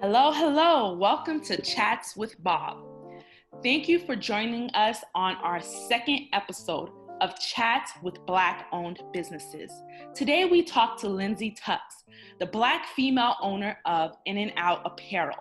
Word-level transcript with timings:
Hello, 0.00 0.32
hello. 0.32 0.92
Welcome 0.92 1.40
to 1.44 1.62
Chats 1.62 2.16
with 2.16 2.42
Bob. 2.42 2.78
Thank 3.62 3.88
you 3.88 4.00
for 4.00 4.16
joining 4.16 4.68
us 4.70 4.98
on 5.14 5.36
our 5.36 5.60
second 5.60 6.26
episode 6.32 6.90
of 7.20 7.38
Chats 7.38 7.92
with 8.02 8.18
Black 8.26 8.66
owned 8.72 9.00
businesses. 9.12 9.70
Today 10.12 10.46
we 10.46 10.64
talk 10.64 10.98
to 11.00 11.08
Lindsay 11.08 11.52
Tufts, 11.52 12.02
the 12.40 12.46
Black 12.46 12.86
female 12.96 13.36
owner 13.40 13.78
of 13.86 14.16
In 14.26 14.36
and 14.36 14.52
Out 14.56 14.82
Apparel. 14.84 15.38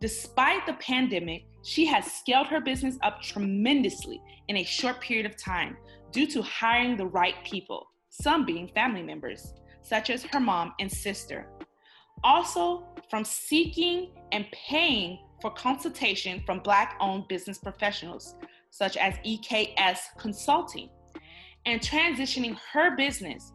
Despite 0.00 0.64
the 0.64 0.74
pandemic, 0.74 1.46
she 1.64 1.84
has 1.86 2.10
scaled 2.10 2.46
her 2.46 2.60
business 2.60 2.96
up 3.02 3.20
tremendously 3.20 4.22
in 4.46 4.58
a 4.58 4.64
short 4.64 5.00
period 5.00 5.26
of 5.26 5.36
time 5.36 5.76
due 6.12 6.28
to 6.28 6.40
hiring 6.40 6.96
the 6.96 7.06
right 7.06 7.34
people, 7.44 7.88
some 8.10 8.46
being 8.46 8.68
family 8.68 9.02
members, 9.02 9.52
such 9.82 10.08
as 10.08 10.22
her 10.22 10.40
mom 10.40 10.72
and 10.78 10.90
sister. 10.90 11.48
Also, 12.24 12.84
from 13.10 13.24
seeking 13.24 14.10
and 14.32 14.46
paying 14.52 15.18
for 15.40 15.50
consultation 15.50 16.42
from 16.46 16.60
Black 16.60 16.96
owned 17.00 17.26
business 17.28 17.58
professionals, 17.58 18.36
such 18.70 18.96
as 18.96 19.14
EKS 19.26 19.98
Consulting, 20.18 20.88
and 21.66 21.80
transitioning 21.80 22.56
her 22.72 22.96
business 22.96 23.52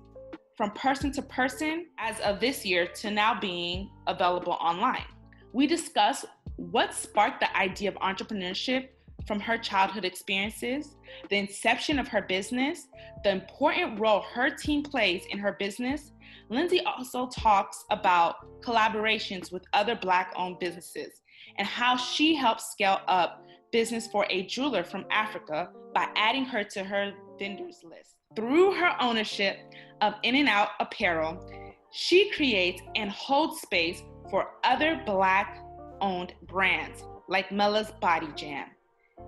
from 0.55 0.71
person 0.71 1.11
to 1.11 1.21
person 1.21 1.85
as 1.97 2.19
of 2.21 2.39
this 2.39 2.65
year 2.65 2.87
to 2.87 3.11
now 3.11 3.39
being 3.39 3.89
available 4.07 4.53
online. 4.53 5.05
We 5.53 5.67
discuss 5.67 6.25
what 6.55 6.93
sparked 6.93 7.39
the 7.39 7.55
idea 7.55 7.89
of 7.89 7.95
entrepreneurship 7.95 8.89
from 9.27 9.39
her 9.39 9.57
childhood 9.57 10.05
experiences, 10.05 10.95
the 11.29 11.37
inception 11.37 11.99
of 11.99 12.07
her 12.07 12.21
business, 12.21 12.87
the 13.23 13.31
important 13.31 13.99
role 13.99 14.21
her 14.33 14.49
team 14.49 14.83
plays 14.83 15.23
in 15.29 15.37
her 15.37 15.53
business. 15.59 16.11
Lindsay 16.49 16.81
also 16.81 17.27
talks 17.27 17.83
about 17.91 18.61
collaborations 18.61 19.51
with 19.51 19.63
other 19.73 19.95
Black 19.95 20.33
owned 20.35 20.59
businesses 20.59 21.21
and 21.57 21.67
how 21.67 21.97
she 21.97 22.35
helps 22.35 22.71
scale 22.71 22.99
up 23.07 23.43
business 23.71 24.07
for 24.07 24.25
a 24.29 24.43
jeweler 24.43 24.83
from 24.83 25.05
Africa 25.11 25.69
by 25.93 26.07
adding 26.15 26.45
her 26.45 26.63
to 26.63 26.83
her 26.83 27.11
vendors 27.37 27.81
list. 27.83 28.15
Through 28.35 28.73
her 28.75 28.95
ownership 29.01 29.57
of 30.01 30.13
In 30.23 30.35
and 30.35 30.47
Out 30.47 30.69
Apparel, 30.79 31.49
she 31.91 32.31
creates 32.31 32.81
and 32.95 33.09
holds 33.09 33.61
space 33.61 34.03
for 34.29 34.51
other 34.63 35.01
Black 35.05 35.59
owned 36.01 36.33
brands 36.47 37.03
like 37.27 37.51
Mella's 37.51 37.91
Body 37.99 38.29
Jam. 38.35 38.67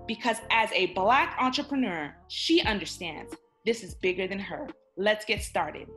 Because 0.08 0.38
as 0.52 0.72
a 0.74 0.88
Black 0.88 1.36
entrepreneur, 1.40 2.14
she 2.28 2.62
understands 2.62 3.34
this 3.66 3.84
is 3.84 3.96
bigger 3.96 4.28
than 4.28 4.40
her. 4.40 4.68
Let's 4.98 5.26
get 5.26 5.44
started. 5.44 5.88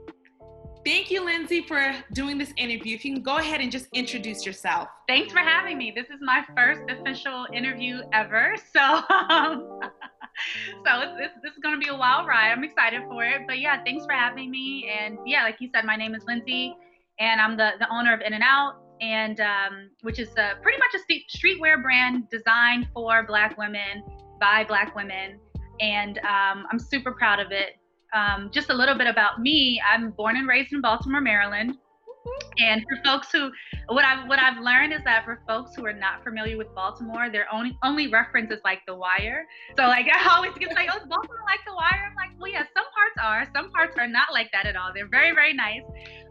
Thank 0.84 1.12
you, 1.12 1.24
Lindsay, 1.24 1.62
for 1.62 1.94
doing 2.12 2.38
this 2.38 2.52
interview. 2.56 2.96
If 2.96 3.04
you 3.04 3.14
can 3.14 3.22
go 3.22 3.36
ahead 3.36 3.60
and 3.60 3.70
just 3.70 3.86
introduce 3.92 4.44
yourself. 4.44 4.88
Thanks 5.06 5.32
for 5.32 5.38
having 5.38 5.78
me. 5.78 5.92
This 5.94 6.06
is 6.06 6.18
my 6.20 6.44
first 6.56 6.82
official 6.90 7.46
interview 7.52 8.00
ever. 8.12 8.56
So, 8.72 8.80
um, 8.80 9.78
so 10.84 11.14
this, 11.16 11.30
this 11.40 11.52
is 11.52 11.58
going 11.62 11.76
to 11.76 11.78
be 11.78 11.88
a 11.88 11.96
wild 11.96 12.26
ride. 12.26 12.50
I'm 12.50 12.64
excited 12.64 13.02
for 13.08 13.24
it. 13.24 13.42
But 13.46 13.60
yeah, 13.60 13.82
thanks 13.84 14.04
for 14.04 14.12
having 14.12 14.50
me. 14.50 14.90
And 14.90 15.18
yeah, 15.24 15.44
like 15.44 15.58
you 15.60 15.68
said, 15.72 15.84
my 15.84 15.94
name 15.94 16.16
is 16.16 16.24
Lindsay, 16.26 16.74
and 17.20 17.40
I'm 17.40 17.56
the, 17.56 17.72
the 17.78 17.88
owner 17.92 18.12
of 18.12 18.20
In 18.20 18.32
and 18.32 18.42
Out, 18.42 18.82
and 19.00 19.38
um, 19.38 19.90
which 20.00 20.18
is 20.18 20.30
a, 20.36 20.54
pretty 20.62 20.78
much 20.78 21.00
a 21.00 21.38
streetwear 21.38 21.80
brand 21.80 22.28
designed 22.28 22.88
for 22.92 23.24
Black 23.24 23.56
women 23.56 24.02
by 24.40 24.64
Black 24.64 24.96
women. 24.96 25.38
And 25.78 26.18
um, 26.18 26.66
I'm 26.72 26.80
super 26.80 27.12
proud 27.12 27.38
of 27.38 27.52
it 27.52 27.76
um, 28.12 28.50
just 28.52 28.70
a 28.70 28.74
little 28.74 28.96
bit 28.96 29.06
about 29.06 29.40
me. 29.40 29.80
I'm 29.88 30.10
born 30.10 30.36
and 30.36 30.46
raised 30.48 30.72
in 30.72 30.80
Baltimore, 30.80 31.20
Maryland. 31.20 31.76
And 32.58 32.82
for 32.82 33.02
folks 33.04 33.28
who, 33.32 33.50
what 33.88 34.04
I've 34.04 34.28
what 34.28 34.38
I've 34.38 34.62
learned 34.62 34.92
is 34.92 35.00
that 35.04 35.24
for 35.24 35.40
folks 35.46 35.74
who 35.74 35.84
are 35.86 35.92
not 35.92 36.22
familiar 36.22 36.56
with 36.56 36.72
Baltimore, 36.74 37.30
their 37.30 37.52
only 37.52 37.76
only 37.82 38.08
reference 38.08 38.50
is 38.52 38.60
like 38.64 38.80
The 38.86 38.94
Wire. 38.94 39.46
So 39.76 39.84
like 39.84 40.06
I 40.12 40.36
always 40.36 40.52
get 40.58 40.74
like, 40.74 40.88
oh, 40.92 40.98
is 40.98 41.08
Baltimore 41.08 41.42
like 41.46 41.60
The 41.66 41.74
Wire? 41.74 42.10
I'm 42.10 42.14
like, 42.14 42.38
well, 42.38 42.50
yeah, 42.50 42.64
some 42.74 42.84
parts 42.94 43.16
are, 43.20 43.48
some 43.54 43.70
parts 43.70 43.96
are 43.98 44.06
not 44.06 44.32
like 44.32 44.50
that 44.52 44.66
at 44.66 44.76
all. 44.76 44.90
They're 44.94 45.08
very 45.08 45.32
very 45.32 45.54
nice. 45.54 45.82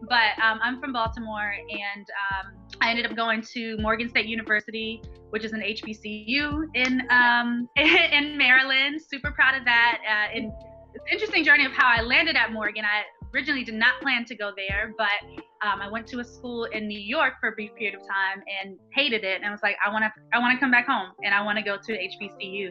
But 0.08 0.42
um, 0.44 0.60
I'm 0.64 0.80
from 0.80 0.94
Baltimore, 0.94 1.54
and 1.54 2.06
um, 2.32 2.54
I 2.82 2.90
ended 2.90 3.06
up 3.06 3.16
going 3.16 3.42
to 3.54 3.78
Morgan 3.78 4.10
State 4.10 4.26
University, 4.26 5.02
which 5.30 5.44
is 5.44 5.54
an 5.54 5.62
HBCU 5.62 6.70
in 6.74 7.02
um, 7.10 7.68
in 7.76 8.38
Maryland. 8.38 9.02
Super 9.02 9.32
proud 9.32 9.56
of 9.56 9.66
that. 9.66 10.02
Uh, 10.08 10.38
in 10.38 10.52
interesting 11.12 11.44
journey 11.44 11.66
of 11.66 11.72
how 11.72 11.88
I 11.88 12.02
landed 12.02 12.36
at 12.36 12.52
Morgan. 12.52 12.84
I 12.86 13.04
originally 13.34 13.64
did 13.64 13.76
not 13.76 14.02
plan 14.02 14.26
to 14.26 14.36
go 14.36 14.52
there, 14.56 14.94
but 14.98 15.44
um, 15.66 15.82
I 15.82 15.90
went 15.90 16.08
to 16.08 16.20
a 16.20 16.24
school 16.24 16.66
in 16.66 16.88
New 16.88 17.00
York 17.00 17.34
for 17.40 17.50
a 17.50 17.52
brief 17.54 17.74
period 17.76 17.96
of 17.96 18.02
time 18.02 18.44
and 18.62 18.78
hated 18.94 19.24
it, 19.24 19.38
and 19.38 19.46
I 19.46 19.52
was 19.52 19.62
like, 19.64 19.76
I 19.86 19.92
want 19.92 20.04
to, 20.04 20.12
I 20.34 20.40
want 20.40 20.54
to 20.54 20.60
come 20.60 20.72
back 20.72 20.88
home, 20.88 21.12
and 21.24 21.34
I 21.34 21.44
want 21.44 21.58
to 21.58 21.64
go 21.64 21.78
to 21.78 21.92
HBCU. 21.92 22.70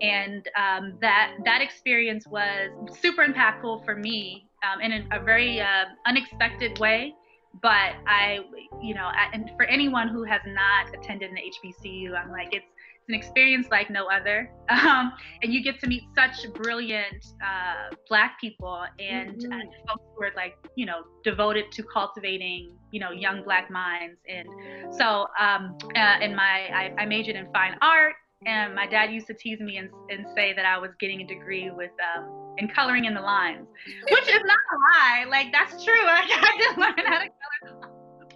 And 0.00 0.48
um, 0.58 0.98
that 1.00 1.34
that 1.44 1.60
experience 1.60 2.26
was 2.26 2.70
super 2.98 3.24
impactful 3.24 3.84
for 3.84 3.94
me 3.94 4.48
um, 4.64 4.80
in 4.80 4.92
a, 4.92 5.20
a 5.20 5.24
very 5.24 5.60
uh, 5.60 5.84
unexpected 6.06 6.78
way. 6.78 7.14
But 7.62 7.94
I, 8.08 8.40
you 8.82 8.94
know, 8.94 9.04
I, 9.04 9.28
and 9.32 9.50
for 9.56 9.64
anyone 9.66 10.08
who 10.08 10.24
has 10.24 10.40
not 10.44 10.92
attended 10.92 11.30
an 11.30 11.36
HBCU, 11.36 12.12
I'm 12.18 12.32
like, 12.32 12.48
it's 12.52 12.66
it's 13.06 13.10
an 13.10 13.14
experience 13.14 13.66
like 13.70 13.90
no 13.90 14.06
other. 14.08 14.50
Um, 14.70 15.12
and 15.42 15.52
you 15.52 15.62
get 15.62 15.78
to 15.80 15.86
meet 15.86 16.04
such 16.14 16.50
brilliant 16.54 17.26
uh, 17.42 17.94
Black 18.08 18.40
people 18.40 18.84
and, 18.98 19.36
mm-hmm. 19.36 19.52
and, 19.52 19.62
folks 19.86 20.02
who 20.16 20.24
are 20.24 20.30
like, 20.34 20.54
you 20.74 20.86
know, 20.86 21.02
devoted 21.22 21.70
to 21.72 21.82
cultivating, 21.82 22.74
you 22.90 22.98
know, 22.98 23.10
young 23.10 23.44
Black 23.44 23.70
minds. 23.70 24.18
And 24.26 24.48
so, 24.94 25.26
um, 25.38 25.76
uh, 25.94 26.16
in 26.22 26.34
my, 26.34 26.68
I, 26.74 26.94
I, 26.98 27.06
majored 27.06 27.36
in 27.36 27.46
fine 27.52 27.76
art. 27.82 28.14
And 28.46 28.74
my 28.74 28.86
dad 28.86 29.12
used 29.12 29.26
to 29.28 29.34
tease 29.34 29.60
me 29.60 29.76
and, 29.76 29.90
and 30.08 30.26
say 30.34 30.54
that 30.54 30.64
I 30.64 30.78
was 30.78 30.90
getting 30.98 31.20
a 31.20 31.26
degree 31.26 31.70
with 31.70 31.92
um, 32.16 32.54
in 32.56 32.68
coloring 32.68 33.04
in 33.04 33.14
the 33.14 33.20
lines, 33.20 33.66
which 34.10 34.28
is 34.28 34.42
not 34.44 34.58
a 34.72 34.76
lie. 34.92 35.24
Like 35.28 35.52
that's 35.52 35.84
true. 35.84 36.04
Like, 36.04 36.24
I 36.30 36.56
did 36.58 36.78
learn 36.78 37.06
how 37.06 37.18
to 37.18 37.28
color 37.28 37.60
the 37.64 37.72
lines 37.80 37.93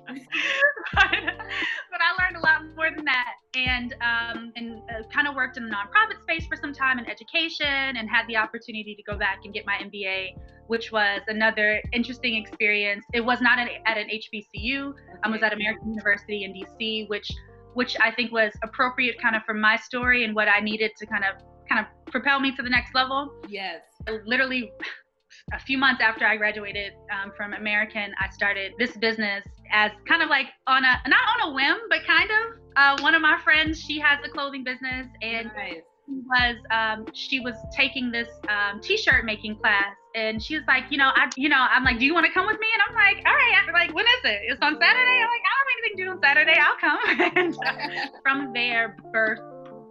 but, 0.94 1.10
but 1.10 2.00
I 2.00 2.22
learned 2.22 2.36
a 2.36 2.40
lot 2.40 2.64
more 2.76 2.90
than 2.94 3.04
that, 3.04 3.34
and 3.54 3.94
um, 3.94 4.52
and 4.56 4.78
uh, 4.90 5.06
kind 5.12 5.28
of 5.28 5.34
worked 5.34 5.56
in 5.56 5.64
the 5.64 5.70
nonprofit 5.70 6.20
space 6.22 6.46
for 6.46 6.56
some 6.56 6.72
time 6.72 6.98
in 6.98 7.06
education, 7.08 7.96
and 7.96 8.08
had 8.08 8.26
the 8.28 8.36
opportunity 8.36 8.94
to 8.94 9.02
go 9.02 9.18
back 9.18 9.40
and 9.44 9.52
get 9.52 9.66
my 9.66 9.74
MBA, 9.74 10.36
which 10.66 10.92
was 10.92 11.20
another 11.28 11.82
interesting 11.92 12.36
experience. 12.36 13.04
It 13.12 13.20
was 13.20 13.40
not 13.40 13.58
at, 13.58 13.68
at 13.86 13.98
an 13.98 14.08
HBCU. 14.08 14.94
I 15.22 15.28
was 15.28 15.42
at 15.42 15.52
American 15.52 15.90
University 15.90 16.44
in 16.44 16.52
DC, 16.52 17.08
which 17.08 17.30
which 17.74 17.96
I 18.00 18.10
think 18.10 18.32
was 18.32 18.52
appropriate 18.62 19.20
kind 19.20 19.36
of 19.36 19.42
for 19.44 19.54
my 19.54 19.76
story 19.76 20.24
and 20.24 20.34
what 20.34 20.48
I 20.48 20.60
needed 20.60 20.92
to 20.96 21.06
kind 21.06 21.24
of 21.24 21.42
kind 21.68 21.84
of 21.84 22.12
propel 22.12 22.40
me 22.40 22.54
to 22.56 22.62
the 22.62 22.70
next 22.70 22.94
level. 22.94 23.32
Yes. 23.48 23.82
Literally 24.24 24.72
a 25.52 25.58
few 25.58 25.78
months 25.78 26.02
after 26.02 26.26
I 26.26 26.36
graduated 26.36 26.92
um, 27.12 27.32
from 27.36 27.54
American, 27.54 28.12
I 28.20 28.28
started 28.30 28.72
this 28.78 28.96
business 28.96 29.44
as 29.72 29.92
kind 30.06 30.22
of 30.22 30.28
like 30.28 30.46
on 30.66 30.84
a 30.84 31.00
not 31.08 31.40
on 31.40 31.50
a 31.50 31.54
whim, 31.54 31.76
but 31.88 32.00
kind 32.06 32.30
of. 32.30 32.58
Uh, 32.76 32.96
one 33.00 33.12
of 33.14 33.20
my 33.20 33.36
friends, 33.42 33.80
she 33.80 33.98
has 33.98 34.20
a 34.24 34.28
clothing 34.28 34.62
business, 34.62 35.08
and 35.20 35.50
nice. 35.56 35.82
was 36.06 36.56
um, 36.70 37.06
she 37.12 37.40
was 37.40 37.54
taking 37.76 38.12
this 38.12 38.28
um, 38.48 38.80
t-shirt 38.80 39.24
making 39.24 39.56
class, 39.56 39.96
and 40.14 40.42
she 40.42 40.54
was 40.54 40.64
like, 40.68 40.84
you 40.90 40.98
know, 40.98 41.10
I, 41.14 41.28
you 41.36 41.48
know, 41.48 41.58
I'm 41.58 41.82
like, 41.82 41.98
do 41.98 42.04
you 42.04 42.14
want 42.14 42.26
to 42.26 42.32
come 42.32 42.46
with 42.46 42.58
me? 42.60 42.68
And 42.72 42.82
I'm 42.88 42.94
like, 42.94 43.24
all 43.26 43.34
right, 43.34 43.48
like, 43.72 43.94
when 43.94 44.04
is 44.04 44.24
it? 44.24 44.40
It's 44.44 44.62
on 44.62 44.74
Saturday. 44.74 45.20
I'm 45.20 45.28
like, 45.28 45.42
I 45.44 45.50
don't 45.54 45.60
have 45.60 45.70
anything 45.78 45.96
to 45.96 46.04
do 46.04 46.10
on 46.10 46.20
Saturday. 46.22 46.56
I'll 46.58 46.78
come. 46.78 46.98
and 47.36 47.54
uh, 47.54 48.18
from 48.22 48.52
there, 48.52 48.96
birth, 49.12 49.40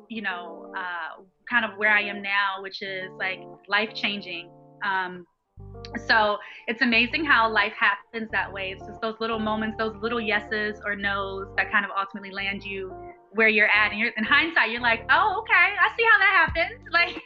you 0.10 0.22
know, 0.22 0.74
uh, 0.78 1.22
kind 1.50 1.66
of 1.66 1.78
where 1.78 1.92
I 1.92 2.02
am 2.02 2.22
now, 2.22 2.62
which 2.62 2.82
is 2.82 3.10
like 3.18 3.40
life 3.68 3.94
changing. 3.94 4.50
Um, 4.84 5.26
so 6.08 6.38
it's 6.68 6.82
amazing 6.82 7.26
how 7.26 7.52
life 7.52 7.74
happens 7.80 8.30
that 8.32 8.52
way. 8.52 8.72
It's 8.72 8.86
just 8.86 9.02
those 9.02 9.16
little 9.20 9.40
moments, 9.40 9.78
those 9.78 9.96
little 10.02 10.22
yeses 10.22 10.80
or 10.86 10.96
nos 10.96 11.48
that 11.56 11.72
kind 11.72 11.86
of 11.86 11.92
ultimately 11.98 12.32
land 12.32 12.64
you 12.64 12.94
where 13.32 13.48
you're 13.48 13.70
at. 13.70 13.92
And 13.92 14.00
you're 14.00 14.12
in 14.18 14.24
hindsight, 14.24 14.72
you're 14.72 14.82
like, 14.82 15.06
oh, 15.10 15.40
okay, 15.40 15.54
I 15.54 15.90
see 15.98 16.04
how 16.04 16.18
that 16.18 16.52
happened. 16.56 16.80
Like 16.92 17.22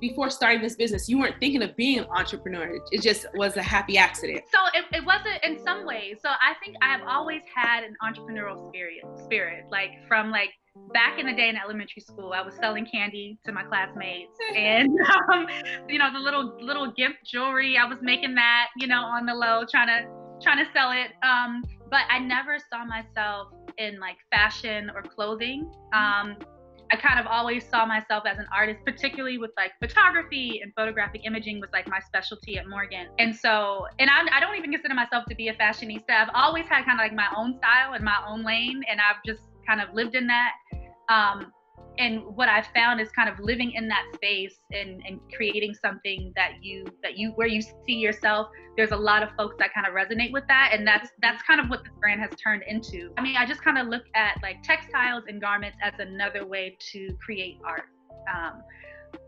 before 0.00 0.30
starting 0.30 0.62
this 0.62 0.76
business, 0.76 1.08
you 1.08 1.18
weren't 1.18 1.38
thinking 1.38 1.62
of 1.62 1.76
being 1.76 1.98
an 1.98 2.06
entrepreneur. 2.16 2.78
It 2.90 3.02
just 3.02 3.26
was 3.34 3.56
a 3.56 3.62
happy 3.62 3.98
accident. 3.98 4.42
So 4.50 4.58
it, 4.74 4.86
it 4.92 5.04
wasn't 5.04 5.42
in 5.44 5.62
some 5.62 5.86
ways. 5.86 6.18
So 6.22 6.28
I 6.30 6.54
think 6.62 6.76
I 6.82 6.86
have 6.86 7.02
always 7.06 7.42
had 7.54 7.84
an 7.84 7.94
entrepreneurial 8.02 8.68
spirit, 8.68 9.02
spirit, 9.24 9.64
like 9.70 9.90
from 10.08 10.30
like 10.30 10.50
back 10.92 11.18
in 11.18 11.26
the 11.26 11.32
day 11.32 11.48
in 11.48 11.56
elementary 11.56 12.02
school, 12.02 12.32
I 12.32 12.42
was 12.42 12.54
selling 12.54 12.86
candy 12.86 13.38
to 13.44 13.52
my 13.52 13.64
classmates, 13.64 14.36
and 14.56 14.90
um, 15.32 15.46
you 15.88 15.98
know 15.98 16.12
the 16.12 16.18
little 16.18 16.56
little 16.60 16.92
gift 16.92 17.18
jewelry. 17.24 17.76
I 17.76 17.86
was 17.86 17.98
making 18.02 18.34
that, 18.36 18.68
you 18.76 18.86
know, 18.86 19.02
on 19.02 19.26
the 19.26 19.34
low, 19.34 19.64
trying 19.70 19.88
to 19.88 20.08
trying 20.42 20.64
to 20.64 20.70
sell 20.72 20.92
it. 20.92 21.12
Um, 21.22 21.64
but 21.90 22.02
I 22.08 22.18
never 22.18 22.58
saw 22.58 22.84
myself 22.84 23.48
in 23.78 23.98
like 23.98 24.16
fashion 24.30 24.90
or 24.94 25.02
clothing. 25.02 25.70
Um, 25.92 26.36
I 26.92 26.96
kind 26.96 27.20
of 27.20 27.26
always 27.26 27.64
saw 27.68 27.86
myself 27.86 28.24
as 28.26 28.38
an 28.38 28.46
artist, 28.52 28.80
particularly 28.84 29.38
with 29.38 29.52
like 29.56 29.72
photography 29.78 30.60
and 30.60 30.72
photographic 30.74 31.20
imaging 31.24 31.60
was 31.60 31.70
like 31.72 31.86
my 31.86 32.00
specialty 32.00 32.58
at 32.58 32.68
Morgan. 32.68 33.06
And 33.20 33.34
so, 33.34 33.86
and 34.00 34.10
I, 34.10 34.26
I 34.36 34.40
don't 34.40 34.56
even 34.56 34.72
consider 34.72 34.94
myself 34.94 35.24
to 35.28 35.36
be 35.36 35.48
a 35.48 35.54
fashionista. 35.54 36.10
I've 36.10 36.30
always 36.34 36.66
had 36.66 36.84
kind 36.84 36.98
of 36.98 37.04
like 37.04 37.14
my 37.14 37.28
own 37.36 37.58
style 37.58 37.92
and 37.92 38.02
my 38.02 38.18
own 38.26 38.42
lane, 38.42 38.82
and 38.90 39.00
I've 39.00 39.22
just 39.24 39.42
kind 39.70 39.80
of 39.80 39.94
lived 39.94 40.14
in 40.14 40.26
that. 40.26 40.52
Um, 41.08 41.52
and 41.98 42.22
what 42.34 42.48
I've 42.48 42.66
found 42.74 43.00
is 43.00 43.10
kind 43.10 43.28
of 43.28 43.38
living 43.40 43.72
in 43.72 43.88
that 43.88 44.04
space 44.14 44.56
and, 44.72 45.02
and 45.06 45.20
creating 45.34 45.74
something 45.74 46.32
that 46.36 46.52
you 46.62 46.86
that 47.02 47.18
you 47.18 47.32
where 47.32 47.46
you 47.46 47.60
see 47.60 47.94
yourself. 47.94 48.48
There's 48.76 48.92
a 48.92 48.96
lot 48.96 49.22
of 49.22 49.30
folks 49.36 49.56
that 49.58 49.74
kind 49.74 49.86
of 49.86 49.92
resonate 49.92 50.32
with 50.32 50.44
that, 50.48 50.70
and 50.72 50.86
that's 50.86 51.10
that's 51.20 51.42
kind 51.42 51.60
of 51.60 51.68
what 51.68 51.82
this 51.84 51.92
brand 52.00 52.20
has 52.20 52.30
turned 52.42 52.62
into. 52.66 53.12
I 53.18 53.22
mean, 53.22 53.36
I 53.36 53.44
just 53.44 53.62
kind 53.62 53.76
of 53.76 53.88
look 53.88 54.04
at 54.14 54.38
like 54.42 54.62
textiles 54.62 55.24
and 55.28 55.40
garments 55.40 55.76
as 55.82 55.92
another 55.98 56.46
way 56.46 56.76
to 56.92 57.16
create 57.22 57.58
art. 57.64 57.88
Um, 58.34 58.62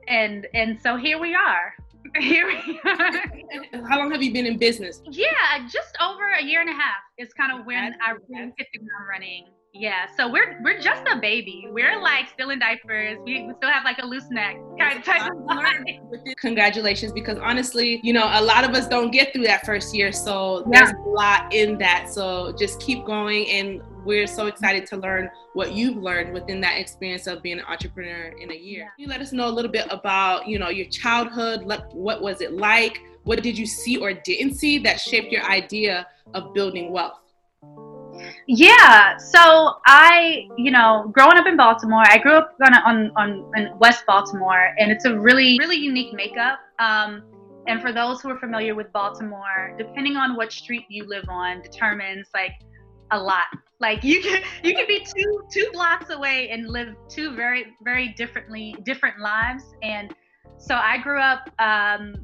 and 0.08 0.46
and 0.54 0.80
so 0.80 0.96
here 0.96 1.18
we 1.18 1.34
are. 1.34 1.74
Here 2.20 2.48
we 2.48 2.80
are. 2.84 3.84
How 3.88 3.96
long 3.96 4.10
have 4.10 4.22
you 4.22 4.32
been 4.32 4.44
in 4.44 4.58
business? 4.58 5.00
Yeah, 5.08 5.28
just 5.70 5.96
over 6.02 6.32
a 6.32 6.42
year 6.42 6.60
and 6.60 6.68
a 6.68 6.72
half 6.72 7.00
is 7.16 7.32
kind 7.32 7.58
of 7.58 7.64
when 7.64 7.94
I 8.04 8.14
really 8.28 8.52
hit 8.58 8.66
the 8.72 8.80
ground 8.80 9.08
running. 9.08 9.46
Yeah, 9.74 10.06
so 10.18 10.30
we're 10.30 10.60
we're 10.62 10.78
just 10.80 11.02
a 11.10 11.18
baby. 11.18 11.66
We're 11.70 11.98
like 11.98 12.28
still 12.28 12.50
in 12.50 12.58
diapers. 12.58 13.16
We, 13.24 13.44
we 13.44 13.54
still 13.54 13.70
have 13.70 13.84
like 13.84 13.96
a 14.02 14.06
loose 14.06 14.28
neck 14.30 14.56
kind 14.78 14.98
of 14.98 15.04
type 15.04 15.32
of 15.32 16.36
Congratulations, 16.36 17.10
because 17.10 17.38
honestly, 17.38 17.98
you 18.02 18.12
know, 18.12 18.28
a 18.34 18.42
lot 18.42 18.68
of 18.68 18.72
us 18.72 18.86
don't 18.86 19.10
get 19.10 19.32
through 19.32 19.44
that 19.44 19.64
first 19.64 19.94
year, 19.94 20.12
so 20.12 20.62
yeah. 20.70 20.84
there's 20.84 20.92
a 20.92 21.08
lot 21.08 21.54
in 21.54 21.78
that. 21.78 22.10
So 22.10 22.54
just 22.58 22.80
keep 22.80 23.06
going, 23.06 23.48
and 23.48 23.80
we're 24.04 24.26
so 24.26 24.46
excited 24.46 24.86
to 24.88 24.98
learn 24.98 25.30
what 25.54 25.72
you've 25.72 25.96
learned 25.96 26.34
within 26.34 26.60
that 26.60 26.78
experience 26.78 27.26
of 27.26 27.42
being 27.42 27.58
an 27.58 27.64
entrepreneur 27.64 28.34
in 28.38 28.50
a 28.50 28.56
year. 28.56 28.92
Can 28.96 29.04
you 29.04 29.08
let 29.08 29.22
us 29.22 29.32
know 29.32 29.48
a 29.48 29.54
little 29.54 29.70
bit 29.70 29.86
about, 29.88 30.46
you 30.46 30.58
know, 30.58 30.68
your 30.68 30.86
childhood? 30.86 31.62
What 31.64 32.20
was 32.20 32.42
it 32.42 32.52
like? 32.52 33.00
What 33.24 33.42
did 33.42 33.56
you 33.56 33.64
see 33.66 33.96
or 33.96 34.12
didn't 34.12 34.54
see 34.54 34.78
that 34.80 35.00
shaped 35.00 35.32
your 35.32 35.44
idea 35.44 36.08
of 36.34 36.52
building 36.52 36.92
wealth? 36.92 37.20
Yeah. 38.46 39.16
So 39.16 39.74
I, 39.86 40.48
you 40.56 40.70
know, 40.70 41.10
growing 41.12 41.36
up 41.36 41.46
in 41.46 41.56
Baltimore, 41.56 42.04
I 42.06 42.18
grew 42.18 42.32
up 42.32 42.56
on 42.64 42.74
on, 42.74 43.10
on 43.56 43.78
West 43.78 44.04
Baltimore, 44.06 44.74
and 44.78 44.90
it's 44.90 45.04
a 45.04 45.18
really 45.18 45.58
really 45.58 45.76
unique 45.76 46.12
makeup. 46.12 46.58
Um, 46.78 47.22
and 47.66 47.80
for 47.80 47.92
those 47.92 48.20
who 48.20 48.30
are 48.30 48.38
familiar 48.38 48.74
with 48.74 48.92
Baltimore, 48.92 49.74
depending 49.78 50.16
on 50.16 50.36
what 50.36 50.52
street 50.52 50.84
you 50.88 51.06
live 51.06 51.24
on, 51.28 51.62
determines 51.62 52.28
like 52.34 52.54
a 53.12 53.18
lot. 53.18 53.46
Like 53.78 54.02
you 54.02 54.20
can 54.20 54.42
you 54.62 54.74
can 54.74 54.86
be 54.86 55.04
two 55.04 55.44
two 55.52 55.68
blocks 55.72 56.10
away 56.10 56.50
and 56.50 56.68
live 56.68 56.94
two 57.08 57.34
very 57.34 57.74
very 57.82 58.08
differently 58.08 58.74
different 58.84 59.20
lives. 59.20 59.64
And 59.82 60.14
so 60.58 60.74
I 60.74 60.98
grew 60.98 61.20
up 61.20 61.50
um, 61.58 62.14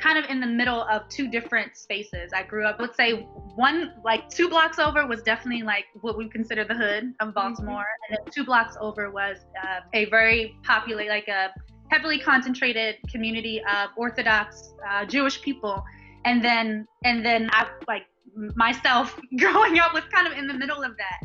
kind 0.00 0.18
of 0.18 0.30
in 0.30 0.40
the 0.40 0.46
middle 0.46 0.82
of 0.82 1.08
two 1.08 1.28
different 1.28 1.76
spaces. 1.76 2.32
I 2.34 2.42
grew 2.42 2.64
up, 2.64 2.76
let's 2.78 2.96
say, 2.96 3.26
one 3.54 3.94
like 4.04 4.28
two 4.28 4.48
blocks 4.48 4.78
over 4.78 5.06
was 5.06 5.22
definitely 5.22 5.62
like 5.62 5.84
what 6.00 6.16
we 6.16 6.28
consider 6.28 6.64
the 6.64 6.74
hood 6.74 7.14
of 7.20 7.28
mm-hmm. 7.28 7.30
Baltimore, 7.34 7.82
mm-hmm. 7.82 8.14
and 8.14 8.18
then 8.26 8.32
two 8.32 8.44
blocks 8.44 8.76
over 8.80 9.10
was 9.10 9.38
uh, 9.62 9.80
a 9.94 10.06
very 10.06 10.56
popular, 10.64 11.04
like 11.06 11.28
a 11.28 11.50
heavily 11.90 12.18
concentrated 12.18 12.96
community 13.10 13.60
of 13.60 13.90
Orthodox 13.96 14.74
uh, 14.88 15.04
Jewish 15.04 15.40
people, 15.42 15.84
and 16.24 16.44
then 16.44 16.86
and 17.04 17.24
then 17.24 17.48
I 17.52 17.68
like 17.86 18.06
myself 18.54 19.18
growing 19.38 19.78
up 19.78 19.94
was 19.94 20.04
kind 20.12 20.26
of 20.26 20.32
in 20.32 20.46
the 20.46 20.54
middle 20.54 20.82
of 20.82 20.96
that. 20.96 21.20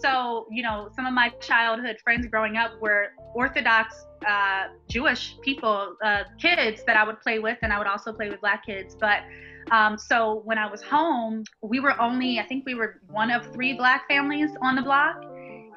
So, 0.00 0.46
you 0.50 0.62
know, 0.62 0.88
some 0.94 1.06
of 1.06 1.12
my 1.12 1.30
childhood 1.40 1.98
friends 2.02 2.26
growing 2.26 2.56
up 2.56 2.80
were 2.80 3.08
Orthodox 3.34 4.06
uh, 4.26 4.68
Jewish 4.88 5.36
people, 5.42 5.96
uh, 6.04 6.24
kids 6.38 6.82
that 6.86 6.96
I 6.96 7.04
would 7.04 7.20
play 7.20 7.38
with, 7.38 7.58
and 7.62 7.72
I 7.72 7.78
would 7.78 7.86
also 7.86 8.12
play 8.12 8.30
with 8.30 8.40
black 8.40 8.64
kids. 8.66 8.96
But 8.98 9.22
um, 9.70 9.98
so 9.98 10.42
when 10.44 10.58
I 10.58 10.70
was 10.70 10.82
home, 10.82 11.44
we 11.62 11.80
were 11.80 11.98
only, 12.00 12.38
I 12.38 12.46
think 12.46 12.64
we 12.66 12.74
were 12.74 13.00
one 13.10 13.30
of 13.30 13.52
three 13.52 13.74
black 13.74 14.08
families 14.08 14.50
on 14.62 14.76
the 14.76 14.82
block. 14.82 15.24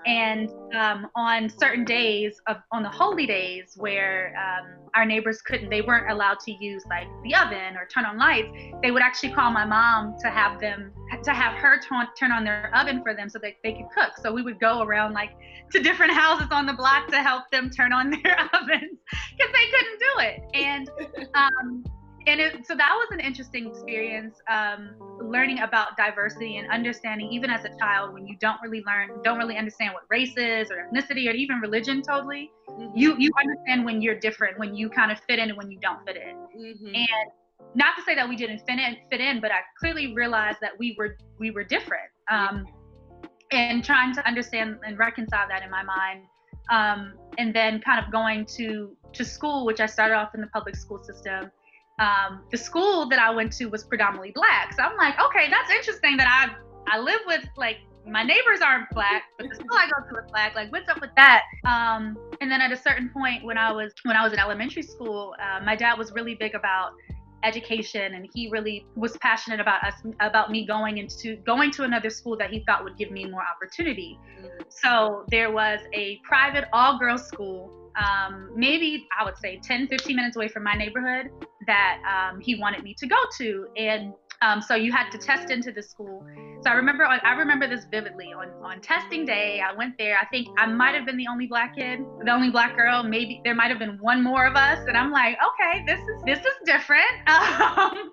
And 0.06 0.50
um, 0.75 1.08
on 1.16 1.50
certain 1.50 1.86
days 1.86 2.42
of 2.48 2.58
on 2.74 2.84
the 2.84 2.90
holy 2.90 3.25
days 3.25 3.75
where 3.78 4.36
um, 4.38 4.90
our 4.96 5.06
neighbors 5.06 5.42
couldn't, 5.42 5.70
they 5.70 5.81
weren't 5.81 6.12
allowed 6.12 6.42
to 6.42 6.52
use 6.52 6.84
like 6.90 7.08
the 7.24 7.34
oven 7.36 7.78
or 7.78 7.88
turn 7.88 8.04
on 8.04 8.18
lights. 8.18 8.50
They 8.81 8.92
would 8.92 9.02
actually 9.02 9.31
call 9.31 9.50
my 9.52 9.64
mom 9.64 10.16
to 10.20 10.30
have 10.30 10.60
them 10.60 10.92
to 11.24 11.34
have 11.34 11.54
her 11.56 11.80
turn 11.80 12.08
turn 12.18 12.31
on 12.31 12.44
their 12.44 12.72
oven 12.75 13.02
for 13.02 13.14
them 13.14 13.30
so 13.30 13.40
that 13.40 13.54
they 13.64 13.74
could 13.74 13.88
cook. 13.96 14.18
So 14.22 14.31
we 14.31 14.42
would 14.42 14.60
go 14.60 14.81
around 14.81 15.14
like 15.14 15.31
to 15.72 15.81
different 15.81 16.14
houses 16.24 16.48
on 16.52 16.66
the 16.66 16.74
block 16.74 17.08
to 17.10 17.18
help 17.18 17.44
them 17.52 17.70
turn 17.70 17.94
on 17.94 18.10
their 18.24 18.38
ovens 18.54 19.00
because 19.38 19.54
they 19.54 19.68
couldn't 19.72 20.00
do 20.00 20.20
it. 20.20 20.42
And 20.54 20.90
um, 21.36 21.84
and 22.25 22.40
it, 22.40 22.66
so 22.66 22.75
that 22.75 22.94
was 22.94 23.08
an 23.12 23.20
interesting 23.20 23.68
experience 23.68 24.40
um, 24.50 24.92
learning 25.22 25.60
about 25.60 25.98
diversity 25.98 26.58
and 26.58 26.70
understanding 26.72 27.31
even 27.31 27.50
as 27.50 27.66
a 27.66 27.78
child 27.78 28.14
when 28.14 28.25
you 28.25 28.36
don't 28.40 28.62
really 28.62 28.84
learn 28.86 29.22
don't 29.24 29.38
really 29.38 29.58
understand 29.58 29.94
what 29.94 30.04
race 30.10 30.36
is 30.38 30.72
or 30.72 30.88
ethnicity 30.88 31.28
or 31.30 31.34
even 31.34 31.58
religion 31.58 32.02
totally 32.02 32.52
mm-hmm. 32.70 32.98
you 32.98 33.16
you 33.18 33.30
understand 33.40 33.84
when 33.84 34.02
you're 34.02 34.20
different 34.20 34.58
when 34.58 34.74
you 34.74 34.90
kind 34.90 35.12
of 35.12 35.20
fit 35.28 35.40
in 35.40 35.50
and 35.50 35.58
when 35.58 35.70
you 35.70 35.80
don't 35.80 36.04
fit 36.06 36.16
in 36.16 36.36
mm-hmm. 36.58 36.96
and 36.96 37.31
not 37.75 37.95
to 37.95 38.04
say 38.04 38.15
that 38.15 38.27
we 38.27 38.36
didn't 38.36 38.60
fit 38.60 38.80
in 38.80 38.98
fit 39.10 39.21
in 39.21 39.39
but 39.39 39.51
i 39.51 39.60
clearly 39.80 40.13
realized 40.13 40.57
that 40.62 40.71
we 40.77 40.95
were 40.98 41.18
we 41.39 41.51
were 41.51 41.63
different 41.63 42.10
um, 42.31 42.65
and 43.51 43.83
trying 43.83 44.13
to 44.13 44.25
understand 44.27 44.77
and 44.86 44.98
reconcile 44.98 45.48
that 45.48 45.63
in 45.63 45.69
my 45.69 45.83
mind 45.83 46.24
um, 46.71 47.13
and 47.38 47.54
then 47.54 47.81
kind 47.81 48.04
of 48.04 48.12
going 48.12 48.45
to 48.45 48.95
to 49.12 49.25
school 49.25 49.65
which 49.65 49.80
i 49.80 49.86
started 49.86 50.15
off 50.15 50.33
in 50.36 50.42
the 50.42 50.48
public 50.48 50.75
school 50.75 51.04
system 51.04 51.51
um, 52.00 52.42
the 52.51 52.57
school 52.57 53.07
that 53.10 53.19
I 53.19 53.30
went 53.30 53.54
to 53.54 53.68
was 53.68 53.83
predominantly 53.83 54.31
black. 54.31 54.74
So 54.74 54.83
I'm 54.83 54.98
like, 54.98 55.15
okay, 55.27 55.50
that's 55.50 55.69
interesting 55.71 56.18
that 56.18 56.27
I 56.27 56.56
I 56.92 57.00
live 57.00 57.19
with 57.27 57.45
like 57.56 57.77
my 58.06 58.24
neighbors 58.24 58.60
aren't 58.62 58.89
black, 58.89 59.24
but 59.38 59.48
the 59.48 59.56
school 59.56 59.77
I 59.77 59.86
go 59.86 60.10
to 60.10 60.24
is 60.25 60.31
black. 60.31 60.56
Like, 60.56 60.71
what's 60.71 60.89
up 60.89 61.00
with 61.00 61.12
that? 61.15 61.44
Um, 61.65 62.18
and 62.42 62.51
then 62.51 62.60
at 62.62 62.71
a 62.71 62.77
certain 62.77 63.10
point, 63.10 63.45
when 63.45 63.57
I 63.57 63.71
was 63.71 63.94
when 64.04 64.18
I 64.18 64.24
was 64.24 64.33
in 64.33 64.39
elementary 64.39 64.81
school, 64.81 65.36
uh, 65.39 65.63
my 65.63 65.75
dad 65.75 65.98
was 65.98 66.12
really 66.12 66.36
big 66.36 66.56
about 66.56 66.94
education, 67.44 68.16
and 68.16 68.28
he 68.34 68.50
really 68.50 68.86
was 68.95 69.18
passionate 69.18 69.60
about 69.60 69.84
us 69.84 69.95
about 70.19 70.51
me 70.51 70.66
going 70.66 70.98
into 70.98 71.36
going 71.38 71.72
to 71.72 71.84
another 71.84 72.10
school 72.10 72.38
that 72.38 72.50
he 72.50 72.63
thought 72.66 72.84
would 72.84 72.98
give 72.98 73.12
me 73.12 73.25
more 73.25 73.44
opportunity. 73.44 74.18
Mm-hmm. 74.40 74.48
So 74.69 75.25
there 75.30 75.51
was 75.51 75.80
a 75.94 76.19
private 76.24 76.66
all 76.74 76.98
girls 76.98 77.28
school 77.28 77.84
um, 77.95 78.51
maybe 78.56 79.07
I 79.18 79.24
would 79.24 79.38
say 79.38 79.60
10, 79.62 79.88
15 79.88 80.16
minutes 80.16 80.36
away 80.36 80.48
from 80.48 80.63
my 80.63 80.74
neighborhood 80.74 81.30
that 81.68 82.00
um, 82.10 82.40
he 82.40 82.56
wanted 82.56 82.84
me 82.84 82.95
to 82.98 83.07
go 83.07 83.18
to. 83.38 83.68
And 83.78 84.13
um, 84.44 84.62
so 84.62 84.75
you 84.75 84.92
had 84.92 85.10
to 85.12 85.18
test 85.18 85.50
into 85.51 85.72
the 85.72 85.81
school. 85.81 86.25
So 86.63 86.69
I 86.69 86.74
remember, 86.74 87.06
I 87.06 87.34
remember 87.34 87.68
this 87.68 87.86
vividly. 87.90 88.34
On 88.34 88.50
on 88.62 88.81
testing 88.81 89.25
day, 89.25 89.62
I 89.62 89.74
went 89.74 89.98
there. 89.98 90.18
I 90.18 90.25
think 90.25 90.48
I 90.57 90.66
might 90.66 90.95
have 90.95 91.06
been 91.06 91.18
the 91.18 91.27
only 91.27 91.48
black 91.48 91.75
kid, 91.75 92.00
the 92.24 92.32
only 92.32 92.50
black 92.50 92.75
girl. 92.75 93.03
Maybe 93.03 93.41
there 93.44 93.56
might 93.56 93.70
have 93.70 93.79
been 93.79 93.98
one 94.01 94.22
more 94.22 94.46
of 94.46 94.56
us. 94.56 94.79
And 94.88 94.98
I'm 94.98 95.12
like, 95.12 95.38
okay, 95.38 95.84
this 95.86 96.00
is 96.00 96.24
this 96.25 96.39
is 96.39 96.53
different. 96.65 97.03
Um, 97.74 98.12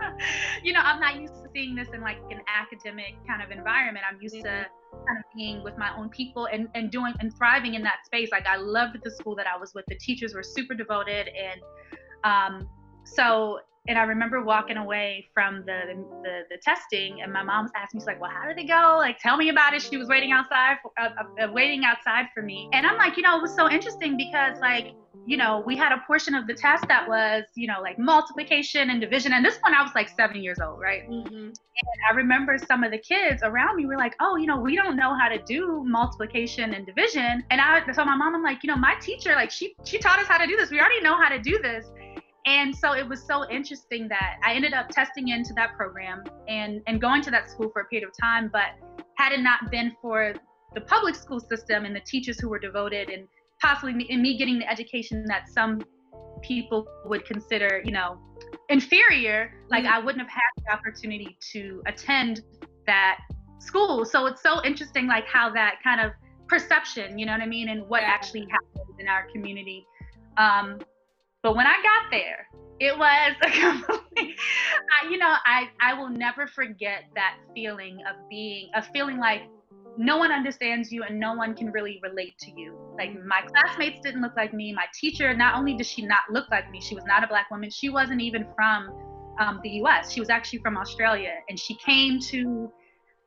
you 0.63 0.73
know, 0.73 0.81
I'm 0.81 1.01
not 1.01 1.21
used 1.21 1.35
to 1.35 1.49
seeing 1.55 1.75
this 1.75 1.89
in 1.93 2.01
like 2.01 2.19
an 2.31 2.41
academic 2.49 3.15
kind 3.27 3.43
of 3.43 3.51
environment. 3.51 4.05
I'm 4.09 4.21
used 4.21 4.37
to 4.37 4.67
kind 5.07 5.19
of 5.19 5.25
being 5.35 5.63
with 5.63 5.77
my 5.77 5.97
own 5.97 6.09
people 6.09 6.47
and, 6.47 6.69
and 6.75 6.91
doing 6.91 7.15
and 7.21 7.35
thriving 7.37 7.75
in 7.75 7.83
that 7.83 8.07
space. 8.07 8.31
Like 8.33 8.47
I 8.47 8.57
loved 8.57 8.99
the 9.03 9.11
school 9.11 9.35
that 9.37 9.47
I 9.47 9.59
was 9.59 9.75
with. 9.75 9.85
The 9.87 9.97
teachers 9.97 10.35
were 10.35 10.43
super 10.43 10.75
devoted 10.75 11.29
and 11.29 11.61
um, 12.25 12.69
so 13.05 13.61
and 13.89 13.99
I 13.99 14.03
remember 14.03 14.43
walking 14.43 14.77
away 14.77 15.29
from 15.33 15.65
the, 15.65 15.81
the, 16.23 16.43
the 16.51 16.57
testing, 16.63 17.23
and 17.23 17.33
my 17.33 17.43
mom 17.43 17.65
was 17.65 17.73
asking 17.75 17.99
me, 17.99 18.01
she's 18.03 18.07
like, 18.07 18.21
"Well, 18.21 18.31
how 18.31 18.47
did 18.47 18.59
it 18.59 18.69
go? 18.69 18.97
Like, 18.99 19.19
tell 19.19 19.37
me 19.37 19.49
about 19.49 19.73
it." 19.75 19.83
She 19.83 19.97
was 19.97 20.07
waiting 20.07 20.33
outside, 20.33 20.77
for, 20.83 20.93
uh, 21.01 21.09
uh, 21.19 21.45
uh, 21.45 21.53
waiting 21.53 21.85
outside 21.85 22.27
for 22.35 22.43
me, 22.43 22.69
and 22.73 22.87
I'm 22.87 22.99
like, 22.99 23.17
you 23.17 23.23
know, 23.23 23.39
it 23.39 23.43
was 23.43 23.55
so 23.55 23.71
interesting 23.71 24.17
because, 24.17 24.61
like, 24.61 24.95
you 25.27 25.37
know, 25.37 25.63
we 25.67 25.77
had 25.77 25.93
a 25.93 26.03
portion 26.07 26.35
of 26.35 26.47
the 26.47 26.55
test 26.55 26.87
that 26.89 27.09
was, 27.09 27.45
you 27.55 27.67
know, 27.67 27.81
like 27.81 27.99
multiplication 27.99 28.91
and 28.91 29.01
division, 29.01 29.33
and 29.33 29.45
this 29.45 29.57
one 29.63 29.75
I 29.75 29.83
was 29.83 29.93
like 29.95 30.11
seven 30.11 30.43
years 30.43 30.59
old, 30.61 30.79
right? 30.79 31.09
Mm-hmm. 31.09 31.35
And 31.35 32.01
I 32.11 32.15
remember 32.15 32.59
some 32.59 32.85
of 32.85 32.91
the 32.91 32.99
kids 32.99 33.43
around 33.43 33.77
me 33.77 33.87
were 33.87 33.97
like, 33.97 34.15
"Oh, 34.21 34.37
you 34.37 34.47
know, 34.47 34.59
we 34.59 34.77
don't 34.77 34.97
know 34.97 35.17
how 35.19 35.29
to 35.29 35.39
do 35.39 35.85
multiplication 35.87 36.75
and 36.75 36.85
division," 36.85 37.45
and 37.51 37.61
I, 37.63 37.83
so 37.93 38.05
my 38.05 38.15
mom, 38.15 38.35
I'm 38.35 38.43
like, 38.43 38.63
you 38.63 38.69
know, 38.69 38.77
my 38.77 38.95
teacher, 39.01 39.33
like, 39.33 39.51
she 39.51 39.75
she 39.85 39.99
taught 39.99 40.19
us 40.19 40.27
how 40.27 40.37
to 40.37 40.47
do 40.47 40.57
this. 40.57 40.71
We 40.71 40.81
already 40.81 41.01
know 41.01 41.17
how 41.17 41.31
to 41.31 41.39
do 41.39 41.59
this 41.63 41.87
and 42.47 42.75
so 42.75 42.95
it 42.95 43.07
was 43.07 43.23
so 43.23 43.49
interesting 43.51 44.09
that 44.09 44.39
I 44.45 44.55
ended 44.55 44.73
up 44.73 44.89
testing 44.89 45.29
into 45.29 45.53
that 45.55 45.77
program 45.77 46.25
and, 46.49 46.81
and 46.87 47.01
going 47.01 47.23
to 47.23 47.31
that 47.31 47.51
school 47.51 47.71
for 47.71 47.83
a 47.83 47.85
period 47.87 48.09
of 48.09 48.15
time. 48.19 48.51
But 48.53 48.71
had 49.17 49.33
it 49.33 49.41
not 49.41 49.71
been 49.71 49.95
for 50.01 50.35
the 50.75 50.81
public 50.81 51.15
school 51.15 51.41
system 51.41 51.85
and 51.85 51.95
the 51.95 52.01
teachers 52.01 52.41
who 52.41 52.49
were 52.49 52.59
devoted 52.59 53.11
and 53.11 53.29
possibly 53.61 53.93
me, 53.93 54.07
and 54.11 54.23
me 54.23 54.39
getting 54.39 54.59
the 54.59 54.71
education 54.71 55.25
that 55.27 55.49
some 55.49 55.83
people 56.43 56.87
would 57.05 57.27
consider, 57.27 57.83
you 57.85 57.93
know, 57.93 58.19
inferior, 58.71 59.53
like 59.69 59.85
mm-hmm. 59.85 59.95
I 59.95 59.99
wouldn't 59.99 60.23
have 60.23 60.31
had 60.31 60.65
the 60.65 60.73
opportunity 60.73 61.37
to 61.53 61.83
attend 61.87 62.41
that 62.87 63.19
school. 63.59 64.07
So 64.07 64.27
it's 64.27 64.43
so 64.43 64.65
interesting, 64.65 65.07
like 65.07 65.27
how 65.27 65.51
that 65.53 65.77
kind 65.85 66.01
of 66.01 66.13
perception, 66.49 67.19
you 67.19 67.27
know 67.27 67.33
what 67.33 67.43
I 67.43 67.47
mean, 67.47 67.69
and 67.69 67.87
what 67.89 68.03
actually 68.03 68.47
happens 68.51 68.97
in 68.99 69.09
our 69.09 69.27
community. 69.33 69.87
Um, 70.39 70.79
but 71.43 71.57
when 71.57 71.67
I 71.67 71.77
got 71.83 72.11
there, 72.11 72.47
it 72.81 72.97
was 72.97 73.35
a 73.43 73.51
complete, 73.51 74.37
I, 75.03 75.11
you 75.11 75.19
know, 75.19 75.35
I, 75.45 75.69
I 75.81 75.95
will 75.95 76.09
never 76.09 76.47
forget 76.47 77.05
that 77.15 77.37
feeling 77.55 77.99
of 78.09 78.17
being, 78.29 78.71
a 78.75 78.83
feeling 78.83 79.19
like 79.19 79.43
no 79.97 80.17
one 80.17 80.33
understands 80.33 80.91
you 80.91 81.03
and 81.03 81.19
no 81.19 81.35
one 81.35 81.55
can 81.55 81.71
really 81.73 82.01
relate 82.03 82.39
to 82.39 82.51
you. 82.57 82.79
Like 82.97 83.11
my 83.25 83.43
classmates 83.43 84.01
didn't 84.03 84.23
look 84.23 84.37
like 84.37 84.55
me. 84.55 84.73
My 84.73 84.87
teacher, 84.99 85.35
not 85.35 85.57
only 85.57 85.75
did 85.75 85.87
she 85.87 86.03
not 86.03 86.23
look 86.31 86.51
like 86.51 86.71
me, 86.71 86.81
she 86.81 86.95
was 86.95 87.05
not 87.05 87.25
a 87.25 87.27
black 87.27 87.51
woman. 87.51 87.71
She 87.71 87.89
wasn't 87.89 88.21
even 88.21 88.47
from 88.55 88.89
um, 89.39 89.61
the 89.63 89.71
U.S. 89.71 90.13
She 90.13 90.21
was 90.21 90.31
actually 90.31 90.61
from 90.61 90.77
Australia, 90.77 91.33
and 91.49 91.59
she 91.59 91.75
came 91.77 92.21
to 92.21 92.73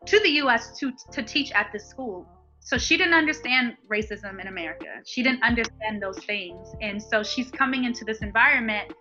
to 0.05 0.19
the 0.19 0.29
U.S. 0.29 0.77
to 0.79 0.91
to 1.11 1.23
teach 1.23 1.51
at 1.51 1.71
this 1.73 1.87
school. 1.87 2.27
So 2.63 2.77
she 2.77 2.97
didn't 2.97 3.13
understand 3.13 3.75
racism 3.91 4.39
in 4.39 4.47
America. 4.47 4.87
She 5.05 5.21
didn't 5.21 5.43
understand 5.43 6.01
those 6.01 6.17
things, 6.19 6.73
and 6.81 7.01
so 7.01 7.21
she's 7.21 7.51
coming 7.51 7.83
into 7.83 8.05
this 8.05 8.19
environment. 8.19 8.93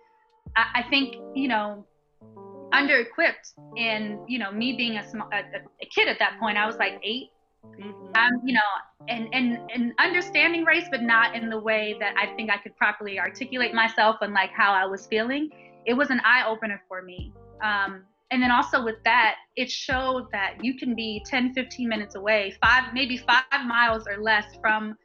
I, 0.57 0.81
I 0.81 0.89
think 0.89 1.15
you 1.33 1.47
know 1.47 1.85
under-equipped 2.73 3.53
and 3.77 4.19
you 4.27 4.39
know 4.39 4.51
me 4.51 4.73
being 4.75 4.97
a, 4.97 5.07
small, 5.07 5.29
a, 5.31 5.37
a 5.37 5.85
kid 5.95 6.07
at 6.07 6.17
that 6.17 6.39
point 6.39 6.57
i 6.57 6.65
was 6.65 6.75
like 6.77 6.99
eight 7.03 7.29
Mm-hmm. 7.65 8.15
Um, 8.15 8.41
you 8.43 8.53
know, 8.53 8.59
and, 9.07 9.27
and 9.33 9.57
and 9.73 9.93
understanding 9.99 10.63
race, 10.65 10.85
but 10.91 11.01
not 11.01 11.35
in 11.35 11.49
the 11.49 11.59
way 11.59 11.95
that 11.99 12.13
I 12.17 12.35
think 12.35 12.51
I 12.51 12.57
could 12.57 12.75
properly 12.75 13.19
articulate 13.19 13.73
myself 13.73 14.17
and 14.21 14.33
like 14.33 14.51
how 14.51 14.73
I 14.73 14.85
was 14.85 15.07
feeling. 15.07 15.49
It 15.85 15.93
was 15.93 16.09
an 16.09 16.21
eye 16.25 16.45
opener 16.47 16.81
for 16.87 17.01
me. 17.01 17.33
Um, 17.61 18.03
and 18.33 18.41
then 18.41 18.49
also 18.49 18.83
with 18.83 18.95
that, 19.03 19.35
it 19.55 19.69
showed 19.69 20.25
that 20.31 20.55
you 20.63 20.75
can 20.75 20.95
be 20.95 21.23
10, 21.29 21.53
15 21.53 21.87
minutes 21.87 22.15
away, 22.15 22.57
five, 22.59 22.91
maybe 22.91 23.15
five 23.15 23.43
miles 23.67 24.07
or 24.07 24.23
less 24.23 24.45
from 24.59 24.95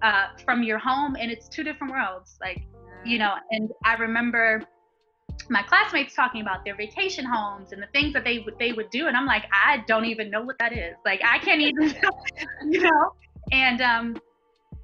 uh, 0.00 0.28
from 0.46 0.62
your 0.62 0.78
home, 0.78 1.14
and 1.20 1.30
it's 1.30 1.46
two 1.46 1.62
different 1.62 1.92
worlds. 1.92 2.38
Like, 2.40 2.62
you 3.04 3.18
know, 3.18 3.34
and 3.50 3.68
I 3.84 3.96
remember 3.96 4.62
my 5.50 5.62
classmates 5.62 6.14
talking 6.14 6.40
about 6.40 6.64
their 6.64 6.74
vacation 6.74 7.26
homes 7.26 7.72
and 7.72 7.82
the 7.82 7.86
things 7.88 8.14
that 8.14 8.24
they 8.24 8.38
would 8.38 8.54
they 8.58 8.72
would 8.72 8.88
do 8.90 9.08
and 9.08 9.16
i'm 9.16 9.26
like 9.26 9.44
i 9.52 9.82
don't 9.86 10.04
even 10.04 10.30
know 10.30 10.42
what 10.42 10.56
that 10.58 10.72
is 10.72 10.94
like 11.04 11.20
i 11.24 11.38
can't 11.38 11.60
even 11.60 11.94
you 12.68 12.80
know 12.80 13.12
and 13.50 13.80
um 13.80 14.16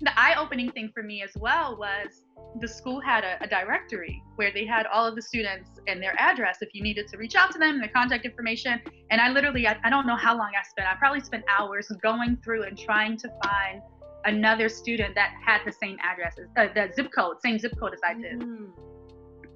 the 0.00 0.19
eye-opening 0.19 0.71
thing 0.73 0.91
for 0.93 1.03
me 1.03 1.23
as 1.23 1.31
well 1.37 1.76
was 1.76 2.23
the 2.61 2.69
school 2.69 3.00
had 3.00 3.25
a, 3.25 3.43
a, 3.43 3.47
directory 3.49 4.23
where 4.37 4.53
they 4.53 4.67
had 4.67 4.87
all 4.87 5.07
of 5.07 5.15
the 5.15 5.23
students 5.23 5.71
and 5.87 6.03
their 6.03 6.15
address 6.19 6.59
if 6.61 6.69
you 6.75 6.83
needed 6.83 7.07
to 7.09 7.17
reach 7.17 7.35
out 7.35 7.50
to 7.50 7.59
them 7.59 7.79
their 7.79 7.88
contact 7.88 8.25
information 8.25 8.81
and 9.11 9.21
i 9.21 9.31
literally 9.31 9.67
i, 9.67 9.76
I 9.85 9.91
don't 9.91 10.07
know 10.07 10.17
how 10.17 10.37
long 10.37 10.50
i 10.59 10.67
spent 10.69 10.88
i 10.88 10.95
probably 10.97 11.21
spent 11.21 11.45
hours 11.49 11.91
going 12.03 12.38
through 12.45 12.65
and 12.65 12.79
trying 12.79 13.17
to 13.19 13.29
find 13.45 13.81
another 14.26 14.69
student 14.69 15.15
that 15.15 15.33
had 15.45 15.61
the 15.65 15.73
same 15.73 15.97
address 16.03 16.37
uh, 16.57 16.67
the 16.75 16.91
zip 16.95 17.11
code 17.15 17.37
same 17.43 17.59
zip 17.59 17.73
code 17.79 17.95
as 17.95 18.00
i 18.07 18.15
did 18.15 18.41
mm 18.41 18.71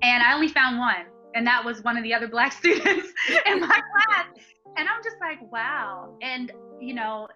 and 0.02 0.23
I 0.23 0.35
only 0.35 0.49
found 0.49 0.78
one, 0.78 1.06
and 1.35 1.47
that 1.47 1.64
was 1.64 1.82
one 1.82 1.97
of 1.97 2.02
the 2.02 2.14
other 2.14 2.28
black 2.28 2.52
students 2.61 3.12
in 3.47 3.61
my 3.61 3.66
class. 3.68 4.26
And 4.76 4.88
I'm 4.88 5.02
just 5.02 5.16
like, 5.20 5.40
wow. 5.52 6.16
And 6.23 6.52
you 6.80 6.94
know, 6.94 7.28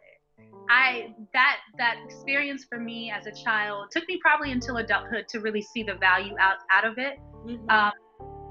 I 0.71 1.15
that 1.33 1.57
that 1.79 1.97
experience 2.05 2.65
for 2.69 2.79
me 2.79 3.11
as 3.11 3.27
a 3.27 3.45
child 3.45 3.89
took 3.91 4.07
me 4.09 4.19
probably 4.21 4.53
until 4.53 4.79
adulthood 4.79 5.29
to 5.29 5.41
really 5.41 5.63
see 5.63 5.83
the 5.83 5.95
value 5.95 6.35
out 6.41 6.57
out 6.73 6.85
of 6.85 6.99
it. 6.99 7.19
Mm-hmm. 7.47 7.69
Um, 7.71 7.93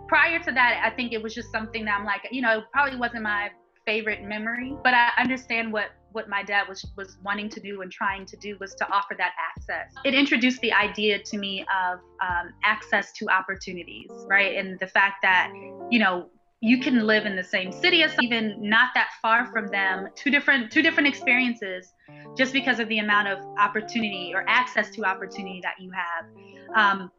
prior 0.07 0.39
to 0.39 0.51
that, 0.51 0.81
I 0.83 0.95
think 0.95 1.13
it 1.13 1.21
was 1.21 1.33
just 1.33 1.51
something 1.51 1.85
that 1.85 1.99
I'm 1.99 2.05
like, 2.05 2.27
you 2.31 2.41
know, 2.41 2.59
it 2.59 2.65
probably 2.71 2.97
wasn't 2.97 3.23
my 3.23 3.49
favorite 3.85 4.23
memory, 4.23 4.75
but 4.83 4.93
I 4.93 5.09
understand 5.17 5.73
what 5.73 5.87
what 6.11 6.29
my 6.29 6.43
dad 6.43 6.67
was 6.69 6.85
was 6.95 7.17
wanting 7.23 7.49
to 7.49 7.59
do 7.59 7.81
and 7.81 7.91
trying 7.91 8.25
to 8.27 8.37
do 8.37 8.55
was 8.59 8.75
to 8.75 8.87
offer 8.91 9.15
that 9.17 9.31
access. 9.39 9.93
It 10.05 10.13
introduced 10.13 10.61
the 10.61 10.71
idea 10.71 11.19
to 11.19 11.37
me 11.37 11.61
of 11.61 11.99
um, 12.21 12.53
access 12.63 13.11
to 13.13 13.29
opportunities, 13.29 14.11
right? 14.27 14.55
And 14.57 14.79
the 14.79 14.87
fact 14.87 15.17
that 15.23 15.51
you 15.89 15.99
know 15.99 16.29
you 16.63 16.77
can 16.77 17.05
live 17.05 17.25
in 17.25 17.35
the 17.35 17.43
same 17.43 17.73
city 17.73 18.03
as 18.03 18.15
even 18.21 18.55
not 18.57 18.91
that 18.95 19.09
far 19.21 19.51
from 19.51 19.67
them. 19.67 20.07
Two 20.15 20.31
different 20.31 20.71
two 20.71 20.81
different 20.81 21.09
experiences 21.09 21.93
just 22.37 22.53
because 22.53 22.79
of 22.79 22.87
the 22.87 22.99
amount 22.99 23.27
of 23.27 23.39
opportunity 23.59 24.31
or 24.33 24.45
access 24.47 24.89
to 24.91 25.03
opportunity 25.03 25.59
that 25.61 25.73
you 25.77 25.91
have. 25.91 26.25
Um, 26.73 27.11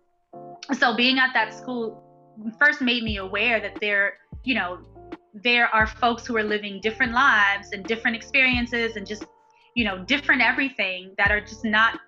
so 0.73 0.97
being 0.97 1.19
at 1.19 1.35
that 1.35 1.53
school 1.53 2.03
first 2.59 2.81
made 2.81 3.05
me 3.05 3.19
aware 3.19 3.61
that 3.61 3.79
there 3.83 4.15
you 4.45 4.55
know 4.55 4.79
there 5.35 5.67
are 5.75 5.87
folks 5.87 6.27
who 6.27 6.35
are 6.39 6.43
living 6.43 6.81
different 6.81 7.13
lives 7.13 7.73
and 7.73 7.85
different 7.85 8.17
experiences 8.17 8.97
and 8.97 9.07
just 9.07 9.27
you 9.75 9.85
know 9.85 10.03
different 10.07 10.41
everything 10.41 11.15
that 11.19 11.31
are 11.31 11.43
just 11.43 11.67
not 11.67 12.01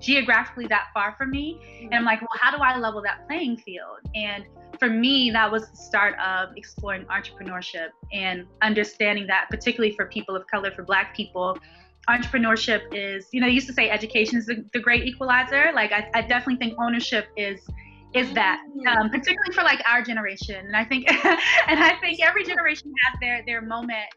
geographically 0.00 0.66
that 0.68 0.86
far 0.94 1.14
from 1.16 1.30
me. 1.30 1.60
And 1.82 1.94
i'm 1.94 2.04
like 2.04 2.20
well 2.20 2.28
how 2.40 2.56
do 2.56 2.62
i 2.62 2.76
level 2.76 3.02
that 3.02 3.26
playing 3.26 3.58
field? 3.58 3.98
And 4.14 4.44
for 4.78 4.88
me 4.88 5.30
that 5.30 5.50
was 5.50 5.70
the 5.70 5.76
start 5.76 6.18
of 6.18 6.56
exploring 6.56 7.04
entrepreneurship 7.06 7.88
and 8.12 8.46
understanding 8.62 9.26
that 9.26 9.46
particularly 9.50 9.94
for 9.94 10.06
people 10.06 10.36
of 10.36 10.46
color 10.46 10.70
for 10.70 10.84
black 10.84 11.16
people 11.16 11.58
entrepreneurship 12.08 12.82
is 12.92 13.28
you 13.32 13.40
know 13.40 13.46
used 13.46 13.66
to 13.66 13.72
say 13.72 13.90
education 13.90 14.38
is 14.38 14.46
the, 14.46 14.64
the 14.72 14.80
great 14.80 15.04
equalizer. 15.04 15.70
Like 15.74 15.92
I, 15.92 16.08
I 16.14 16.22
definitely 16.22 16.56
think 16.56 16.78
ownership 16.80 17.26
is 17.36 17.66
is 18.14 18.32
that 18.32 18.60
um, 18.88 19.10
particularly 19.10 19.52
for 19.52 19.62
like 19.62 19.82
our 19.86 20.02
generation. 20.02 20.56
And 20.56 20.76
i 20.76 20.84
think 20.84 21.10
and 21.24 21.78
i 21.82 21.94
think 22.00 22.20
every 22.22 22.44
generation 22.44 22.92
has 23.04 23.20
their 23.20 23.42
their 23.46 23.60
moment 23.60 24.08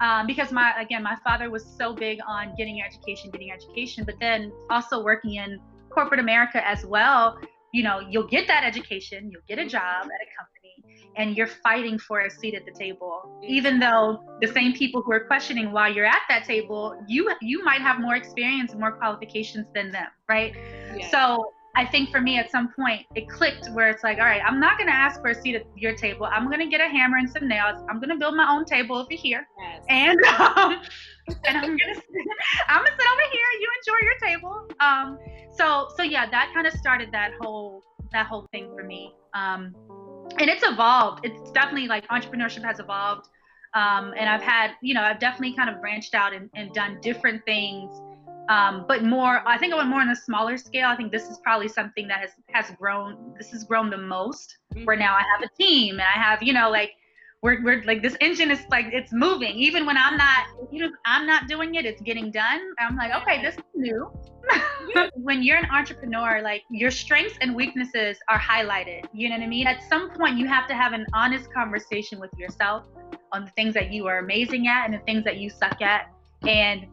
um, 0.00 0.26
because 0.26 0.50
my 0.52 0.72
again 0.80 1.02
my 1.02 1.16
father 1.24 1.50
was 1.50 1.64
so 1.64 1.94
big 1.94 2.18
on 2.26 2.54
getting 2.56 2.82
education 2.82 3.30
getting 3.30 3.50
education 3.50 4.04
but 4.04 4.14
then 4.20 4.52
also 4.70 5.02
working 5.02 5.34
in 5.34 5.60
corporate 5.90 6.20
america 6.20 6.66
as 6.66 6.84
well 6.84 7.38
you 7.72 7.82
know 7.82 8.00
you'll 8.08 8.26
get 8.26 8.46
that 8.46 8.64
education 8.64 9.30
you'll 9.30 9.42
get 9.48 9.58
a 9.58 9.66
job 9.66 10.04
at 10.04 10.20
a 10.20 10.28
company 10.38 10.50
and 11.16 11.36
you're 11.36 11.46
fighting 11.46 11.98
for 11.98 12.20
a 12.20 12.30
seat 12.30 12.54
at 12.54 12.64
the 12.64 12.72
table 12.72 13.40
even 13.46 13.78
though 13.78 14.22
the 14.40 14.46
same 14.46 14.72
people 14.72 15.02
who 15.02 15.12
are 15.12 15.24
questioning 15.24 15.72
why 15.72 15.88
you're 15.88 16.06
at 16.06 16.22
that 16.28 16.44
table 16.44 16.96
you 17.08 17.30
you 17.40 17.64
might 17.64 17.80
have 17.80 18.00
more 18.00 18.16
experience 18.16 18.72
and 18.72 18.80
more 18.80 18.92
qualifications 18.92 19.66
than 19.74 19.90
them 19.90 20.06
right 20.28 20.54
yeah. 20.96 21.10
so 21.10 21.52
I 21.76 21.86
think 21.86 22.10
for 22.10 22.20
me 22.20 22.38
at 22.38 22.50
some 22.50 22.72
point 22.72 23.06
it 23.14 23.28
clicked 23.28 23.68
where 23.70 23.88
it's 23.88 24.02
like, 24.02 24.18
all 24.18 24.24
right, 24.24 24.42
I'm 24.44 24.58
not 24.58 24.78
gonna 24.78 24.90
ask 24.90 25.20
for 25.20 25.28
a 25.30 25.34
seat 25.34 25.54
at 25.54 25.66
your 25.76 25.94
table. 25.94 26.26
I'm 26.26 26.50
gonna 26.50 26.66
get 26.66 26.80
a 26.80 26.88
hammer 26.88 27.18
and 27.18 27.30
some 27.30 27.46
nails. 27.48 27.82
I'm 27.88 28.00
gonna 28.00 28.16
build 28.16 28.34
my 28.36 28.50
own 28.50 28.64
table 28.64 28.96
over 28.96 29.12
here, 29.14 29.46
yes. 29.58 29.84
and 29.88 30.24
um, 30.56 30.80
and 31.44 31.56
I'm 31.56 31.76
gonna 31.76 31.94
I'm 32.68 32.84
gonna 32.84 32.96
sit 32.98 33.06
over 33.12 33.26
here. 33.32 33.46
You 33.60 33.68
enjoy 33.78 34.04
your 34.04 34.18
table. 34.18 34.68
Um, 34.80 35.18
so 35.56 35.88
so 35.96 36.02
yeah, 36.02 36.28
that 36.28 36.50
kind 36.54 36.66
of 36.66 36.72
started 36.74 37.10
that 37.12 37.32
whole 37.40 37.84
that 38.12 38.26
whole 38.26 38.46
thing 38.52 38.72
for 38.76 38.84
me. 38.84 39.14
Um, 39.34 39.74
and 40.38 40.48
it's 40.48 40.66
evolved. 40.66 41.24
It's 41.24 41.50
definitely 41.52 41.88
like 41.88 42.06
entrepreneurship 42.08 42.64
has 42.64 42.80
evolved. 42.80 43.28
Um, 43.74 44.14
and 44.18 44.28
I've 44.28 44.42
had, 44.42 44.72
you 44.82 44.94
know, 44.94 45.02
I've 45.02 45.20
definitely 45.20 45.54
kind 45.54 45.70
of 45.70 45.80
branched 45.80 46.14
out 46.14 46.32
and, 46.34 46.50
and 46.54 46.72
done 46.72 46.98
different 47.00 47.44
things 47.44 47.90
um, 48.50 48.84
but 48.86 49.04
more 49.04 49.42
i 49.46 49.56
think 49.56 49.72
I 49.72 49.76
went 49.76 49.88
more 49.88 50.00
on 50.00 50.10
a 50.10 50.16
smaller 50.16 50.58
scale. 50.58 50.88
I 50.88 50.96
think 50.96 51.12
this 51.12 51.28
is 51.28 51.38
probably 51.38 51.68
something 51.68 52.06
that 52.08 52.20
has 52.20 52.32
has 52.50 52.76
grown 52.76 53.34
this 53.38 53.50
has 53.50 53.64
grown 53.64 53.88
the 53.88 54.02
most 54.16 54.58
mm-hmm. 54.74 54.84
where 54.84 54.96
now 54.96 55.14
i 55.14 55.22
have 55.32 55.42
a 55.48 55.62
team 55.62 55.94
and 55.94 56.08
i 56.14 56.18
have 56.26 56.42
you 56.42 56.52
know 56.52 56.68
like 56.70 56.92
we're, 57.42 57.62
we're 57.62 57.82
like 57.84 58.02
this 58.02 58.16
engine 58.20 58.50
is 58.50 58.60
like 58.70 58.86
it's 58.92 59.12
moving. 59.12 59.56
Even 59.56 59.86
when 59.86 59.96
i'm 59.96 60.16
not 60.16 60.46
you 60.70 60.80
know 60.80 60.90
i'm 61.06 61.26
not 61.26 61.48
doing 61.48 61.74
it 61.76 61.86
it's 61.86 62.02
getting 62.02 62.30
done. 62.30 62.60
I'm 62.78 62.96
like 62.96 63.12
okay 63.22 63.40
this 63.40 63.54
is 63.54 63.62
new. 63.74 64.10
When 65.14 65.42
you're 65.42 65.58
an 65.58 65.70
entrepreneur 65.70 66.42
like 66.42 66.62
your 66.70 66.90
strengths 66.90 67.38
and 67.40 67.54
weaknesses 67.54 68.18
are 68.28 68.38
highlighted. 68.38 69.04
You 69.12 69.28
know 69.28 69.36
what 69.36 69.44
i 69.44 69.46
mean? 69.46 69.66
At 69.66 69.82
some 69.88 70.10
point 70.10 70.36
you 70.36 70.46
have 70.46 70.66
to 70.68 70.74
have 70.74 70.92
an 70.92 71.06
honest 71.14 71.52
conversation 71.52 72.18
with 72.20 72.30
yourself 72.36 72.84
on 73.32 73.44
the 73.44 73.50
things 73.52 73.72
that 73.74 73.92
you 73.92 74.06
are 74.06 74.18
amazing 74.18 74.66
at 74.66 74.84
and 74.86 74.94
the 74.94 75.04
things 75.04 75.24
that 75.24 75.38
you 75.38 75.48
suck 75.48 75.80
at. 75.80 76.10
And 76.46 76.86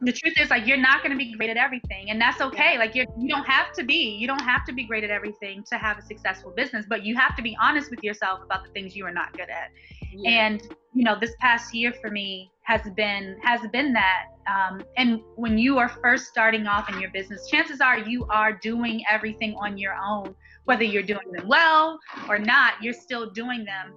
the 0.00 0.12
truth 0.12 0.34
is 0.38 0.50
like 0.50 0.66
you're 0.66 0.76
not 0.76 1.02
going 1.02 1.10
to 1.10 1.16
be 1.18 1.32
great 1.32 1.50
at 1.50 1.56
everything 1.56 2.10
and 2.10 2.20
that's 2.20 2.40
okay. 2.40 2.78
Like 2.78 2.94
you're 2.94 3.06
you 3.18 3.28
don't 3.28 3.46
have 3.46 3.72
to 3.74 3.84
be. 3.84 4.16
You 4.16 4.26
don't 4.26 4.42
have 4.42 4.64
to 4.66 4.72
be 4.72 4.84
great 4.84 5.04
at 5.04 5.10
everything 5.10 5.64
to 5.70 5.76
have 5.76 5.98
a 5.98 6.02
successful 6.02 6.52
business 6.52 6.86
but 6.88 7.04
you 7.04 7.16
have 7.16 7.36
to 7.36 7.42
be 7.42 7.56
honest 7.60 7.90
with 7.90 8.02
yourself 8.02 8.40
about 8.42 8.64
the 8.64 8.70
things 8.70 8.96
you 8.96 9.04
are 9.04 9.12
not 9.12 9.32
good 9.32 9.48
at. 9.50 9.70
Yeah. 10.12 10.30
and 10.30 10.62
you 10.94 11.04
know 11.04 11.16
this 11.20 11.34
past 11.38 11.74
year 11.74 11.92
for 12.00 12.10
me 12.10 12.50
has 12.62 12.80
been 12.96 13.36
has 13.42 13.60
been 13.72 13.92
that 13.92 14.26
um, 14.46 14.82
and 14.96 15.20
when 15.36 15.58
you 15.58 15.78
are 15.78 15.88
first 15.88 16.26
starting 16.26 16.66
off 16.66 16.88
in 16.88 17.00
your 17.00 17.10
business 17.10 17.46
chances 17.48 17.80
are 17.80 17.98
you 17.98 18.24
are 18.30 18.52
doing 18.52 19.04
everything 19.10 19.54
on 19.60 19.76
your 19.76 19.94
own 19.94 20.34
whether 20.64 20.84
you're 20.84 21.02
doing 21.02 21.30
them 21.32 21.46
well 21.46 21.98
or 22.28 22.38
not 22.38 22.74
you're 22.82 22.94
still 22.94 23.30
doing 23.30 23.64
them 23.64 23.92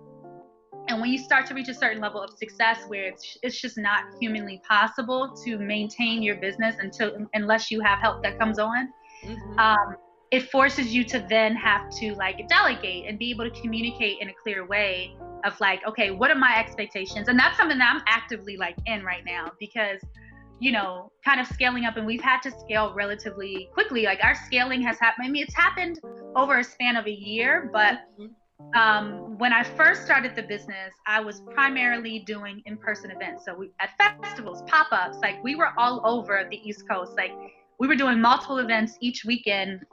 and 0.92 1.02
when 1.02 1.10
you 1.10 1.18
start 1.18 1.46
to 1.48 1.54
reach 1.54 1.70
a 1.70 1.74
certain 1.74 2.02
level 2.02 2.22
of 2.22 2.32
success 2.38 2.84
where 2.88 3.06
it's, 3.06 3.38
it's 3.42 3.60
just 3.60 3.78
not 3.78 4.04
humanly 4.20 4.62
possible 4.68 5.34
to 5.44 5.58
maintain 5.58 6.22
your 6.22 6.36
business 6.36 6.76
until 6.80 7.28
unless 7.34 7.72
you 7.72 7.80
have 7.82 8.00
help 8.00 8.22
that 8.22 8.38
comes 8.38 8.60
on 8.60 8.90
mm-hmm. 9.24 9.60
um, 9.60 9.96
it 10.32 10.50
forces 10.52 10.94
you 10.94 11.04
to 11.04 11.26
then 11.30 11.56
have 11.56 11.90
to 11.90 12.14
like 12.16 12.48
delegate 12.48 13.06
and 13.08 13.18
be 13.18 13.32
able 13.32 13.50
to 13.50 13.62
communicate 13.62 14.18
in 14.20 14.30
a 14.30 14.34
clear 14.34 14.66
way 14.66 15.16
of 15.46 15.60
like 15.60 15.80
okay 15.88 16.12
what 16.12 16.30
are 16.30 16.36
my 16.36 16.58
expectations 16.60 17.28
and 17.28 17.40
that's 17.40 17.58
something 17.58 17.78
that 17.78 17.92
i'm 17.96 18.04
actively 18.08 18.58
like 18.58 18.76
in 18.86 19.04
right 19.04 19.26
now 19.26 19.52
because 19.60 20.02
you 20.62 20.72
know, 20.72 21.12
kind 21.26 21.42
of 21.42 21.48
scaling 21.48 21.86
up 21.86 21.98
and 21.98 22.06
we've 22.06 22.22
had 22.22 22.40
to 22.40 22.52
scale 22.52 22.94
relatively 22.94 23.68
quickly. 23.74 24.04
Like 24.04 24.20
our 24.24 24.36
scaling 24.36 24.84
has 24.84 25.00
happened. 25.00 25.26
I 25.26 25.32
mean, 25.32 25.42
it's 25.42 25.56
happened 25.56 26.00
over 26.36 26.60
a 26.60 26.64
span 26.64 26.96
of 26.96 27.08
a 27.08 27.12
year, 27.12 27.72
but 27.74 28.02
mm-hmm. 28.20 28.28
Um, 28.76 29.38
when 29.38 29.52
I 29.52 29.64
first 29.64 30.04
started 30.04 30.36
the 30.36 30.44
business, 30.44 30.94
I 31.06 31.20
was 31.20 31.42
primarily 31.54 32.20
doing 32.20 32.62
in-person 32.66 33.12
events. 33.12 33.46
So 33.46 33.56
we 33.56 33.72
at 33.80 33.90
festivals, 34.22 34.64
pop-ups, 34.68 35.18
like 35.22 35.44
we 35.44 35.56
were 35.56 35.70
all 35.78 36.02
over 36.06 36.48
the 36.50 36.58
East 36.68 36.88
Coast. 36.90 37.14
Like 37.18 37.32
we 37.80 37.88
were 37.88 37.96
doing 37.96 38.22
multiple 38.22 38.60
events 38.60 38.98
each 39.02 39.26
weekend 39.26 39.86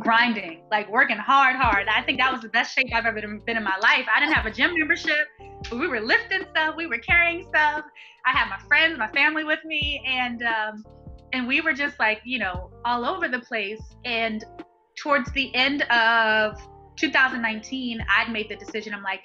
grinding, 0.00 0.62
like 0.70 0.90
working 0.90 1.16
hard, 1.16 1.56
hard. 1.56 1.86
I 1.88 2.02
think 2.02 2.18
that 2.18 2.32
was 2.32 2.42
the 2.42 2.48
best 2.48 2.74
shape 2.74 2.88
I've 2.94 3.06
ever 3.06 3.20
been 3.20 3.56
in 3.56 3.64
my 3.64 3.76
life. 3.78 4.06
I 4.14 4.20
didn't 4.20 4.34
have 4.34 4.46
a 4.46 4.50
gym 4.50 4.76
membership, 4.78 5.28
but 5.70 5.78
we 5.78 5.86
were 5.86 6.00
lifting 6.00 6.42
stuff, 6.50 6.74
we 6.76 6.86
were 6.86 6.98
carrying 6.98 7.44
stuff. 7.44 7.84
I 8.26 8.32
had 8.32 8.48
my 8.48 8.58
friends, 8.66 8.98
my 8.98 9.10
family 9.12 9.44
with 9.44 9.64
me, 9.64 10.02
and 10.06 10.42
um, 10.42 10.84
and 11.32 11.46
we 11.46 11.60
were 11.60 11.72
just 11.72 11.98
like, 11.98 12.20
you 12.24 12.38
know, 12.38 12.70
all 12.84 13.04
over 13.04 13.28
the 13.28 13.40
place. 13.40 13.82
And 14.04 14.44
towards 14.96 15.30
the 15.32 15.54
end 15.54 15.82
of 15.82 16.60
2019, 16.96 18.04
I'd 18.16 18.32
made 18.32 18.48
the 18.48 18.56
decision. 18.56 18.94
I'm 18.94 19.02
like, 19.02 19.24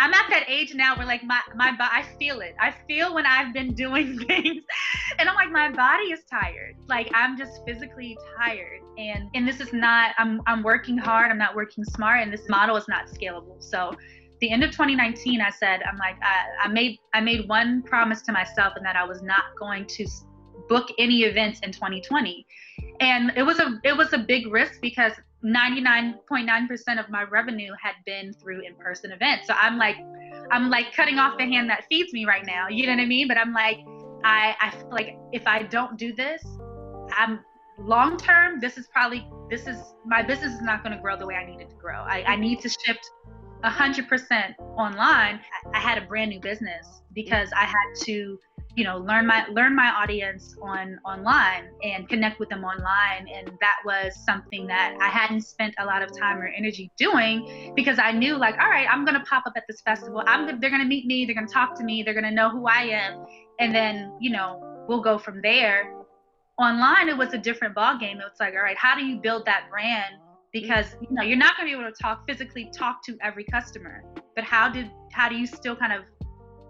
I'm 0.00 0.14
at 0.14 0.30
that 0.30 0.44
age 0.48 0.74
now 0.74 0.96
where 0.96 1.06
like 1.06 1.24
my 1.24 1.40
my 1.56 1.74
I 1.78 2.04
feel 2.18 2.40
it. 2.40 2.54
I 2.60 2.72
feel 2.86 3.14
when 3.14 3.26
I've 3.26 3.52
been 3.52 3.74
doing 3.74 4.18
things, 4.26 4.62
and 5.18 5.28
I'm 5.28 5.34
like 5.34 5.50
my 5.50 5.70
body 5.70 6.04
is 6.04 6.20
tired. 6.30 6.76
Like 6.86 7.10
I'm 7.14 7.36
just 7.36 7.64
physically 7.66 8.16
tired, 8.36 8.80
and 8.96 9.28
and 9.34 9.46
this 9.46 9.60
is 9.60 9.72
not. 9.72 10.12
I'm 10.16 10.40
I'm 10.46 10.62
working 10.62 10.98
hard. 10.98 11.30
I'm 11.30 11.38
not 11.38 11.56
working 11.56 11.84
smart, 11.84 12.22
and 12.22 12.32
this 12.32 12.48
model 12.48 12.76
is 12.76 12.86
not 12.88 13.08
scalable. 13.08 13.60
So, 13.60 13.92
the 14.40 14.50
end 14.52 14.62
of 14.62 14.70
2019, 14.70 15.40
I 15.40 15.50
said 15.50 15.82
I'm 15.82 15.98
like 15.98 16.16
I, 16.22 16.66
I 16.66 16.68
made 16.68 16.98
I 17.12 17.20
made 17.20 17.48
one 17.48 17.82
promise 17.82 18.22
to 18.22 18.32
myself, 18.32 18.74
and 18.76 18.86
that 18.86 18.94
I 18.94 19.04
was 19.04 19.20
not 19.22 19.42
going 19.58 19.84
to 19.86 20.06
book 20.68 20.88
any 20.98 21.22
events 21.22 21.60
in 21.60 21.72
2020, 21.72 22.46
and 23.00 23.32
it 23.36 23.42
was 23.42 23.58
a 23.58 23.80
it 23.84 23.96
was 23.96 24.12
a 24.12 24.18
big 24.18 24.46
risk 24.52 24.80
because 24.80 25.12
99.9% 25.44 26.98
of 26.98 27.10
my 27.10 27.22
revenue 27.22 27.72
had 27.80 27.94
been 28.04 28.32
through 28.32 28.66
in-person 28.66 29.12
events. 29.12 29.46
So 29.46 29.54
I'm 29.54 29.78
like, 29.78 29.96
I'm 30.50 30.68
like 30.68 30.92
cutting 30.94 31.18
off 31.18 31.38
the 31.38 31.44
hand 31.44 31.70
that 31.70 31.84
feeds 31.88 32.12
me 32.12 32.24
right 32.24 32.44
now. 32.44 32.68
You 32.68 32.86
know 32.86 32.94
what 32.94 33.02
I 33.02 33.06
mean? 33.06 33.28
But 33.28 33.38
I'm 33.38 33.52
like, 33.52 33.78
I, 34.24 34.56
I 34.60 34.70
feel 34.70 34.90
like 34.90 35.16
if 35.32 35.46
I 35.46 35.62
don't 35.62 35.96
do 35.96 36.12
this, 36.12 36.44
I'm 37.12 37.40
long 37.78 38.16
term, 38.16 38.58
this 38.58 38.76
is 38.78 38.88
probably, 38.88 39.28
this 39.48 39.68
is, 39.68 39.76
my 40.04 40.22
business 40.22 40.54
is 40.54 40.62
not 40.62 40.82
going 40.82 40.96
to 40.96 41.00
grow 41.00 41.16
the 41.16 41.26
way 41.26 41.36
I 41.36 41.46
need 41.46 41.60
it 41.60 41.70
to 41.70 41.76
grow. 41.76 42.00
I, 42.00 42.24
I 42.26 42.36
need 42.36 42.60
to 42.62 42.68
shift 42.68 43.08
100% 43.62 44.54
online. 44.76 45.40
I, 45.72 45.78
I 45.78 45.78
had 45.78 45.98
a 45.98 46.06
brand 46.06 46.30
new 46.30 46.40
business 46.40 47.02
because 47.12 47.50
I 47.56 47.64
had 47.64 47.94
to 48.06 48.38
you 48.78 48.84
know 48.84 48.98
learn 48.98 49.26
my 49.26 49.44
learn 49.48 49.74
my 49.74 49.90
audience 49.90 50.56
on 50.62 51.00
online 51.04 51.64
and 51.82 52.08
connect 52.08 52.38
with 52.38 52.48
them 52.48 52.62
online. 52.62 53.26
And 53.28 53.50
that 53.60 53.78
was 53.84 54.14
something 54.24 54.68
that 54.68 54.96
i 55.00 55.08
hadn't 55.08 55.40
spent 55.40 55.74
a 55.80 55.84
lot 55.84 56.00
of 56.00 56.16
time 56.16 56.38
or 56.38 56.46
energy 56.46 56.92
doing 56.96 57.72
because 57.74 57.98
i 57.98 58.12
knew 58.12 58.36
like 58.36 58.54
all 58.60 58.70
right 58.70 58.86
i'm 58.88 59.04
to 59.04 59.24
pop 59.24 59.44
up 59.46 59.54
at 59.56 59.64
this 59.66 59.80
festival. 59.80 60.22
I'm 60.26 60.60
they're 60.60 60.70
to 60.70 60.84
meet 60.84 61.06
me 61.06 61.26
they're 61.26 61.34
to 61.44 61.52
talk 61.52 61.74
to 61.78 61.84
me 61.84 62.04
they're 62.04 62.14
to 62.24 62.30
know 62.30 62.50
who 62.50 62.66
i 62.66 62.82
am. 62.82 63.26
And 63.58 63.74
then 63.74 64.12
you 64.20 64.30
know 64.30 64.84
we'll 64.88 65.02
go 65.02 65.18
from 65.18 65.42
there. 65.42 65.92
Online 66.56 67.08
it 67.08 67.18
was 67.18 67.34
a 67.34 67.38
different 67.38 67.74
ball 67.74 67.98
game 67.98 68.18
it 68.18 68.24
was 68.30 68.38
like 68.38 68.54
all 68.54 68.62
right 68.62 68.78
how 68.78 68.94
do 68.96 69.04
you 69.04 69.20
build 69.20 69.44
that 69.46 69.64
brand? 69.68 70.14
Because 70.52 70.94
you 71.00 71.08
know 71.10 71.22
you're 71.22 71.36
not 71.36 71.56
going 71.56 71.68
to 71.68 71.76
be 71.76 71.80
able 71.80 71.90
to 71.90 72.00
talk 72.00 72.24
physically 72.28 72.70
talk 72.72 73.04
to 73.06 73.16
every 73.22 73.44
customer 73.44 74.04
but 74.36 74.44
how 74.44 74.68
did 74.68 74.88
how 75.12 75.28
do 75.28 75.34
you 75.34 75.46
still 75.46 75.74
kind 75.74 75.92
of 75.92 76.04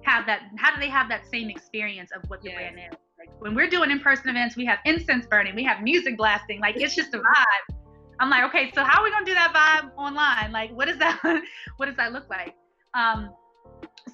have 0.02 0.26
that 0.26 0.42
how 0.56 0.74
do 0.74 0.80
they 0.80 0.88
have 0.88 1.08
that 1.08 1.26
same 1.26 1.50
experience 1.50 2.10
of 2.14 2.22
what 2.28 2.42
the 2.42 2.48
yes. 2.48 2.56
brand 2.56 2.78
is? 2.78 2.98
Like 3.18 3.30
when 3.40 3.54
we're 3.54 3.68
doing 3.68 3.90
in-person 3.90 4.28
events 4.28 4.56
we 4.56 4.64
have 4.66 4.78
incense 4.84 5.26
burning 5.26 5.54
we 5.54 5.64
have 5.64 5.82
music 5.82 6.16
blasting 6.16 6.60
like 6.60 6.76
it's 6.76 6.94
just 6.94 7.14
a 7.14 7.18
vibe. 7.18 7.76
I'm 8.20 8.30
like 8.30 8.44
okay 8.44 8.70
so 8.74 8.84
how 8.84 9.00
are 9.00 9.04
we 9.04 9.10
to 9.10 9.24
do 9.24 9.34
that 9.34 9.52
vibe 9.54 9.90
online? 9.96 10.52
Like 10.52 10.70
what 10.72 10.86
does 10.88 10.98
that 10.98 11.20
what 11.76 11.86
does 11.86 11.96
that 11.96 12.12
look 12.12 12.28
like? 12.30 12.54
Um 12.94 13.30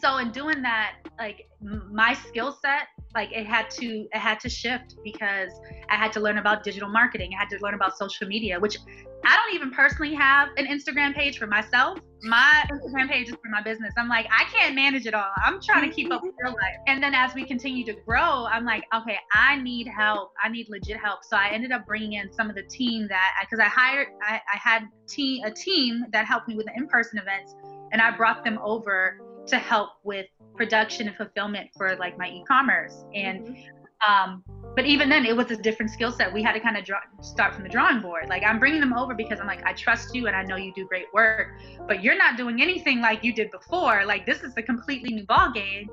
so 0.01 0.19
in 0.19 0.31
doing 0.31 0.63
that 0.63 0.97
like 1.19 1.49
my 1.61 2.15
skill 2.15 2.57
set 2.61 2.89
like 3.15 3.31
it 3.33 3.47
had 3.47 3.71
to 3.71 4.07
it 4.13 4.19
had 4.19 4.41
to 4.41 4.49
shift 4.49 4.97
because 5.05 5.51
i 5.89 5.97
had 5.97 6.13
to 6.13 6.21
learn 6.21 6.39
about 6.39 6.65
digital 6.65 6.89
marketing. 6.89 7.31
I 7.37 7.41
had 7.41 7.51
to 7.51 7.59
learn 7.63 7.75
about 7.75 7.97
social 7.97 8.27
media 8.27 8.59
which 8.59 8.79
i 9.25 9.37
don't 9.37 9.55
even 9.55 9.71
personally 9.71 10.15
have 10.15 10.49
an 10.57 10.67
instagram 10.67 11.15
page 11.15 11.39
for 11.39 11.47
myself. 11.47 11.99
My 12.23 12.65
instagram 12.73 13.09
page 13.09 13.29
is 13.29 13.35
for 13.35 13.51
my 13.51 13.63
business. 13.63 13.93
I'm 13.97 14.09
like 14.09 14.27
i 14.33 14.45
can't 14.45 14.75
manage 14.75 15.07
it 15.07 15.15
all. 15.15 15.31
I'm 15.45 15.61
trying 15.61 15.89
to 15.89 15.95
keep 15.95 16.13
up 16.13 16.23
with 16.23 16.35
real 16.43 16.53
life. 16.53 16.77
And 16.87 17.03
then 17.03 17.15
as 17.15 17.35
we 17.35 17.45
continue 17.45 17.85
to 17.87 17.95
grow 18.07 18.47
i'm 18.47 18.65
like 18.65 18.85
okay 18.95 19.19
i 19.33 19.61
need 19.61 19.87
help. 19.87 20.33
I 20.43 20.49
need 20.49 20.69
legit 20.69 20.99
help. 20.99 21.25
So 21.25 21.37
i 21.37 21.49
ended 21.51 21.73
up 21.73 21.87
bringing 21.87 22.15
in 22.15 22.33
some 22.33 22.51
of 22.51 22.57
the 22.57 22.65
team 22.65 23.07
that 23.09 23.33
because 23.43 23.61
I, 23.61 23.67
I 23.67 23.69
hired 23.69 24.09
I, 24.23 24.41
I 24.53 24.59
had 24.59 24.89
team 25.09 25.45
a 25.45 25.51
team 25.51 26.05
that 26.13 26.27
helped 26.27 26.49
me 26.49 26.57
with 26.57 26.67
the 26.67 26.73
in-person 26.77 27.19
events 27.19 27.55
and 27.93 28.01
i 28.01 28.11
brought 28.17 28.45
them 28.45 28.59
over 28.63 29.19
to 29.47 29.59
help 29.59 29.91
with 30.05 30.27
production 30.57 31.09
and 31.09 31.17
fulfillment 31.17 31.71
for 31.77 31.97
like 31.97 32.19
my 32.19 32.29
e-commerce. 32.29 33.05
And 33.15 33.47
mm-hmm. 33.47 34.13
um 34.13 34.43
but 34.77 34.87
even 34.87 35.09
then 35.09 35.25
it 35.25 35.37
was 35.37 35.51
a 35.51 35.57
different 35.57 35.93
skill 35.93 36.11
set. 36.11 36.33
We 36.33 36.43
had 36.43 36.53
to 36.55 36.61
kind 36.61 36.77
of 36.77 36.85
draw, 36.85 36.99
start 37.21 37.55
from 37.55 37.63
the 37.63 37.69
drawing 37.69 38.01
board. 38.01 38.29
Like 38.29 38.43
i'm 38.45 38.59
bringing 38.59 38.81
them 38.81 38.93
over 38.93 39.15
because 39.15 39.41
i'm 39.41 39.47
like 39.47 39.65
i 39.65 39.73
trust 39.73 40.15
you 40.15 40.27
and 40.27 40.37
i 40.37 40.43
know 40.43 40.57
you 40.57 40.73
do 40.75 40.87
great 40.87 41.07
work 41.13 41.55
but 41.87 42.03
you're 42.03 42.17
not 42.17 42.37
doing 42.37 42.63
anything 42.63 43.01
like 43.01 43.23
you 43.25 43.33
did 43.33 43.51
before. 43.51 44.05
Like 44.07 44.27
this 44.27 44.43
is 44.43 44.57
a 44.57 44.63
completely 44.63 45.13
new 45.15 45.27
ball 45.27 45.53
game 45.53 45.89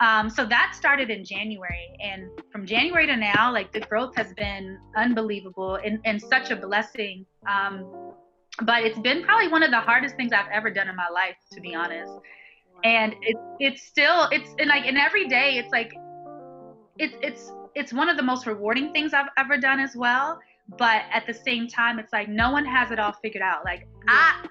um, 0.00 0.28
so 0.28 0.44
that 0.44 0.74
started 0.76 1.10
in 1.10 1.24
january. 1.24 1.88
And 2.00 2.28
from 2.50 2.66
january 2.66 3.06
to 3.06 3.16
now 3.16 3.52
like 3.52 3.72
the 3.72 3.80
growth 3.80 4.14
has 4.16 4.32
been 4.34 4.78
unbelievable 4.96 5.76
and, 5.76 6.00
and 6.04 6.20
such 6.20 6.50
a 6.50 6.56
blessing. 6.56 7.26
Um, 7.46 8.12
but 8.62 8.84
it's 8.84 8.98
been 8.98 9.22
probably 9.24 9.48
one 9.48 9.62
of 9.62 9.70
the 9.70 9.80
hardest 9.80 10.16
things 10.16 10.32
i've 10.32 10.50
ever 10.52 10.70
done 10.70 10.88
in 10.88 10.94
my 10.94 11.08
life 11.08 11.36
to 11.50 11.60
be 11.60 11.74
honest 11.74 12.12
and 12.84 13.14
it, 13.22 13.36
it's 13.58 13.82
still 13.82 14.28
it's 14.30 14.54
and 14.58 14.68
like 14.68 14.86
and 14.86 14.98
every 14.98 15.26
day 15.26 15.56
it's 15.56 15.72
like 15.72 15.94
it's 16.98 17.14
it's 17.22 17.52
it's 17.74 17.92
one 17.92 18.08
of 18.08 18.16
the 18.16 18.22
most 18.22 18.46
rewarding 18.46 18.92
things 18.92 19.12
I've 19.12 19.28
ever 19.36 19.58
done 19.58 19.80
as 19.80 19.96
well. 19.96 20.38
But 20.78 21.02
at 21.12 21.26
the 21.26 21.34
same 21.34 21.68
time, 21.68 21.98
it's 21.98 22.12
like 22.12 22.28
no 22.28 22.50
one 22.50 22.64
has 22.64 22.90
it 22.90 22.98
all 22.98 23.12
figured 23.20 23.42
out. 23.42 23.64
Like 23.64 23.88
I 24.06 24.46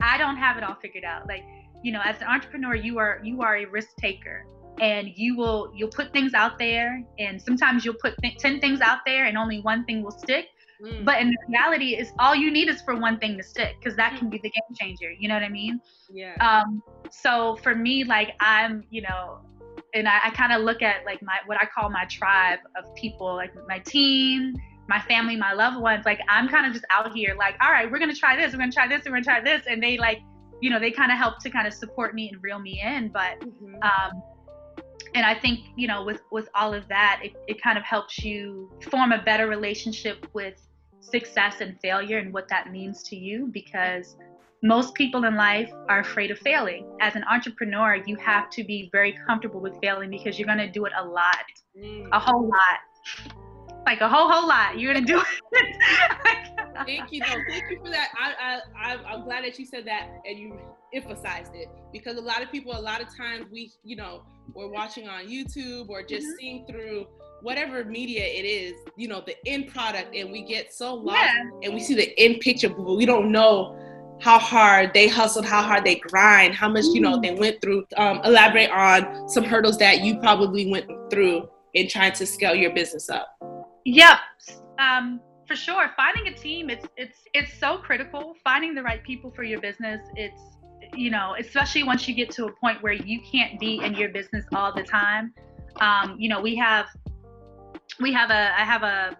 I 0.00 0.18
don't 0.18 0.36
have 0.36 0.56
it 0.56 0.64
all 0.64 0.76
figured 0.80 1.04
out. 1.04 1.26
Like, 1.26 1.42
you 1.82 1.92
know, 1.92 2.00
as 2.04 2.20
an 2.20 2.28
entrepreneur, 2.28 2.74
you 2.74 2.98
are 2.98 3.20
you 3.22 3.42
are 3.42 3.56
a 3.56 3.64
risk 3.66 3.96
taker 3.96 4.46
and 4.80 5.08
you 5.16 5.36
will 5.36 5.72
you'll 5.74 5.90
put 5.90 6.12
things 6.12 6.34
out 6.34 6.58
there 6.58 7.02
and 7.18 7.40
sometimes 7.40 7.84
you'll 7.84 7.94
put 8.00 8.14
th- 8.22 8.38
10 8.38 8.60
things 8.60 8.80
out 8.80 9.00
there 9.04 9.26
and 9.26 9.36
only 9.36 9.60
one 9.60 9.84
thing 9.84 10.02
will 10.02 10.10
stick 10.10 10.46
Mm. 10.82 11.04
But 11.04 11.20
in 11.20 11.34
reality, 11.48 11.94
is 11.94 12.12
all 12.18 12.34
you 12.34 12.50
need 12.50 12.68
is 12.68 12.82
for 12.82 12.96
one 12.96 13.18
thing 13.18 13.36
to 13.36 13.42
stick 13.42 13.76
because 13.78 13.96
that 13.96 14.18
can 14.18 14.28
be 14.28 14.38
the 14.38 14.50
game 14.50 14.74
changer. 14.78 15.12
You 15.12 15.28
know 15.28 15.34
what 15.34 15.44
I 15.44 15.48
mean? 15.48 15.80
Yeah. 16.12 16.34
Um. 16.40 16.82
So 17.10 17.56
for 17.62 17.74
me, 17.74 18.04
like 18.04 18.32
I'm, 18.40 18.84
you 18.90 19.02
know, 19.02 19.40
and 19.94 20.08
I, 20.08 20.20
I 20.24 20.30
kind 20.30 20.52
of 20.52 20.62
look 20.62 20.82
at 20.82 21.04
like 21.04 21.22
my 21.22 21.36
what 21.46 21.60
I 21.60 21.66
call 21.66 21.90
my 21.90 22.04
tribe 22.06 22.60
of 22.76 22.92
people, 22.94 23.34
like 23.34 23.52
my 23.68 23.78
team, 23.80 24.54
my 24.88 25.00
family, 25.00 25.36
my 25.36 25.52
loved 25.52 25.80
ones. 25.80 26.04
Like 26.04 26.20
I'm 26.28 26.48
kind 26.48 26.66
of 26.66 26.72
just 26.72 26.84
out 26.90 27.12
here, 27.12 27.36
like, 27.38 27.54
all 27.60 27.70
right, 27.70 27.90
we're 27.90 27.98
gonna 27.98 28.14
try 28.14 28.36
this, 28.36 28.52
we're 28.52 28.58
gonna 28.58 28.72
try 28.72 28.88
this, 28.88 29.04
we're 29.04 29.12
gonna 29.12 29.24
try 29.24 29.40
this, 29.40 29.62
and 29.68 29.82
they 29.82 29.98
like, 29.98 30.20
you 30.60 30.70
know, 30.70 30.80
they 30.80 30.90
kind 30.90 31.12
of 31.12 31.18
help 31.18 31.38
to 31.40 31.50
kind 31.50 31.66
of 31.66 31.72
support 31.74 32.14
me 32.14 32.28
and 32.30 32.42
reel 32.42 32.58
me 32.58 32.80
in. 32.84 33.08
But 33.08 33.40
mm-hmm. 33.40 33.74
um, 33.82 34.22
and 35.14 35.24
I 35.24 35.38
think 35.38 35.60
you 35.76 35.86
know, 35.86 36.04
with 36.04 36.22
with 36.32 36.48
all 36.54 36.74
of 36.74 36.88
that, 36.88 37.20
it, 37.22 37.32
it 37.46 37.62
kind 37.62 37.78
of 37.78 37.84
helps 37.84 38.24
you 38.24 38.70
form 38.90 39.12
a 39.12 39.22
better 39.22 39.46
relationship 39.46 40.26
with 40.32 40.66
success 41.02 41.60
and 41.60 41.78
failure 41.80 42.18
and 42.18 42.32
what 42.32 42.48
that 42.48 42.70
means 42.72 43.02
to 43.04 43.16
you 43.16 43.48
because 43.52 44.16
most 44.62 44.94
people 44.94 45.24
in 45.24 45.34
life 45.36 45.70
are 45.88 46.00
afraid 46.00 46.30
of 46.30 46.38
failing. 46.38 46.86
As 47.00 47.16
an 47.16 47.24
entrepreneur, 47.30 47.96
you 48.06 48.16
have 48.16 48.48
to 48.50 48.62
be 48.62 48.88
very 48.92 49.18
comfortable 49.26 49.60
with 49.60 49.76
failing 49.82 50.10
because 50.10 50.38
you're 50.38 50.46
going 50.46 50.58
to 50.58 50.70
do 50.70 50.84
it 50.84 50.92
a 50.96 51.04
lot, 51.04 51.44
mm. 51.76 52.08
a 52.12 52.18
whole 52.18 52.46
lot. 52.46 53.32
Like 53.84 54.00
a 54.00 54.08
whole 54.08 54.30
whole 54.30 54.46
lot. 54.46 54.78
You're 54.78 54.94
gonna 54.94 55.04
do 55.04 55.20
it. 55.20 55.76
thank 56.86 57.10
you, 57.10 57.20
though. 57.20 57.42
Thank 57.48 57.64
you 57.68 57.80
for 57.84 57.90
that. 57.90 58.10
I, 58.16 58.60
I, 58.80 58.96
I'm 59.12 59.24
glad 59.24 59.44
that 59.44 59.58
you 59.58 59.66
said 59.66 59.84
that 59.86 60.08
and 60.24 60.38
you 60.38 60.56
emphasized 60.94 61.52
it 61.54 61.66
because 61.92 62.16
a 62.16 62.20
lot 62.20 62.42
of 62.42 62.52
people, 62.52 62.72
a 62.72 62.80
lot 62.80 63.00
of 63.00 63.08
times, 63.16 63.46
we, 63.50 63.72
you 63.82 63.96
know, 63.96 64.22
we're 64.54 64.70
watching 64.70 65.08
on 65.08 65.26
YouTube 65.26 65.88
or 65.88 66.02
just 66.02 66.26
mm-hmm. 66.26 66.36
seeing 66.38 66.66
through 66.66 67.06
whatever 67.42 67.84
media 67.84 68.24
it 68.24 68.44
is, 68.44 68.74
you 68.96 69.08
know, 69.08 69.22
the 69.24 69.36
end 69.46 69.68
product, 69.68 70.14
and 70.14 70.30
we 70.30 70.42
get 70.42 70.72
so 70.72 70.94
lost 70.94 71.18
yeah. 71.20 71.50
and 71.62 71.74
we 71.74 71.80
see 71.80 71.94
the 71.94 72.18
end 72.18 72.40
picture, 72.40 72.68
but 72.68 72.94
we 72.94 73.04
don't 73.04 73.30
know 73.30 73.78
how 74.20 74.38
hard 74.38 74.94
they 74.94 75.08
hustled, 75.08 75.44
how 75.44 75.62
hard 75.62 75.84
they 75.84 75.96
grind, 75.96 76.54
how 76.54 76.68
much, 76.68 76.84
you 76.92 77.00
know, 77.00 77.18
mm. 77.18 77.22
they 77.22 77.34
went 77.34 77.60
through. 77.60 77.84
Um, 77.96 78.20
elaborate 78.24 78.70
on 78.70 79.28
some 79.28 79.42
hurdles 79.44 79.78
that 79.78 80.02
you 80.02 80.18
probably 80.18 80.70
went 80.70 80.88
through 81.10 81.48
in 81.74 81.88
trying 81.88 82.12
to 82.12 82.26
scale 82.26 82.54
your 82.54 82.72
business 82.72 83.10
up. 83.10 83.28
Yep. 83.84 84.18
Um, 84.78 85.20
for 85.48 85.56
sure. 85.56 85.90
Finding 85.96 86.32
a 86.32 86.36
team, 86.36 86.70
it's 86.70 86.86
it's 86.96 87.18
it's 87.34 87.52
so 87.58 87.78
critical. 87.78 88.36
Finding 88.44 88.74
the 88.74 88.82
right 88.82 89.02
people 89.02 89.30
for 89.30 89.42
your 89.42 89.60
business, 89.60 90.00
it's 90.14 90.40
you 90.94 91.10
know, 91.10 91.34
especially 91.38 91.82
once 91.82 92.06
you 92.06 92.14
get 92.14 92.30
to 92.30 92.46
a 92.46 92.52
point 92.52 92.82
where 92.82 92.92
you 92.92 93.20
can't 93.20 93.58
be 93.58 93.80
in 93.82 93.94
your 93.94 94.10
business 94.10 94.44
all 94.54 94.72
the 94.72 94.82
time. 94.82 95.34
Um, 95.80 96.16
you 96.18 96.28
know, 96.28 96.40
we 96.40 96.54
have 96.56 96.86
we 98.02 98.12
have 98.12 98.30
a 98.30 98.58
I 98.58 98.64
have 98.64 98.82
a 98.82 99.16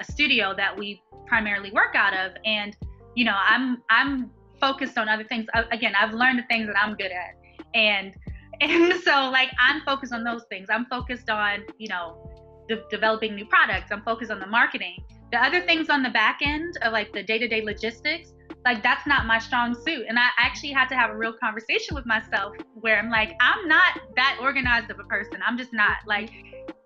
a 0.00 0.04
studio 0.04 0.54
that 0.56 0.76
we 0.76 1.02
primarily 1.26 1.70
work 1.72 1.94
out 1.94 2.14
of, 2.14 2.32
and 2.44 2.76
you 3.14 3.24
know 3.24 3.36
I'm 3.36 3.82
I'm 3.90 4.30
focused 4.60 4.98
on 4.98 5.08
other 5.08 5.24
things. 5.24 5.46
Again, 5.70 5.92
I've 5.98 6.14
learned 6.14 6.38
the 6.38 6.44
things 6.44 6.66
that 6.66 6.76
I'm 6.76 6.94
good 6.94 7.12
at, 7.12 7.34
and 7.74 8.14
and 8.60 9.00
so 9.02 9.30
like 9.30 9.50
I'm 9.60 9.82
focused 9.82 10.12
on 10.12 10.24
those 10.24 10.44
things. 10.50 10.68
I'm 10.70 10.86
focused 10.86 11.30
on 11.30 11.64
you 11.78 11.88
know 11.88 12.30
de- 12.68 12.84
developing 12.90 13.34
new 13.34 13.46
products. 13.46 13.90
I'm 13.90 14.02
focused 14.02 14.30
on 14.30 14.40
the 14.40 14.46
marketing. 14.46 15.04
The 15.30 15.42
other 15.42 15.62
things 15.62 15.88
on 15.88 16.02
the 16.02 16.10
back 16.10 16.40
end 16.42 16.76
of 16.82 16.92
like 16.92 17.12
the 17.14 17.22
day-to-day 17.22 17.62
logistics, 17.62 18.34
like 18.66 18.82
that's 18.82 19.06
not 19.06 19.24
my 19.26 19.38
strong 19.38 19.74
suit. 19.74 20.04
And 20.06 20.18
I 20.18 20.28
actually 20.38 20.72
had 20.72 20.88
to 20.88 20.94
have 20.94 21.10
a 21.10 21.16
real 21.16 21.32
conversation 21.32 21.94
with 21.94 22.04
myself 22.04 22.54
where 22.74 22.98
I'm 22.98 23.08
like, 23.08 23.32
I'm 23.40 23.66
not 23.66 23.98
that 24.16 24.38
organized 24.42 24.90
of 24.90 25.00
a 25.00 25.04
person. 25.04 25.40
I'm 25.46 25.56
just 25.56 25.72
not 25.72 25.96
like 26.06 26.30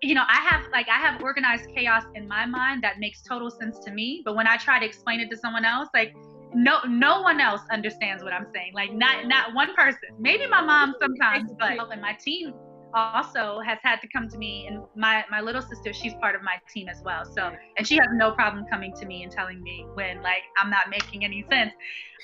you 0.01 0.13
know, 0.13 0.23
I 0.27 0.41
have 0.41 0.65
like 0.71 0.87
I 0.89 0.97
have 0.97 1.21
organized 1.21 1.69
chaos 1.75 2.03
in 2.15 2.27
my 2.27 2.45
mind 2.45 2.83
that 2.83 2.99
makes 2.99 3.21
total 3.21 3.49
sense 3.49 3.79
to 3.79 3.91
me. 3.91 4.21
But 4.23 4.35
when 4.35 4.47
I 4.47 4.57
try 4.57 4.79
to 4.79 4.85
explain 4.85 5.19
it 5.19 5.29
to 5.31 5.37
someone 5.37 5.65
else, 5.65 5.89
like 5.93 6.15
no 6.53 6.79
no 6.87 7.21
one 7.21 7.41
else 7.41 7.61
understands 7.71 8.23
what 8.23 8.33
I'm 8.33 8.45
saying. 8.53 8.73
Like 8.73 8.93
not 8.93 9.25
not 9.27 9.53
one 9.53 9.73
person. 9.75 10.09
Maybe 10.19 10.47
my 10.47 10.61
mom 10.61 10.95
sometimes, 10.99 11.51
but 11.59 11.77
and 11.91 12.01
my 12.01 12.13
team 12.13 12.53
also 12.93 13.59
has 13.65 13.77
had 13.83 13.97
to 13.97 14.07
come 14.07 14.29
to 14.29 14.37
me 14.37 14.67
and 14.67 14.81
my 14.95 15.23
my 15.29 15.41
little 15.41 15.61
sister 15.61 15.93
she's 15.93 16.13
part 16.15 16.35
of 16.35 16.41
my 16.41 16.55
team 16.73 16.87
as 16.87 17.01
well 17.03 17.25
so 17.25 17.51
and 17.77 17.85
she 17.85 17.95
has 17.95 18.07
no 18.13 18.31
problem 18.31 18.65
coming 18.71 18.93
to 18.93 19.05
me 19.05 19.23
and 19.23 19.31
telling 19.31 19.61
me 19.61 19.85
when 19.93 20.21
like 20.23 20.43
i'm 20.57 20.69
not 20.69 20.89
making 20.89 21.25
any 21.25 21.43
sense 21.49 21.73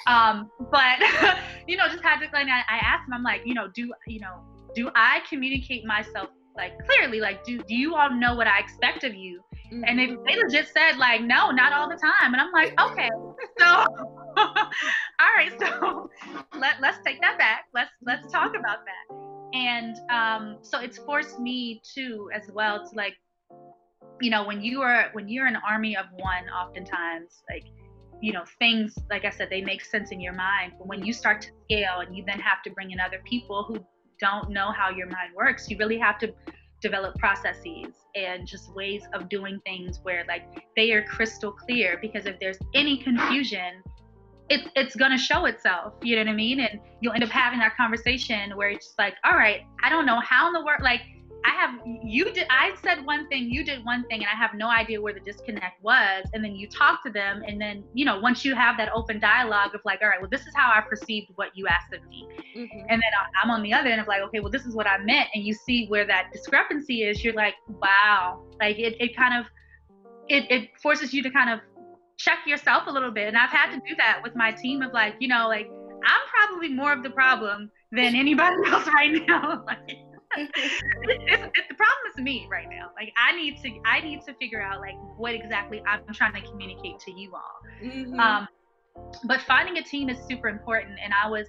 um 0.07 0.49
but 0.71 0.99
you 1.67 1.75
know 1.75 1.87
just 1.87 2.01
had 2.03 2.19
to 2.19 2.25
like 2.33 2.47
I, 2.47 2.61
I 2.69 2.77
asked 2.77 3.07
him 3.07 3.13
i'm 3.13 3.23
like 3.23 3.41
you 3.45 3.53
know 3.53 3.67
do 3.67 3.93
you 4.07 4.19
know 4.19 4.39
do 4.73 4.89
i 4.95 5.21
communicate 5.29 5.85
myself 5.85 6.29
like 6.55 6.73
clearly 6.85 7.19
like 7.19 7.43
do, 7.43 7.61
do 7.63 7.75
you 7.75 7.95
all 7.95 8.11
know 8.11 8.35
what 8.35 8.47
i 8.47 8.59
expect 8.59 9.03
of 9.03 9.13
you? 9.13 9.41
Mm-hmm. 9.71 9.83
and 9.87 9.97
they, 9.97 10.07
they 10.07 10.37
legit 10.41 10.67
said 10.67 10.97
like 10.97 11.21
no 11.21 11.49
not 11.49 11.73
all 11.73 11.89
the 11.89 11.95
time 11.97 12.33
and 12.33 12.41
i'm 12.41 12.51
like 12.51 12.79
okay 12.79 13.09
so 13.57 13.65
all 14.37 15.33
right 15.37 15.53
so 15.59 16.09
let, 16.59 16.75
let's 16.81 16.97
take 17.05 17.19
that 17.21 17.37
back. 17.37 17.65
Let's 17.73 17.91
let's 18.05 18.31
talk 18.31 18.55
about 18.57 18.79
that. 18.85 19.15
And 19.53 19.97
um, 20.09 20.57
so 20.61 20.79
it's 20.79 20.97
forced 20.97 21.39
me 21.39 21.81
too 21.93 22.29
as 22.33 22.49
well 22.53 22.87
to 22.87 22.95
like 22.95 23.13
you 24.21 24.29
know 24.29 24.45
when 24.45 24.61
you 24.61 24.81
are 24.81 25.09
when 25.13 25.27
you're 25.27 25.47
an 25.47 25.57
army 25.67 25.95
of 25.97 26.05
one 26.17 26.45
oftentimes 26.49 27.43
like 27.49 27.65
you 28.21 28.31
know 28.31 28.43
things 28.59 28.95
like 29.09 29.25
i 29.25 29.29
said 29.29 29.49
they 29.49 29.61
make 29.61 29.83
sense 29.83 30.11
in 30.11 30.19
your 30.19 30.33
mind 30.33 30.71
but 30.77 30.87
when 30.87 31.03
you 31.03 31.11
start 31.11 31.41
to 31.41 31.47
scale 31.63 31.99
and 32.05 32.15
you 32.15 32.23
then 32.25 32.39
have 32.39 32.61
to 32.63 32.69
bring 32.71 32.91
in 32.91 32.99
other 32.99 33.19
people 33.25 33.65
who 33.67 33.83
don't 34.23 34.49
know 34.49 34.71
how 34.71 34.89
your 34.89 35.07
mind 35.07 35.31
works 35.35 35.69
you 35.69 35.77
really 35.77 35.97
have 35.97 36.17
to 36.17 36.33
develop 36.81 37.17
processes 37.17 37.93
and 38.15 38.45
just 38.45 38.73
ways 38.73 39.03
of 39.13 39.29
doing 39.29 39.59
things 39.65 39.99
where 40.03 40.25
like 40.27 40.43
they 40.75 40.91
are 40.91 41.03
crystal 41.03 41.51
clear 41.51 41.97
because 42.01 42.25
if 42.25 42.39
there's 42.39 42.57
any 42.73 42.97
confusion 42.97 43.81
it's 44.49 44.67
it's 44.75 44.95
gonna 44.95 45.17
show 45.17 45.45
itself. 45.45 45.93
You 46.01 46.15
know 46.15 46.23
what 46.23 46.29
I 46.29 46.35
mean? 46.35 46.59
And 46.59 46.79
you'll 47.01 47.13
end 47.13 47.23
up 47.23 47.29
having 47.29 47.59
that 47.59 47.75
conversation 47.77 48.55
where 48.57 48.69
it's 48.69 48.87
just 48.87 48.99
like, 48.99 49.15
all 49.23 49.33
right, 49.33 49.61
I 49.83 49.89
don't 49.89 50.05
know 50.05 50.19
how 50.19 50.47
in 50.47 50.53
the 50.53 50.63
world 50.63 50.81
like 50.81 51.01
I 51.45 51.49
have 51.49 51.79
you 52.03 52.31
did 52.31 52.47
I 52.49 52.73
said 52.81 53.05
one 53.05 53.27
thing, 53.27 53.49
you 53.49 53.63
did 53.63 53.83
one 53.85 54.03
thing, 54.05 54.19
and 54.19 54.27
I 54.27 54.37
have 54.37 54.53
no 54.53 54.69
idea 54.69 55.01
where 55.01 55.13
the 55.13 55.19
disconnect 55.19 55.83
was. 55.83 56.25
And 56.33 56.43
then 56.43 56.55
you 56.55 56.67
talk 56.67 57.03
to 57.03 57.11
them, 57.11 57.43
and 57.47 57.59
then 57.59 57.83
you 57.93 58.05
know 58.05 58.19
once 58.19 58.45
you 58.45 58.55
have 58.55 58.77
that 58.77 58.89
open 58.93 59.19
dialogue 59.19 59.75
of 59.75 59.81
like, 59.85 60.01
all 60.01 60.07
right, 60.07 60.21
well 60.21 60.29
this 60.29 60.41
is 60.41 60.53
how 60.55 60.71
I 60.73 60.81
perceived 60.81 61.31
what 61.35 61.49
you 61.55 61.67
asked 61.67 61.93
of 61.93 62.07
me, 62.07 62.27
mm-hmm. 62.55 62.79
and 62.89 63.01
then 63.01 63.11
I'm 63.41 63.49
on 63.49 63.61
the 63.61 63.73
other 63.73 63.89
end 63.89 64.01
of 64.01 64.07
like, 64.07 64.21
okay, 64.21 64.39
well 64.39 64.51
this 64.51 64.65
is 64.65 64.75
what 64.75 64.87
I 64.87 64.97
meant, 64.99 65.29
and 65.33 65.43
you 65.43 65.53
see 65.53 65.87
where 65.87 66.05
that 66.05 66.29
discrepancy 66.31 67.03
is. 67.03 67.23
You're 67.23 67.33
like, 67.33 67.55
wow, 67.67 68.43
like 68.59 68.79
it 68.79 68.95
it 68.99 69.15
kind 69.15 69.39
of 69.39 69.45
it 70.29 70.49
it 70.49 70.69
forces 70.81 71.13
you 71.13 71.21
to 71.23 71.29
kind 71.29 71.49
of 71.49 71.59
check 72.17 72.39
yourself 72.45 72.83
a 72.87 72.91
little 72.91 73.11
bit. 73.11 73.27
And 73.27 73.37
I've 73.37 73.49
had 73.49 73.71
to 73.71 73.81
do 73.87 73.95
that 73.97 74.21
with 74.23 74.35
my 74.35 74.51
team 74.51 74.81
of 74.81 74.93
like, 74.93 75.15
you 75.19 75.27
know, 75.27 75.47
like 75.47 75.69
I'm 76.05 76.21
probably 76.47 76.69
more 76.69 76.93
of 76.93 77.03
the 77.03 77.09
problem 77.09 77.71
than 77.91 78.15
anybody 78.15 78.55
else 78.67 78.87
right 78.87 79.21
now. 79.27 79.63
like, 79.67 79.97
it's, 80.37 80.81
it's, 81.03 81.67
the 81.69 81.75
problem 81.75 82.11
is 82.11 82.21
me 82.21 82.47
right 82.49 82.67
now. 82.69 82.89
Like 82.95 83.13
I 83.17 83.35
need 83.35 83.61
to, 83.61 83.69
I 83.85 84.01
need 84.01 84.21
to 84.23 84.33
figure 84.35 84.61
out 84.61 84.79
like 84.79 84.95
what 85.17 85.33
exactly 85.33 85.81
I'm 85.87 86.01
trying 86.13 86.33
to 86.33 86.41
communicate 86.49 86.99
to 86.99 87.11
you 87.11 87.33
all. 87.33 87.59
Mm-hmm. 87.83 88.19
Um, 88.19 88.47
but 89.25 89.41
finding 89.41 89.77
a 89.77 89.83
team 89.83 90.09
is 90.09 90.17
super 90.27 90.47
important. 90.49 90.99
And 91.03 91.13
I 91.13 91.29
was 91.29 91.47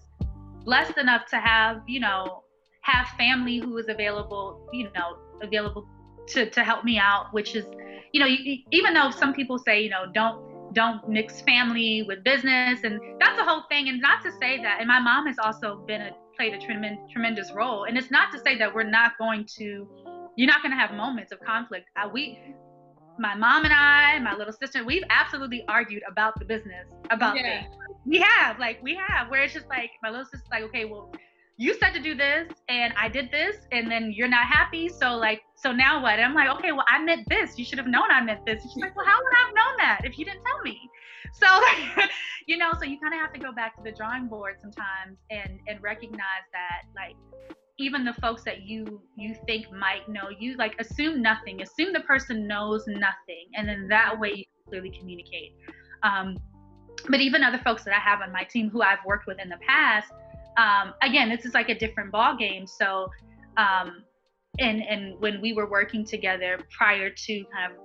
blessed 0.64 0.98
enough 0.98 1.26
to 1.30 1.36
have, 1.36 1.82
you 1.86 2.00
know, 2.00 2.42
have 2.82 3.06
family 3.16 3.58
who 3.58 3.76
is 3.78 3.88
available, 3.88 4.68
you 4.72 4.84
know, 4.94 5.18
available 5.42 5.86
to, 6.28 6.48
to 6.50 6.64
help 6.64 6.84
me 6.84 6.98
out, 6.98 7.32
which 7.32 7.54
is, 7.54 7.66
you 8.12 8.20
know, 8.20 8.26
even 8.70 8.94
though 8.94 9.10
some 9.10 9.34
people 9.34 9.58
say, 9.58 9.82
you 9.82 9.90
know, 9.90 10.06
don't 10.12 10.54
don't 10.74 11.08
mix 11.08 11.40
family 11.42 12.04
with 12.08 12.24
business 12.24 12.80
and 12.82 13.00
that's 13.20 13.38
a 13.38 13.44
whole 13.44 13.62
thing 13.68 13.88
and 13.88 14.00
not 14.00 14.20
to 14.24 14.32
say 14.40 14.60
that 14.60 14.78
and 14.80 14.88
my 14.88 14.98
mom 14.98 15.24
has 15.24 15.36
also 15.38 15.76
been 15.86 16.00
a 16.00 16.10
played 16.36 16.54
a 16.54 16.58
tremendous 16.58 17.10
tremendous 17.10 17.52
role 17.52 17.84
and 17.84 17.96
it's 17.96 18.10
not 18.10 18.32
to 18.32 18.38
say 18.38 18.56
that 18.58 18.72
we're 18.74 18.82
not 18.82 19.12
going 19.18 19.44
to 19.44 19.88
you're 20.36 20.48
not 20.48 20.62
going 20.62 20.72
to 20.72 20.76
have 20.76 20.92
moments 20.94 21.32
of 21.32 21.40
conflict 21.40 21.88
uh, 21.96 22.08
we 22.12 22.38
my 23.18 23.34
mom 23.34 23.64
and 23.64 23.72
i 23.72 24.18
my 24.20 24.34
little 24.34 24.52
sister 24.52 24.84
we've 24.84 25.04
absolutely 25.10 25.64
argued 25.68 26.02
about 26.10 26.38
the 26.38 26.44
business 26.44 26.86
about 27.10 27.36
yeah. 27.36 27.62
things 27.62 27.74
we 28.06 28.18
have 28.18 28.58
like 28.58 28.82
we 28.82 28.94
have 28.94 29.30
where 29.30 29.42
it's 29.42 29.54
just 29.54 29.68
like 29.68 29.90
my 30.02 30.10
little 30.10 30.24
sister's 30.24 30.50
like 30.50 30.62
okay 30.62 30.84
well 30.84 31.12
you 31.56 31.74
said 31.78 31.90
to 31.90 32.00
do 32.00 32.14
this 32.14 32.48
and 32.68 32.92
I 32.96 33.08
did 33.08 33.30
this 33.30 33.56
and 33.70 33.90
then 33.90 34.12
you're 34.12 34.28
not 34.28 34.46
happy. 34.46 34.88
So 34.88 35.16
like, 35.16 35.42
so 35.54 35.70
now 35.70 36.02
what? 36.02 36.14
And 36.14 36.22
I'm 36.22 36.34
like, 36.34 36.48
okay, 36.58 36.72
well, 36.72 36.84
I 36.88 37.02
meant 37.02 37.28
this. 37.28 37.58
You 37.58 37.64
should 37.64 37.78
have 37.78 37.86
known 37.86 38.10
I 38.10 38.20
meant 38.22 38.44
this. 38.44 38.62
And 38.62 38.72
she's 38.72 38.82
like, 38.82 38.96
well, 38.96 39.06
how 39.06 39.16
would 39.22 39.32
I 39.32 39.46
have 39.46 39.54
known 39.54 39.76
that 39.78 40.00
if 40.04 40.18
you 40.18 40.24
didn't 40.24 40.44
tell 40.44 40.60
me? 40.62 40.90
So, 41.34 41.46
you 42.46 42.56
know, 42.56 42.72
so 42.78 42.84
you 42.84 42.98
kind 42.98 43.14
of 43.14 43.20
have 43.20 43.32
to 43.32 43.40
go 43.40 43.52
back 43.52 43.76
to 43.76 43.82
the 43.82 43.92
drawing 43.92 44.28
board 44.28 44.56
sometimes 44.60 45.18
and, 45.30 45.58
and 45.66 45.82
recognize 45.82 46.46
that 46.52 46.82
like, 46.94 47.16
even 47.76 48.04
the 48.04 48.12
folks 48.14 48.44
that 48.44 48.62
you 48.62 49.02
you 49.16 49.34
think 49.46 49.66
might 49.72 50.08
know 50.08 50.28
you 50.38 50.56
like 50.56 50.76
assume 50.78 51.20
nothing 51.20 51.60
assume 51.60 51.92
the 51.92 51.98
person 52.02 52.46
knows 52.46 52.84
nothing 52.86 53.48
and 53.56 53.68
then 53.68 53.88
that 53.88 54.16
way 54.16 54.32
you 54.32 54.44
clearly 54.68 54.90
communicate 54.96 55.56
um, 56.04 56.38
but 57.08 57.18
even 57.18 57.42
other 57.42 57.58
folks 57.64 57.82
that 57.82 57.92
i 57.92 57.98
have 57.98 58.20
on 58.20 58.30
my 58.30 58.44
team 58.44 58.70
who 58.70 58.80
i've 58.80 59.04
worked 59.04 59.26
with 59.26 59.40
in 59.40 59.48
the 59.48 59.58
past 59.66 60.12
um, 60.56 60.94
again, 61.02 61.28
this 61.28 61.44
is 61.44 61.54
like 61.54 61.68
a 61.68 61.74
different 61.74 62.12
ball 62.12 62.36
game. 62.36 62.66
So, 62.66 63.10
um, 63.56 64.04
and 64.58 64.82
and 64.82 65.20
when 65.20 65.40
we 65.40 65.52
were 65.52 65.68
working 65.68 66.04
together 66.04 66.58
prior 66.76 67.10
to 67.10 67.44
kind 67.52 67.72
of 67.72 67.78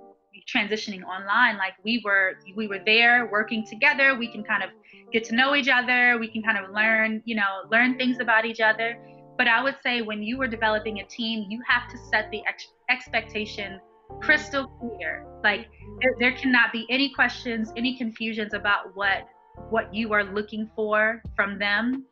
transitioning 0.46 1.02
online, 1.04 1.56
like 1.56 1.74
we 1.84 2.02
were 2.04 2.34
we 2.56 2.66
were 2.68 2.80
there 2.84 3.28
working 3.30 3.64
together. 3.66 4.16
We 4.16 4.30
can 4.30 4.44
kind 4.44 4.62
of 4.62 4.70
get 5.12 5.24
to 5.24 5.34
know 5.34 5.54
each 5.54 5.68
other. 5.68 6.18
We 6.18 6.28
can 6.28 6.42
kind 6.42 6.58
of 6.58 6.70
learn, 6.70 7.22
you 7.24 7.36
know, 7.36 7.62
learn 7.70 7.96
things 7.96 8.18
about 8.20 8.44
each 8.44 8.60
other. 8.60 8.98
But 9.36 9.48
I 9.48 9.62
would 9.62 9.76
say 9.82 10.02
when 10.02 10.22
you 10.22 10.36
were 10.36 10.46
developing 10.46 11.00
a 11.00 11.04
team, 11.06 11.46
you 11.48 11.62
have 11.66 11.88
to 11.90 11.96
set 12.10 12.30
the 12.30 12.42
ex- 12.46 12.72
expectation 12.90 13.80
crystal 14.20 14.66
clear. 14.78 15.24
Like 15.42 15.60
mm-hmm. 15.60 15.96
there, 16.02 16.14
there 16.18 16.32
cannot 16.32 16.72
be 16.72 16.86
any 16.90 17.12
questions, 17.14 17.72
any 17.76 17.96
confusions 17.96 18.54
about 18.54 18.94
what 18.94 19.28
what 19.68 19.92
you 19.94 20.12
are 20.12 20.24
looking 20.24 20.70
for 20.74 21.22
from 21.36 21.58
them 21.58 22.04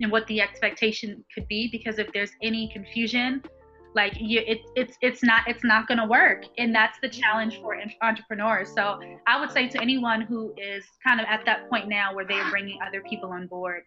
and 0.00 0.10
what 0.10 0.26
the 0.26 0.40
expectation 0.40 1.24
could 1.34 1.46
be 1.48 1.68
because 1.70 1.98
if 1.98 2.12
there's 2.12 2.30
any 2.42 2.70
confusion 2.72 3.42
like 3.94 4.14
you 4.18 4.40
it, 4.46 4.60
it's 4.74 4.96
it's 5.00 5.22
not 5.22 5.42
it's 5.46 5.64
not 5.64 5.86
going 5.86 5.98
to 5.98 6.06
work 6.06 6.44
and 6.58 6.74
that's 6.74 6.98
the 7.00 7.08
challenge 7.08 7.60
for 7.60 7.76
entrepreneurs 8.02 8.72
so 8.74 8.98
i 9.26 9.38
would 9.38 9.50
say 9.50 9.68
to 9.68 9.80
anyone 9.80 10.20
who 10.20 10.52
is 10.56 10.84
kind 11.06 11.20
of 11.20 11.26
at 11.28 11.44
that 11.44 11.68
point 11.68 11.88
now 11.88 12.14
where 12.14 12.24
they're 12.24 12.48
bringing 12.50 12.78
other 12.86 13.02
people 13.02 13.30
on 13.30 13.46
board 13.46 13.82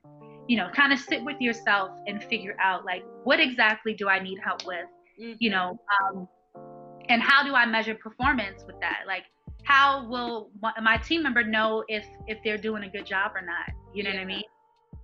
you 0.48 0.58
know 0.58 0.70
kind 0.74 0.94
of 0.94 1.00
sit 1.00 1.24
with 1.24 1.40
yourself 1.40 1.92
and 2.08 2.24
figure 2.24 2.56
out 2.62 2.86
like 2.86 3.04
what 3.24 3.40
exactly 3.40 3.94
do 3.94 4.08
i 4.08 4.20
need 4.20 4.38
help 4.44 4.66
with 4.66 4.86
mm-hmm. 5.20 5.34
you 5.40 5.50
know 5.50 5.80
um, 6.02 6.28
and 7.10 7.22
how 7.22 7.44
do 7.44 7.54
i 7.54 7.66
measure 7.66 7.96
performance 7.96 8.64
with 8.68 8.80
that 8.80 9.02
like 9.08 9.24
how 9.64 10.08
will 10.08 10.52
my 10.82 10.98
team 10.98 11.24
member 11.24 11.44
know 11.44 11.84
if 11.88 12.06
if 12.28 12.38
they're 12.44 12.58
doing 12.58 12.84
a 12.84 12.90
good 12.90 13.06
job 13.06 13.32
or 13.36 13.42
not 13.42 13.72
you 13.94 14.04
know 14.04 14.10
yeah. 14.10 14.18
what 14.18 14.22
i 14.22 14.26
mean 14.26 14.44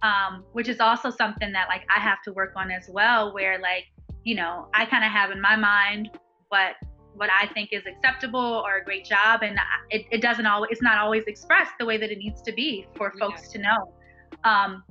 um, 0.03 0.43
which 0.53 0.67
is 0.67 0.79
also 0.79 1.09
something 1.09 1.51
that 1.51 1.67
like 1.67 1.83
I 1.95 1.99
have 1.99 2.21
to 2.23 2.33
work 2.33 2.53
on 2.55 2.71
as 2.71 2.89
well. 2.89 3.33
Where 3.33 3.59
like 3.59 3.85
you 4.23 4.36
know 4.36 4.67
I 4.73 4.86
kind 4.86 5.03
of 5.03 5.12
have 5.12 5.31
in 5.31 5.41
my 5.41 5.55
mind 5.55 6.12
what 6.49 6.75
what 7.13 7.29
I 7.29 7.47
think 7.53 7.69
is 7.71 7.84
acceptable 7.86 8.63
or 8.65 8.77
a 8.77 8.84
great 8.84 9.05
job, 9.05 9.41
and 9.43 9.60
it, 9.89 10.05
it 10.12 10.21
doesn't 10.21 10.45
always 10.45 10.69
it's 10.71 10.81
not 10.81 10.97
always 10.97 11.23
expressed 11.25 11.73
the 11.79 11.86
way 11.86 11.97
that 11.97 12.12
it 12.12 12.17
needs 12.17 12.41
to 12.43 12.51
be 12.51 12.88
for 12.95 13.12
folks 13.19 13.43
yeah. 13.43 13.51
to 13.51 13.57
know. 13.60 13.93
Um, 14.43 14.84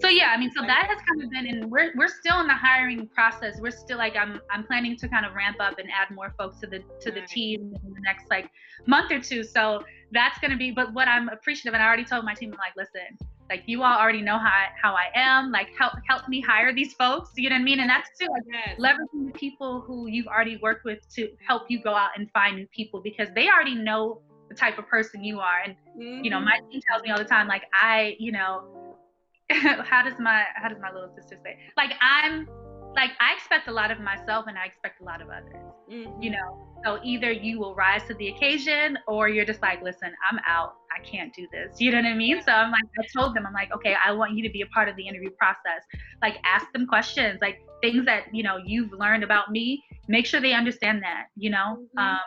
so 0.00 0.08
yeah, 0.08 0.32
I 0.32 0.38
mean, 0.38 0.52
so 0.52 0.62
that 0.62 0.86
has 0.88 0.98
kind 1.08 1.24
of 1.24 1.30
been, 1.30 1.46
and 1.46 1.70
we're 1.70 1.92
we're 1.96 2.08
still 2.08 2.40
in 2.40 2.46
the 2.46 2.54
hiring 2.54 3.08
process. 3.08 3.58
We're 3.60 3.72
still 3.72 3.98
like 3.98 4.16
I'm 4.16 4.40
I'm 4.50 4.64
planning 4.64 4.96
to 4.96 5.08
kind 5.08 5.26
of 5.26 5.34
ramp 5.34 5.56
up 5.60 5.78
and 5.78 5.88
add 5.90 6.14
more 6.14 6.32
folks 6.38 6.60
to 6.60 6.68
the 6.68 6.82
to 7.00 7.10
the 7.10 7.22
team 7.22 7.74
in 7.84 7.94
the 7.94 8.00
next 8.00 8.30
like 8.30 8.48
month 8.86 9.10
or 9.10 9.18
two. 9.18 9.42
So 9.42 9.82
that's 10.12 10.38
gonna 10.38 10.56
be. 10.56 10.70
But 10.70 10.92
what 10.94 11.08
I'm 11.08 11.28
appreciative, 11.28 11.74
and 11.74 11.82
I 11.82 11.86
already 11.86 12.04
told 12.04 12.24
my 12.24 12.34
team, 12.34 12.52
I'm 12.52 12.58
like, 12.58 12.76
listen, 12.76 13.18
like 13.50 13.62
you 13.66 13.82
all 13.82 13.98
already 13.98 14.20
know 14.20 14.38
how 14.38 14.48
I, 14.48 14.66
how 14.80 14.94
I 14.94 15.10
am. 15.14 15.50
Like 15.50 15.68
help 15.78 15.94
help 16.08 16.28
me 16.28 16.40
hire 16.40 16.74
these 16.74 16.92
folks. 16.94 17.30
You 17.36 17.48
know 17.48 17.56
what 17.56 17.60
I 17.60 17.64
mean? 17.64 17.80
And 17.80 17.88
that's 17.88 18.10
too 18.18 18.26
like 18.30 18.42
yes. 18.50 18.78
leveraging 18.78 19.32
the 19.32 19.38
people 19.38 19.80
who 19.80 20.06
you've 20.06 20.26
already 20.26 20.58
worked 20.62 20.84
with 20.84 21.08
to 21.14 21.30
help 21.46 21.64
you 21.68 21.82
go 21.82 21.94
out 21.94 22.10
and 22.16 22.30
find 22.32 22.56
new 22.56 22.66
people 22.68 23.00
because 23.00 23.28
they 23.34 23.48
already 23.48 23.74
know 23.74 24.20
the 24.48 24.54
type 24.54 24.78
of 24.78 24.86
person 24.88 25.24
you 25.24 25.40
are. 25.40 25.60
And 25.64 25.74
mm-hmm. 25.98 26.24
you 26.24 26.30
know, 26.30 26.40
my 26.40 26.58
mm-hmm. 26.58 26.70
team 26.70 26.80
tells 26.90 27.02
me 27.02 27.10
all 27.10 27.18
the 27.18 27.24
time, 27.24 27.48
like 27.48 27.64
I, 27.72 28.16
you 28.18 28.32
know, 28.32 28.96
how 29.50 30.02
does 30.02 30.18
my 30.18 30.44
how 30.54 30.68
does 30.68 30.78
my 30.80 30.92
little 30.92 31.10
sister 31.14 31.38
say? 31.42 31.58
Like 31.76 31.92
I'm 32.00 32.48
like 32.94 33.10
I 33.20 33.34
expect 33.34 33.68
a 33.68 33.72
lot 33.72 33.90
of 33.90 34.00
myself 34.00 34.46
and 34.48 34.58
I 34.58 34.64
expect 34.64 35.00
a 35.00 35.04
lot 35.04 35.20
of 35.20 35.28
others. 35.28 35.64
Mm-hmm. 35.90 36.22
You 36.22 36.30
know, 36.30 36.66
so 36.84 36.98
either 37.02 37.30
you 37.30 37.58
will 37.58 37.74
rise 37.74 38.02
to 38.08 38.14
the 38.14 38.28
occasion 38.28 38.98
or 39.06 39.28
you're 39.28 39.44
just 39.44 39.62
like, 39.62 39.82
listen, 39.82 40.10
I'm 40.30 40.38
out. 40.46 40.74
I 40.96 41.02
can't 41.04 41.32
do 41.34 41.46
this. 41.52 41.80
You 41.80 41.92
know 41.92 41.98
what 41.98 42.06
I 42.06 42.14
mean? 42.14 42.40
So 42.42 42.52
I'm 42.52 42.70
like, 42.70 42.82
I 42.98 43.04
told 43.16 43.36
them, 43.36 43.46
I'm 43.46 43.52
like, 43.52 43.72
okay, 43.72 43.94
I 44.04 44.12
want 44.12 44.32
you 44.32 44.42
to 44.42 44.50
be 44.50 44.62
a 44.62 44.66
part 44.66 44.88
of 44.88 44.96
the 44.96 45.06
interview 45.06 45.30
process. 45.38 45.84
Like, 46.22 46.36
ask 46.44 46.70
them 46.72 46.86
questions, 46.86 47.40
like 47.40 47.60
things 47.80 48.04
that 48.06 48.34
you 48.34 48.42
know 48.42 48.58
you've 48.64 48.92
learned 48.92 49.22
about 49.22 49.50
me. 49.50 49.82
Make 50.08 50.26
sure 50.26 50.40
they 50.40 50.54
understand 50.54 51.02
that. 51.02 51.26
You 51.36 51.50
know. 51.50 51.78
Mm-hmm. 51.96 51.98
Um, 51.98 52.20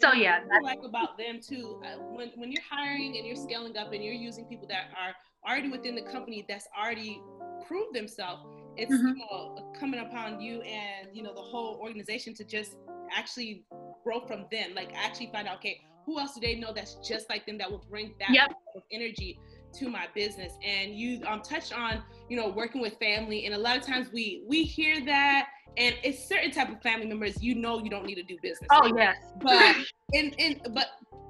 so 0.00 0.12
yeah, 0.12 0.40
I 0.52 0.60
like 0.60 0.78
about 0.84 1.18
them 1.18 1.40
too. 1.40 1.80
Uh, 1.84 1.98
when 1.98 2.30
when 2.36 2.52
you're 2.52 2.62
hiring 2.70 3.16
and 3.16 3.26
you're 3.26 3.36
scaling 3.36 3.76
up 3.76 3.92
and 3.92 4.02
you're 4.02 4.14
using 4.14 4.44
people 4.44 4.68
that 4.68 4.90
are 4.96 5.12
already 5.48 5.70
within 5.70 5.94
the 5.94 6.02
company 6.02 6.44
that's 6.48 6.68
already 6.78 7.20
proved 7.66 7.94
themselves 7.94 8.46
it's 8.78 8.92
mm-hmm. 8.92 9.08
you 9.08 9.14
know, 9.16 9.72
coming 9.78 10.00
upon 10.00 10.40
you 10.40 10.62
and 10.62 11.08
you 11.12 11.22
know 11.22 11.34
the 11.34 11.40
whole 11.40 11.78
organization 11.82 12.34
to 12.34 12.44
just 12.44 12.76
actually 13.14 13.64
grow 14.04 14.20
from 14.20 14.46
them 14.52 14.74
like 14.74 14.90
actually 14.94 15.28
find 15.32 15.48
out 15.48 15.56
okay 15.56 15.80
who 16.06 16.18
else 16.18 16.34
do 16.34 16.40
they 16.40 16.54
know 16.54 16.72
that's 16.74 16.94
just 17.06 17.28
like 17.28 17.44
them 17.46 17.58
that 17.58 17.70
will 17.70 17.84
bring 17.90 18.14
that 18.18 18.30
yep. 18.30 18.50
energy 18.92 19.38
to 19.72 19.88
my 19.88 20.06
business 20.14 20.54
and 20.64 20.94
you 20.94 21.20
um, 21.26 21.42
touched 21.42 21.76
on 21.76 22.02
you 22.28 22.36
know 22.36 22.48
working 22.48 22.80
with 22.80 22.94
family 22.98 23.44
and 23.44 23.54
a 23.54 23.58
lot 23.58 23.76
of 23.76 23.82
times 23.82 24.08
we 24.12 24.42
we 24.48 24.62
hear 24.62 25.04
that 25.04 25.48
and 25.76 25.94
it's 26.02 26.26
certain 26.26 26.50
type 26.50 26.70
of 26.70 26.80
family 26.82 27.06
members 27.06 27.42
you 27.42 27.54
know 27.54 27.78
you 27.82 27.90
don't 27.90 28.06
need 28.06 28.14
to 28.14 28.22
do 28.22 28.36
business 28.42 28.68
oh 28.70 28.90
yes 28.96 29.16
but 29.42 29.76
in 30.12 30.30
in 30.38 30.60
but 30.72 30.86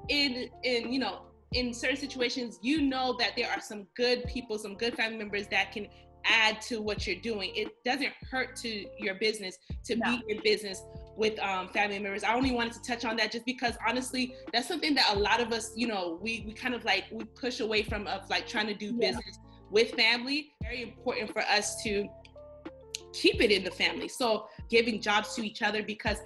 in 0.08 0.48
in 0.62 0.92
you 0.92 0.98
know 0.98 1.22
in 1.52 1.72
certain 1.72 1.96
situations 1.96 2.58
you 2.62 2.82
know 2.82 3.16
that 3.18 3.32
there 3.37 3.50
are 3.50 3.61
some 3.61 3.87
good 3.96 4.24
people 4.26 4.58
some 4.58 4.76
good 4.76 4.94
family 4.94 5.16
members 5.16 5.48
that 5.48 5.72
can 5.72 5.88
add 6.29 6.61
to 6.62 6.81
what 6.81 7.07
you're 7.07 7.21
doing. 7.21 7.53
It 7.55 7.69
doesn't 7.85 8.12
hurt 8.31 8.57
to 8.57 8.87
your 8.99 9.14
business 9.17 9.59
to 9.85 9.97
no. 9.97 10.19
be 10.19 10.35
in 10.35 10.41
business 10.43 10.83
with 11.17 11.38
um, 11.41 11.69
family 11.69 11.99
members. 11.99 12.23
I 12.23 12.35
only 12.35 12.53
wanted 12.53 12.75
to 12.75 12.83
touch 12.83 13.05
on 13.05 13.17
that 13.17 13.33
just 13.33 13.45
because 13.45 13.75
honestly, 13.87 14.35
that's 14.53 14.69
something 14.69 14.95
that 14.95 15.14
a 15.14 15.19
lot 15.19 15.41
of 15.41 15.53
us, 15.53 15.73
you 15.75 15.88
know, 15.88 16.19
we 16.23 16.45
we 16.47 16.53
kind 16.53 16.75
of 16.75 16.85
like 16.85 17.05
we 17.11 17.25
push 17.25 17.61
away 17.61 17.83
from 17.83 18.07
of 18.07 18.29
like 18.31 18.47
trying 18.47 18.69
to 18.69 18.75
do 18.75 18.87
yeah. 18.87 19.09
business 19.09 19.38
with 19.71 19.91
family. 19.93 20.53
Very 20.62 20.83
important 20.83 21.33
for 21.33 21.43
us 21.43 21.83
to 21.83 22.07
keep 23.12 23.43
it 23.43 23.51
in 23.51 23.64
the 23.64 23.71
family. 23.71 24.09
So 24.09 24.49
giving 24.69 25.01
jobs 25.01 25.35
to 25.35 25.43
each 25.45 25.62
other 25.62 25.83
because 25.83 26.19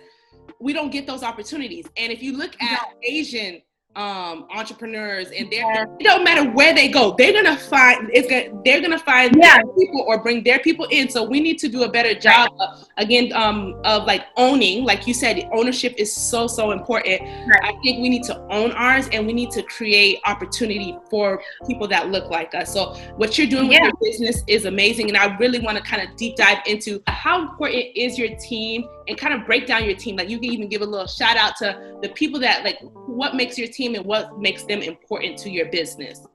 we 0.61 0.73
don't 0.73 0.91
get 0.91 1.07
those 1.07 1.23
opportunities. 1.23 1.87
And 1.97 2.13
if 2.13 2.23
you 2.23 2.37
look 2.37 2.61
at 2.61 2.95
Asian 3.03 3.63
um 3.95 4.47
entrepreneurs 4.55 5.31
and 5.33 5.51
they're 5.51 5.61
yeah. 5.61 5.85
it 6.01 6.05
don't 6.05 6.25
matter 6.25 6.49
where 6.53 6.75
they 6.75 6.89
go 6.89 7.15
they're 7.19 7.33
gonna 7.33 7.59
find 7.59 8.09
it's 8.15 8.27
gonna 8.27 8.63
they're 8.65 8.81
gonna 8.81 8.99
find 8.99 9.37
yeah. 9.39 9.61
people 9.79 10.03
or 10.07 10.23
bring 10.23 10.43
their 10.43 10.59
people 10.61 10.87
in 10.87 11.11
so 11.11 11.23
we 11.23 11.41
need 11.41 11.59
to 11.59 11.69
do 11.69 11.83
a 11.83 11.89
better 11.89 12.15
job 12.15 12.49
of, 12.59 12.89
again 12.97 13.31
um 13.35 13.79
of 13.85 14.05
like 14.05 14.25
owning 14.39 14.85
like 14.85 15.07
you 15.07 15.13
said 15.13 15.47
ownership 15.53 15.93
is 15.99 16.15
so 16.15 16.47
so 16.47 16.71
important 16.71 17.21
right. 17.21 17.65
i 17.65 17.73
think 17.83 18.01
we 18.01 18.09
need 18.09 18.23
to 18.23 18.35
own 18.51 18.71
ours 18.73 19.11
and 19.13 19.27
we 19.27 19.33
need 19.35 19.51
to 19.51 19.63
create 19.65 20.19
opportunity 20.25 20.97
for 21.11 21.43
people 21.67 21.87
that 21.87 22.09
look 22.09 22.31
like 22.31 22.55
us 22.55 22.73
so 22.73 22.95
what 23.17 23.37
you're 23.37 23.47
doing 23.47 23.71
yeah. 23.71 23.85
with 23.85 23.93
your 24.01 24.11
business 24.11 24.43
is 24.47 24.65
amazing 24.65 25.09
and 25.09 25.19
i 25.19 25.37
really 25.37 25.59
want 25.59 25.77
to 25.77 25.83
kind 25.83 26.01
of 26.01 26.17
deep 26.17 26.35
dive 26.37 26.59
into 26.65 27.03
how 27.09 27.43
important 27.43 27.85
is 27.95 28.19
your 28.19 28.35
team 28.37 28.89
and 29.13 29.21
kind 29.21 29.35
of 29.35 29.47
break 29.47 29.67
down 29.67 29.85
your 29.85 29.95
team 29.95 30.17
like 30.17 30.31
you 30.31 30.41
can 30.41 30.51
even 30.51 30.69
give 30.69 30.81
a 30.81 30.87
little 30.87 31.07
shout 31.07 31.37
out 31.37 31.55
to 31.57 31.99
the 32.01 32.09
people 32.09 32.41
that 32.41 32.65
like 32.65 32.79
what 33.07 33.35
makes 33.35 33.59
your 33.59 33.69
team 33.69 33.95
and 33.95 34.05
what 34.05 34.39
makes 34.39 34.65
them 34.65 34.81
important 34.81 35.39
to 35.39 35.51
your 35.51 35.71
business? 35.71 36.27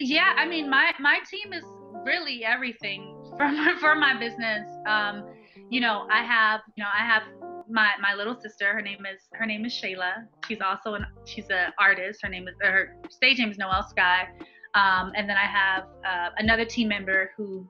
Yeah, 0.00 0.34
I 0.36 0.46
mean, 0.46 0.68
my 0.68 0.92
my 0.98 1.18
team 1.30 1.52
is 1.52 1.64
really 2.04 2.44
everything 2.44 3.16
for 3.36 3.48
my, 3.48 3.76
for 3.80 3.94
my 3.94 4.18
business. 4.18 4.68
Um, 4.86 5.24
you 5.70 5.80
know, 5.80 6.06
I 6.10 6.24
have 6.24 6.62
you 6.76 6.82
know 6.82 6.90
I 6.92 7.06
have 7.06 7.22
my 7.70 7.92
my 8.00 8.14
little 8.14 8.38
sister. 8.40 8.72
Her 8.72 8.82
name 8.82 9.06
is 9.06 9.20
her 9.34 9.46
name 9.46 9.64
is 9.64 9.72
Shayla. 9.72 10.26
She's 10.48 10.60
also 10.60 10.94
an 10.94 11.06
she's 11.24 11.48
an 11.50 11.72
artist. 11.78 12.20
Her 12.22 12.28
name 12.28 12.48
is 12.48 12.54
her 12.60 12.96
stage 13.10 13.38
name 13.38 13.50
is 13.50 13.58
Noel 13.58 13.86
Sky. 13.88 14.28
Um, 14.74 15.12
and 15.14 15.30
then 15.30 15.36
I 15.36 15.46
have 15.46 15.84
uh, 16.04 16.30
another 16.38 16.64
team 16.64 16.88
member 16.88 17.30
who 17.36 17.64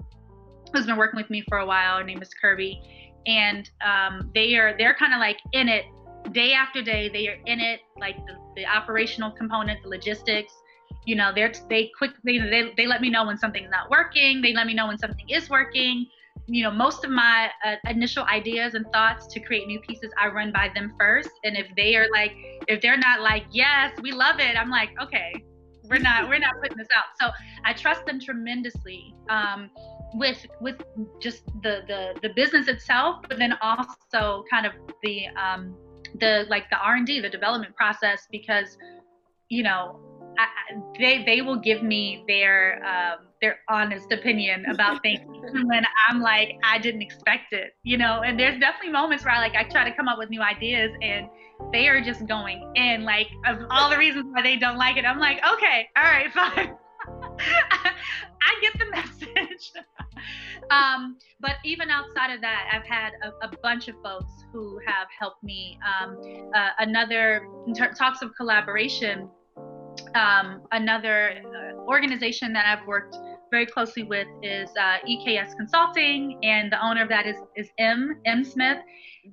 who's 0.72 0.86
been 0.86 0.96
working 0.96 1.18
with 1.18 1.28
me 1.28 1.44
for 1.48 1.58
a 1.58 1.66
while. 1.66 1.98
Her 1.98 2.04
name 2.04 2.22
is 2.22 2.30
Kirby, 2.32 2.80
and 3.26 3.70
um, 3.84 4.30
they 4.34 4.54
are 4.56 4.76
they're 4.78 4.94
kind 4.94 5.12
of 5.12 5.20
like 5.20 5.38
in 5.52 5.68
it 5.68 5.84
day 6.32 6.52
after 6.52 6.82
day 6.82 7.08
they 7.08 7.28
are 7.28 7.38
in 7.46 7.60
it 7.60 7.80
like 8.00 8.16
the, 8.26 8.34
the 8.56 8.66
operational 8.66 9.30
component 9.30 9.82
the 9.82 9.88
logistics 9.88 10.52
you 11.06 11.14
know 11.14 11.32
they're 11.34 11.52
they 11.68 11.90
quickly 11.96 12.38
they, 12.38 12.72
they 12.76 12.86
let 12.86 13.00
me 13.00 13.10
know 13.10 13.26
when 13.26 13.36
something's 13.36 13.70
not 13.70 13.90
working 13.90 14.40
they 14.40 14.52
let 14.52 14.66
me 14.66 14.74
know 14.74 14.86
when 14.86 14.98
something 14.98 15.28
is 15.28 15.50
working. 15.50 16.06
You 16.46 16.64
know 16.64 16.70
most 16.70 17.04
of 17.04 17.10
my 17.10 17.50
uh, 17.64 17.76
initial 17.88 18.24
ideas 18.24 18.74
and 18.74 18.84
thoughts 18.92 19.26
to 19.28 19.40
create 19.40 19.66
new 19.66 19.80
pieces 19.80 20.10
i 20.20 20.28
run 20.28 20.52
by 20.52 20.70
them 20.74 20.92
first 20.98 21.30
and 21.42 21.56
if 21.56 21.68
they 21.74 21.96
are 21.96 22.06
like 22.12 22.32
if 22.68 22.82
they're 22.82 22.98
not 22.98 23.22
like 23.22 23.44
yes 23.50 23.92
we 24.02 24.12
love 24.12 24.40
it 24.40 24.54
i'm 24.54 24.68
like 24.68 24.90
okay 25.00 25.32
we're 25.88 25.98
not 25.98 26.28
we're 26.28 26.38
not 26.38 26.54
putting 26.62 26.76
this 26.76 26.88
out. 26.94 27.04
So 27.20 27.30
i 27.64 27.72
trust 27.72 28.04
them 28.06 28.20
tremendously 28.20 29.14
um, 29.30 29.70
with 30.14 30.46
with 30.60 30.76
just 31.20 31.44
the 31.62 31.82
the 31.88 32.14
the 32.22 32.30
business 32.34 32.68
itself 32.68 33.16
but 33.28 33.38
then 33.38 33.54
also 33.60 34.44
kind 34.50 34.64
of 34.64 34.72
the 35.02 35.26
um, 35.36 35.74
the 36.20 36.46
like 36.48 36.70
the 36.70 36.76
r&d 36.76 37.20
the 37.20 37.28
development 37.28 37.74
process 37.74 38.26
because 38.30 38.78
you 39.48 39.62
know 39.62 39.98
I, 40.38 40.46
they 40.98 41.24
they 41.24 41.42
will 41.42 41.56
give 41.56 41.82
me 41.82 42.24
their 42.26 42.84
um, 42.84 43.26
their 43.40 43.58
honest 43.68 44.10
opinion 44.12 44.64
about 44.70 45.02
things 45.02 45.20
when 45.52 45.84
I'm 46.08 46.20
like 46.20 46.56
I 46.64 46.78
didn't 46.78 47.02
expect 47.02 47.52
it, 47.52 47.76
you 47.84 47.96
know. 47.96 48.22
And 48.24 48.38
there's 48.38 48.58
definitely 48.58 48.90
moments 48.90 49.24
where 49.24 49.34
I 49.34 49.38
like 49.38 49.54
I 49.54 49.64
try 49.64 49.88
to 49.88 49.94
come 49.94 50.08
up 50.08 50.18
with 50.18 50.30
new 50.30 50.42
ideas 50.42 50.90
and 51.02 51.28
they 51.72 51.88
are 51.88 52.00
just 52.00 52.26
going 52.26 52.72
in 52.74 53.04
like 53.04 53.28
of 53.46 53.58
all 53.70 53.90
the 53.90 53.98
reasons 53.98 54.26
why 54.32 54.42
they 54.42 54.56
don't 54.56 54.76
like 54.76 54.96
it. 54.96 55.04
I'm 55.04 55.18
like, 55.18 55.38
okay, 55.54 55.88
all 55.96 56.04
right, 56.04 56.32
fine. 56.34 56.74
I 58.44 58.60
get 58.60 58.78
the 58.78 58.86
message. 58.90 59.72
um, 60.70 61.18
but 61.40 61.56
even 61.64 61.90
outside 61.90 62.34
of 62.34 62.40
that, 62.40 62.70
I've 62.72 62.86
had 62.86 63.12
a, 63.22 63.46
a 63.46 63.50
bunch 63.62 63.88
of 63.88 63.96
folks 64.02 64.32
who 64.52 64.80
have 64.86 65.08
helped 65.18 65.42
me. 65.42 65.78
Um, 65.84 66.18
uh, 66.54 66.70
another 66.78 67.46
talks 67.96 68.22
of 68.22 68.34
collaboration. 68.36 69.28
Um, 70.14 70.62
another 70.72 71.40
uh, 71.44 71.76
organization 71.86 72.52
that 72.52 72.66
I've 72.66 72.86
worked 72.86 73.16
very 73.50 73.66
closely 73.66 74.02
with 74.02 74.26
is 74.42 74.70
uh, 74.80 74.98
EKS 75.08 75.56
Consulting, 75.56 76.38
and 76.42 76.72
the 76.72 76.84
owner 76.84 77.02
of 77.02 77.08
that 77.08 77.26
is 77.26 77.36
is 77.56 77.68
M 77.78 78.20
M 78.24 78.44
Smith. 78.44 78.78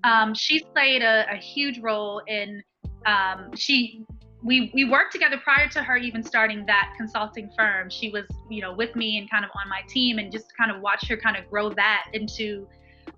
Um, 0.03 0.33
she's 0.33 0.63
played 0.63 1.01
a, 1.01 1.25
a, 1.31 1.37
huge 1.37 1.79
role 1.79 2.21
in. 2.27 2.63
Um, 3.05 3.49
she 3.55 4.05
we 4.43 4.71
we 4.73 4.85
worked 4.85 5.11
together 5.11 5.37
prior 5.37 5.67
to 5.69 5.83
her 5.83 5.97
even 5.97 6.23
starting 6.23 6.65
that 6.65 6.93
consulting 6.97 7.49
firm. 7.55 7.89
She 7.89 8.09
was, 8.09 8.25
you 8.49 8.61
know, 8.61 8.73
with 8.73 8.95
me 8.95 9.17
and 9.17 9.29
kind 9.29 9.45
of 9.45 9.51
on 9.61 9.69
my 9.69 9.81
team 9.87 10.17
and 10.17 10.31
just 10.31 10.55
kind 10.57 10.71
of 10.71 10.81
watch 10.81 11.07
her 11.07 11.17
kind 11.17 11.37
of 11.37 11.49
grow 11.49 11.69
that 11.71 12.05
into 12.13 12.67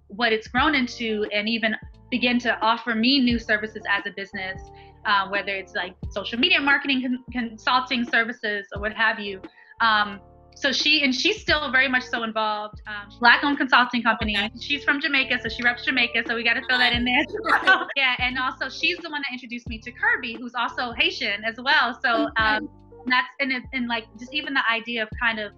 what 0.07 0.33
it's 0.33 0.47
grown 0.47 0.75
into 0.75 1.25
and 1.33 1.47
even 1.47 1.75
begin 2.12 2.39
to 2.39 2.59
offer 2.59 2.93
me 2.93 3.19
new 3.19 3.39
services 3.39 3.83
as 3.89 4.05
a 4.05 4.12
business, 4.12 4.62
uh, 5.05 5.27
whether 5.29 5.55
it's 5.55 5.73
like 5.73 5.95
social 6.09 6.38
media 6.38 6.59
marketing 6.59 7.01
con- 7.01 7.23
consulting 7.31 8.05
services 8.05 8.67
or 8.75 8.81
what 8.81 8.93
have 8.93 9.19
you. 9.19 9.41
Um, 9.81 10.19
so 10.56 10.72
she 10.72 11.04
and 11.04 11.13
she's 11.13 11.42
still 11.42 11.72
very 11.72 11.88
much 11.88 12.04
so 12.04 12.24
involved. 12.24 12.82
Um, 12.88 13.18
black-owned 13.20 13.58
consulting 13.58 14.04
company. 14.04 14.38
She's 14.60 14.84
from 14.84 15.02
Jamaica, 15.02 15.39
so 15.42 15.50
she 15.50 15.63
reps 15.63 15.86
Jamaica. 15.86 16.24
So 16.28 16.36
we 16.36 16.44
got 16.44 16.54
to 16.54 16.62
throw 16.68 16.78
that 16.78 16.94
in 16.94 17.06
there. 17.06 17.24
yeah, 17.96 18.16
and 18.20 18.38
also 18.38 18.70
she's 18.70 18.98
the 18.98 19.10
one 19.10 19.22
that 19.22 19.34
introduced 19.34 19.68
me 19.68 19.80
to 19.80 19.92
Kirby, 19.92 20.36
who's 20.39 20.56
also 20.56 20.92
Haitian 20.94 21.44
as 21.44 21.56
well. 21.62 22.00
So 22.04 22.30
um, 22.38 22.70
that's 23.06 23.28
and 23.39 23.52
it, 23.52 23.63
and 23.74 23.88
like 23.88 24.06
just 24.20 24.34
even 24.34 24.54
the 24.54 24.63
idea 24.72 25.04
of 25.04 25.10
kind 25.22 25.39
of 25.39 25.54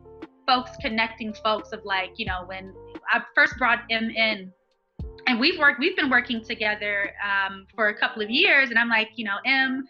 folks 0.48 0.72
connecting 0.82 1.34
folks 1.34 1.72
of 1.72 1.82
like 1.86 2.12
you 2.18 2.26
know 2.26 2.44
when 2.46 2.74
I 3.12 3.22
first 3.34 3.58
brought 3.58 3.80
him 3.90 4.10
in. 4.10 4.52
And 5.28 5.40
we've 5.40 5.58
worked, 5.58 5.80
we've 5.80 5.96
been 5.96 6.12
working 6.12 6.44
together 6.44 7.12
um, 7.26 7.66
for 7.76 7.88
a 7.88 7.98
couple 7.98 8.22
of 8.22 8.30
years, 8.30 8.70
and 8.70 8.78
I'm 8.78 8.90
like, 8.90 9.10
you 9.16 9.26
know, 9.26 9.38
M, 9.44 9.84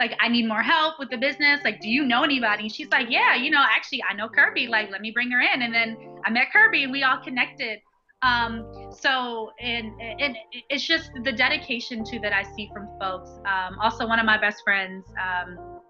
like 0.00 0.12
I 0.20 0.28
need 0.28 0.46
more 0.46 0.62
help 0.62 0.98
with 0.98 1.10
the 1.10 1.16
business. 1.16 1.60
Like, 1.64 1.80
do 1.80 1.88
you 1.88 2.04
know 2.04 2.22
anybody? 2.22 2.64
And 2.64 2.72
she's 2.72 2.88
like, 2.90 3.08
yeah, 3.10 3.34
you 3.34 3.50
know, 3.50 3.62
actually 3.64 4.02
I 4.08 4.14
know 4.14 4.28
Kirby. 4.28 4.66
Like, 4.66 4.90
let 4.90 5.00
me 5.00 5.10
bring 5.10 5.30
her 5.30 5.40
in. 5.40 5.62
And 5.62 5.74
then 5.74 5.96
I 6.24 6.30
met 6.30 6.52
Kirby 6.52 6.84
and 6.84 6.92
we 6.92 7.02
all 7.02 7.18
connected. 7.22 7.80
Um, 8.22 8.90
so 8.90 9.50
and 9.60 9.92
and 10.00 10.36
it's 10.70 10.86
just 10.86 11.10
the 11.22 11.32
dedication 11.32 12.02
to 12.04 12.18
that 12.20 12.32
I 12.32 12.42
see 12.54 12.70
from 12.72 12.88
folks. 13.00 13.30
Um, 13.46 13.78
also, 13.80 14.06
one 14.06 14.18
of 14.18 14.26
my 14.26 14.38
best 14.38 14.62
friends, 14.64 15.04
um, 15.22 15.80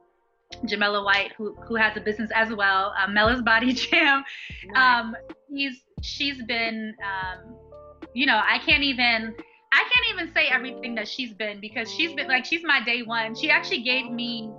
Jamela 0.64 1.04
White, 1.04 1.32
who 1.36 1.54
who 1.66 1.76
has 1.76 1.96
a 1.96 2.00
business 2.00 2.30
as 2.34 2.52
well, 2.52 2.92
uh, 3.00 3.08
Mella's 3.08 3.42
Body 3.42 3.72
Jam. 3.72 4.24
Nice. 4.66 5.04
Um, 5.04 5.16
he's 5.48 5.84
she's 6.02 6.42
been, 6.42 6.94
um, 7.04 7.56
you 8.12 8.26
know, 8.26 8.40
I 8.44 8.58
can't 8.58 8.82
even. 8.82 9.34
I 9.72 9.82
can't 9.82 10.20
even 10.20 10.34
say 10.34 10.48
everything 10.48 10.94
that 10.94 11.08
she's 11.08 11.32
been 11.32 11.60
because 11.60 11.92
she's 11.92 12.14
been 12.14 12.28
like 12.28 12.44
she's 12.44 12.62
my 12.64 12.82
day 12.84 13.02
one. 13.02 13.34
She 13.34 13.50
actually 13.50 13.82
gave 13.82 14.10
me, 14.10 14.50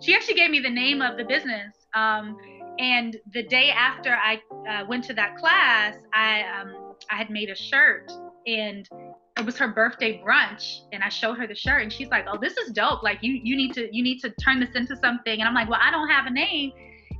she 0.00 0.14
actually 0.14 0.34
gave 0.34 0.50
me 0.50 0.60
the 0.60 0.70
name 0.70 1.02
of 1.02 1.16
the 1.16 1.24
business. 1.24 1.74
Um, 1.94 2.36
and 2.78 3.16
the 3.32 3.42
day 3.44 3.70
after 3.70 4.16
I 4.16 4.40
uh, 4.68 4.84
went 4.86 5.04
to 5.04 5.14
that 5.14 5.36
class, 5.36 5.94
I 6.12 6.42
um, 6.42 6.94
I 7.10 7.16
had 7.16 7.30
made 7.30 7.50
a 7.50 7.54
shirt 7.54 8.10
and 8.46 8.88
it 9.36 9.44
was 9.44 9.56
her 9.58 9.68
birthday 9.68 10.22
brunch 10.24 10.80
and 10.92 11.02
I 11.02 11.08
showed 11.08 11.38
her 11.38 11.46
the 11.46 11.54
shirt 11.54 11.82
and 11.82 11.92
she's 11.92 12.08
like, 12.08 12.26
"Oh, 12.28 12.38
this 12.40 12.56
is 12.56 12.72
dope. 12.72 13.02
Like 13.02 13.18
you 13.22 13.40
you 13.42 13.56
need 13.56 13.74
to 13.74 13.94
you 13.94 14.02
need 14.02 14.20
to 14.20 14.30
turn 14.30 14.60
this 14.60 14.74
into 14.74 14.96
something." 14.96 15.40
And 15.40 15.48
I'm 15.48 15.54
like, 15.54 15.68
"Well, 15.68 15.80
I 15.82 15.90
don't 15.90 16.08
have 16.08 16.26
a 16.26 16.30
name." 16.30 16.72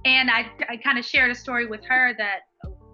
And 0.05 0.31
I 0.31 0.47
I 0.69 0.77
kind 0.77 0.99
of 0.99 1.05
shared 1.05 1.31
a 1.31 1.35
story 1.35 1.67
with 1.67 1.85
her 1.87 2.15
that 2.19 2.41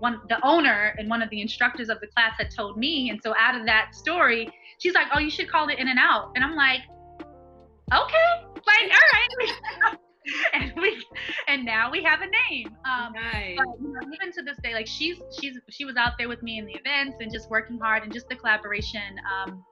one 0.00 0.20
the 0.28 0.44
owner 0.44 0.94
and 0.98 1.08
one 1.08 1.22
of 1.22 1.30
the 1.30 1.40
instructors 1.40 1.88
of 1.88 2.00
the 2.00 2.06
class 2.08 2.32
had 2.38 2.50
told 2.50 2.76
me. 2.76 3.10
And 3.10 3.20
so 3.22 3.34
out 3.38 3.58
of 3.58 3.66
that 3.66 3.94
story, 3.94 4.50
she's 4.78 4.94
like, 4.94 5.06
"Oh, 5.14 5.18
you 5.18 5.30
should 5.30 5.48
call 5.48 5.68
it 5.68 5.78
In 5.78 5.88
and 5.88 5.98
Out." 5.98 6.32
And 6.34 6.44
I'm 6.44 6.56
like, 6.56 6.80
"Okay." 7.92 8.46
Like, 8.66 8.92
all 8.92 9.88
right. 9.88 9.98
and 10.52 10.72
we 10.76 11.04
and 11.48 11.64
now 11.64 11.90
we 11.90 12.02
have 12.02 12.20
a 12.20 12.26
name. 12.26 12.68
Um, 12.84 13.12
nice. 13.12 13.56
But, 13.56 13.66
you 13.80 13.92
know, 13.92 14.00
even 14.12 14.32
to 14.32 14.42
this 14.42 14.58
day, 14.62 14.74
like 14.74 14.86
she's 14.86 15.16
she's 15.38 15.58
she 15.68 15.84
was 15.84 15.96
out 15.96 16.12
there 16.18 16.28
with 16.28 16.42
me 16.42 16.58
in 16.58 16.66
the 16.66 16.74
events 16.74 17.16
and 17.20 17.32
just 17.32 17.50
working 17.50 17.78
hard 17.78 18.02
and 18.02 18.12
just 18.12 18.28
the 18.28 18.36
collaboration. 18.36 19.16
Um, 19.32 19.64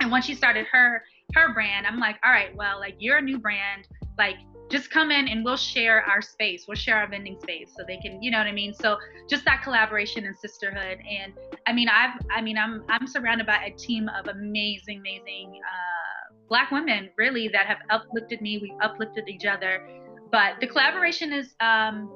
and 0.00 0.10
once 0.10 0.26
she 0.26 0.34
started 0.34 0.66
her 0.70 1.02
her 1.34 1.52
brand, 1.52 1.86
I'm 1.86 1.98
like, 1.98 2.16
all 2.24 2.32
right, 2.32 2.54
well, 2.54 2.78
like 2.78 2.94
you're 2.98 3.18
a 3.18 3.22
new 3.22 3.38
brand, 3.38 3.88
like 4.16 4.36
just 4.70 4.90
come 4.90 5.10
in 5.10 5.28
and 5.28 5.44
we'll 5.44 5.56
share 5.56 6.02
our 6.04 6.20
space. 6.20 6.66
We'll 6.68 6.76
share 6.76 6.96
our 6.96 7.08
vending 7.08 7.38
space 7.40 7.72
so 7.76 7.84
they 7.86 7.96
can, 7.98 8.22
you 8.22 8.30
know 8.30 8.38
what 8.38 8.46
I 8.46 8.52
mean? 8.52 8.74
So 8.74 8.98
just 9.28 9.44
that 9.46 9.62
collaboration 9.62 10.26
and 10.26 10.36
sisterhood. 10.36 10.98
And 11.08 11.32
I 11.66 11.72
mean, 11.72 11.88
I've, 11.88 12.20
I 12.30 12.42
mean, 12.42 12.58
I'm, 12.58 12.84
I'm 12.88 13.06
surrounded 13.06 13.46
by 13.46 13.64
a 13.64 13.70
team 13.76 14.08
of 14.08 14.28
amazing, 14.28 14.98
amazing, 14.98 15.60
uh, 15.64 16.34
black 16.48 16.70
women 16.70 17.10
really 17.16 17.48
that 17.48 17.66
have 17.66 17.78
uplifted 17.90 18.40
me. 18.40 18.58
We've 18.58 18.78
uplifted 18.82 19.28
each 19.28 19.44
other, 19.44 19.86
but 20.30 20.54
the 20.60 20.66
collaboration 20.66 21.32
is, 21.32 21.54
um, 21.60 22.10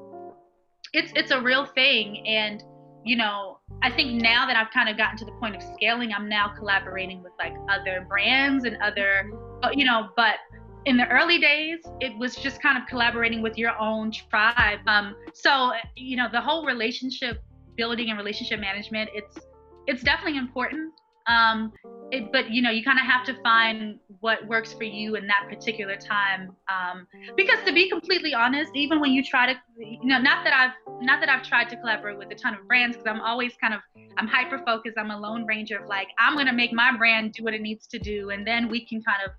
it's, 0.93 1.13
it's 1.15 1.31
a 1.31 1.41
real 1.41 1.67
thing. 1.67 2.27
And, 2.27 2.63
you 3.05 3.17
know, 3.17 3.59
I 3.83 3.91
think 3.91 4.23
now 4.23 4.47
that 4.47 4.57
I've 4.57 4.71
kind 4.73 4.89
of 4.89 4.97
gotten 4.97 5.17
to 5.19 5.25
the 5.25 5.33
point 5.33 5.57
of 5.57 5.63
scaling, 5.75 6.13
I'm 6.13 6.29
now 6.29 6.53
collaborating 6.57 7.23
with 7.23 7.33
like 7.39 7.55
other 7.71 8.07
brands 8.09 8.65
and 8.65 8.77
other, 8.83 9.31
you 9.73 9.85
know, 9.85 10.11
but 10.17 10.37
in 10.85 10.97
the 10.97 11.09
early 11.09 11.39
days, 11.39 11.79
it 12.01 12.17
was 12.19 12.35
just 12.35 12.61
kind 12.61 12.77
of 12.77 12.89
collaborating 12.89 13.43
with 13.43 13.57
your 13.57 13.77
own 13.79 14.11
tribe. 14.11 14.81
Um, 14.87 15.15
so 15.33 15.73
you 15.97 16.17
know, 16.17 16.29
the 16.31 16.41
whole 16.41 16.65
relationship 16.67 17.43
building 17.77 18.11
and 18.11 18.19
relationship 18.19 18.61
management, 18.61 19.11
it's 19.15 19.39
it's 19.87 20.03
definitely 20.03 20.39
important. 20.39 20.93
Um, 21.29 21.73
it, 22.11 22.33
but 22.33 22.51
you 22.51 22.63
know, 22.63 22.71
you 22.71 22.83
kind 22.83 22.99
of 22.99 23.07
have 23.07 23.25
to 23.27 23.41
find 23.43 23.99
what 24.21 24.47
works 24.47 24.73
for 24.73 24.83
you 24.83 25.15
in 25.15 25.27
that 25.29 25.47
particular 25.49 25.97
time. 25.97 26.51
Um, 26.69 27.07
because 27.37 27.59
to 27.65 27.73
be 27.73 27.89
completely 27.89 28.35
honest, 28.35 28.73
even 28.75 29.01
when 29.01 29.13
you 29.13 29.23
try 29.23 29.53
to, 29.53 29.59
you 29.79 30.05
know, 30.05 30.19
not 30.19 30.45
that 30.45 30.53
I've 30.53 30.73
not 31.01 31.21
that 31.21 31.29
I've 31.29 31.45
tried 31.45 31.69
to 31.71 31.77
collaborate 31.77 32.19
with 32.19 32.31
a 32.33 32.35
ton 32.35 32.55
of 32.55 32.67
brands, 32.67 32.97
because 32.97 33.09
I'm 33.09 33.21
always 33.21 33.53
kind 33.61 33.73
of 33.73 33.81
I'm 34.17 34.27
hyper 34.27 34.59
focused. 34.67 34.99
I'm 34.99 35.13
a 35.13 35.19
lone 35.19 35.47
ranger 35.47 35.79
of 35.79 35.89
like 35.89 36.09
I'm 36.19 36.37
gonna 36.37 36.53
make 36.53 36.73
my 36.73 36.97
brand 36.97 37.35
do 37.35 37.45
what 37.45 37.55
it 37.55 37.61
needs 37.61 37.87
to 37.89 38.01
do, 38.01 38.31
and 38.31 38.45
then 38.45 38.69
we 38.69 38.85
can 38.85 39.01
kind 39.01 39.23
of 39.25 39.31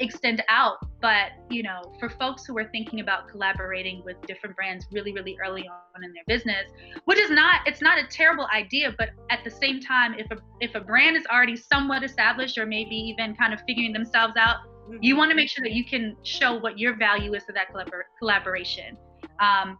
extend 0.00 0.42
out. 0.48 0.78
But, 1.00 1.32
you 1.50 1.62
know, 1.62 1.94
for 1.98 2.08
folks 2.08 2.44
who 2.44 2.56
are 2.58 2.68
thinking 2.70 3.00
about 3.00 3.28
collaborating 3.28 4.02
with 4.04 4.20
different 4.26 4.56
brands 4.56 4.86
really, 4.90 5.12
really 5.12 5.36
early 5.44 5.68
on 5.68 6.04
in 6.04 6.12
their 6.12 6.24
business, 6.26 6.70
which 7.04 7.18
is 7.18 7.30
not, 7.30 7.60
it's 7.66 7.80
not 7.80 7.98
a 7.98 8.06
terrible 8.06 8.46
idea, 8.54 8.94
but 8.98 9.10
at 9.30 9.44
the 9.44 9.50
same 9.50 9.80
time, 9.80 10.14
if 10.14 10.30
a, 10.30 10.36
if 10.60 10.74
a 10.74 10.80
brand 10.80 11.16
is 11.16 11.24
already 11.26 11.56
somewhat 11.56 12.02
established 12.02 12.58
or 12.58 12.66
maybe 12.66 12.94
even 12.94 13.34
kind 13.36 13.54
of 13.54 13.60
figuring 13.66 13.92
themselves 13.92 14.34
out, 14.36 14.56
mm-hmm. 14.88 14.96
you 15.00 15.16
want 15.16 15.30
to 15.30 15.36
make 15.36 15.48
sure 15.48 15.62
that 15.62 15.72
you 15.72 15.84
can 15.84 16.16
show 16.22 16.58
what 16.58 16.78
your 16.78 16.96
value 16.96 17.34
is 17.34 17.44
to 17.44 17.52
that 17.52 17.72
collabor- 17.72 18.08
collaboration. 18.18 18.96
Um, 19.40 19.78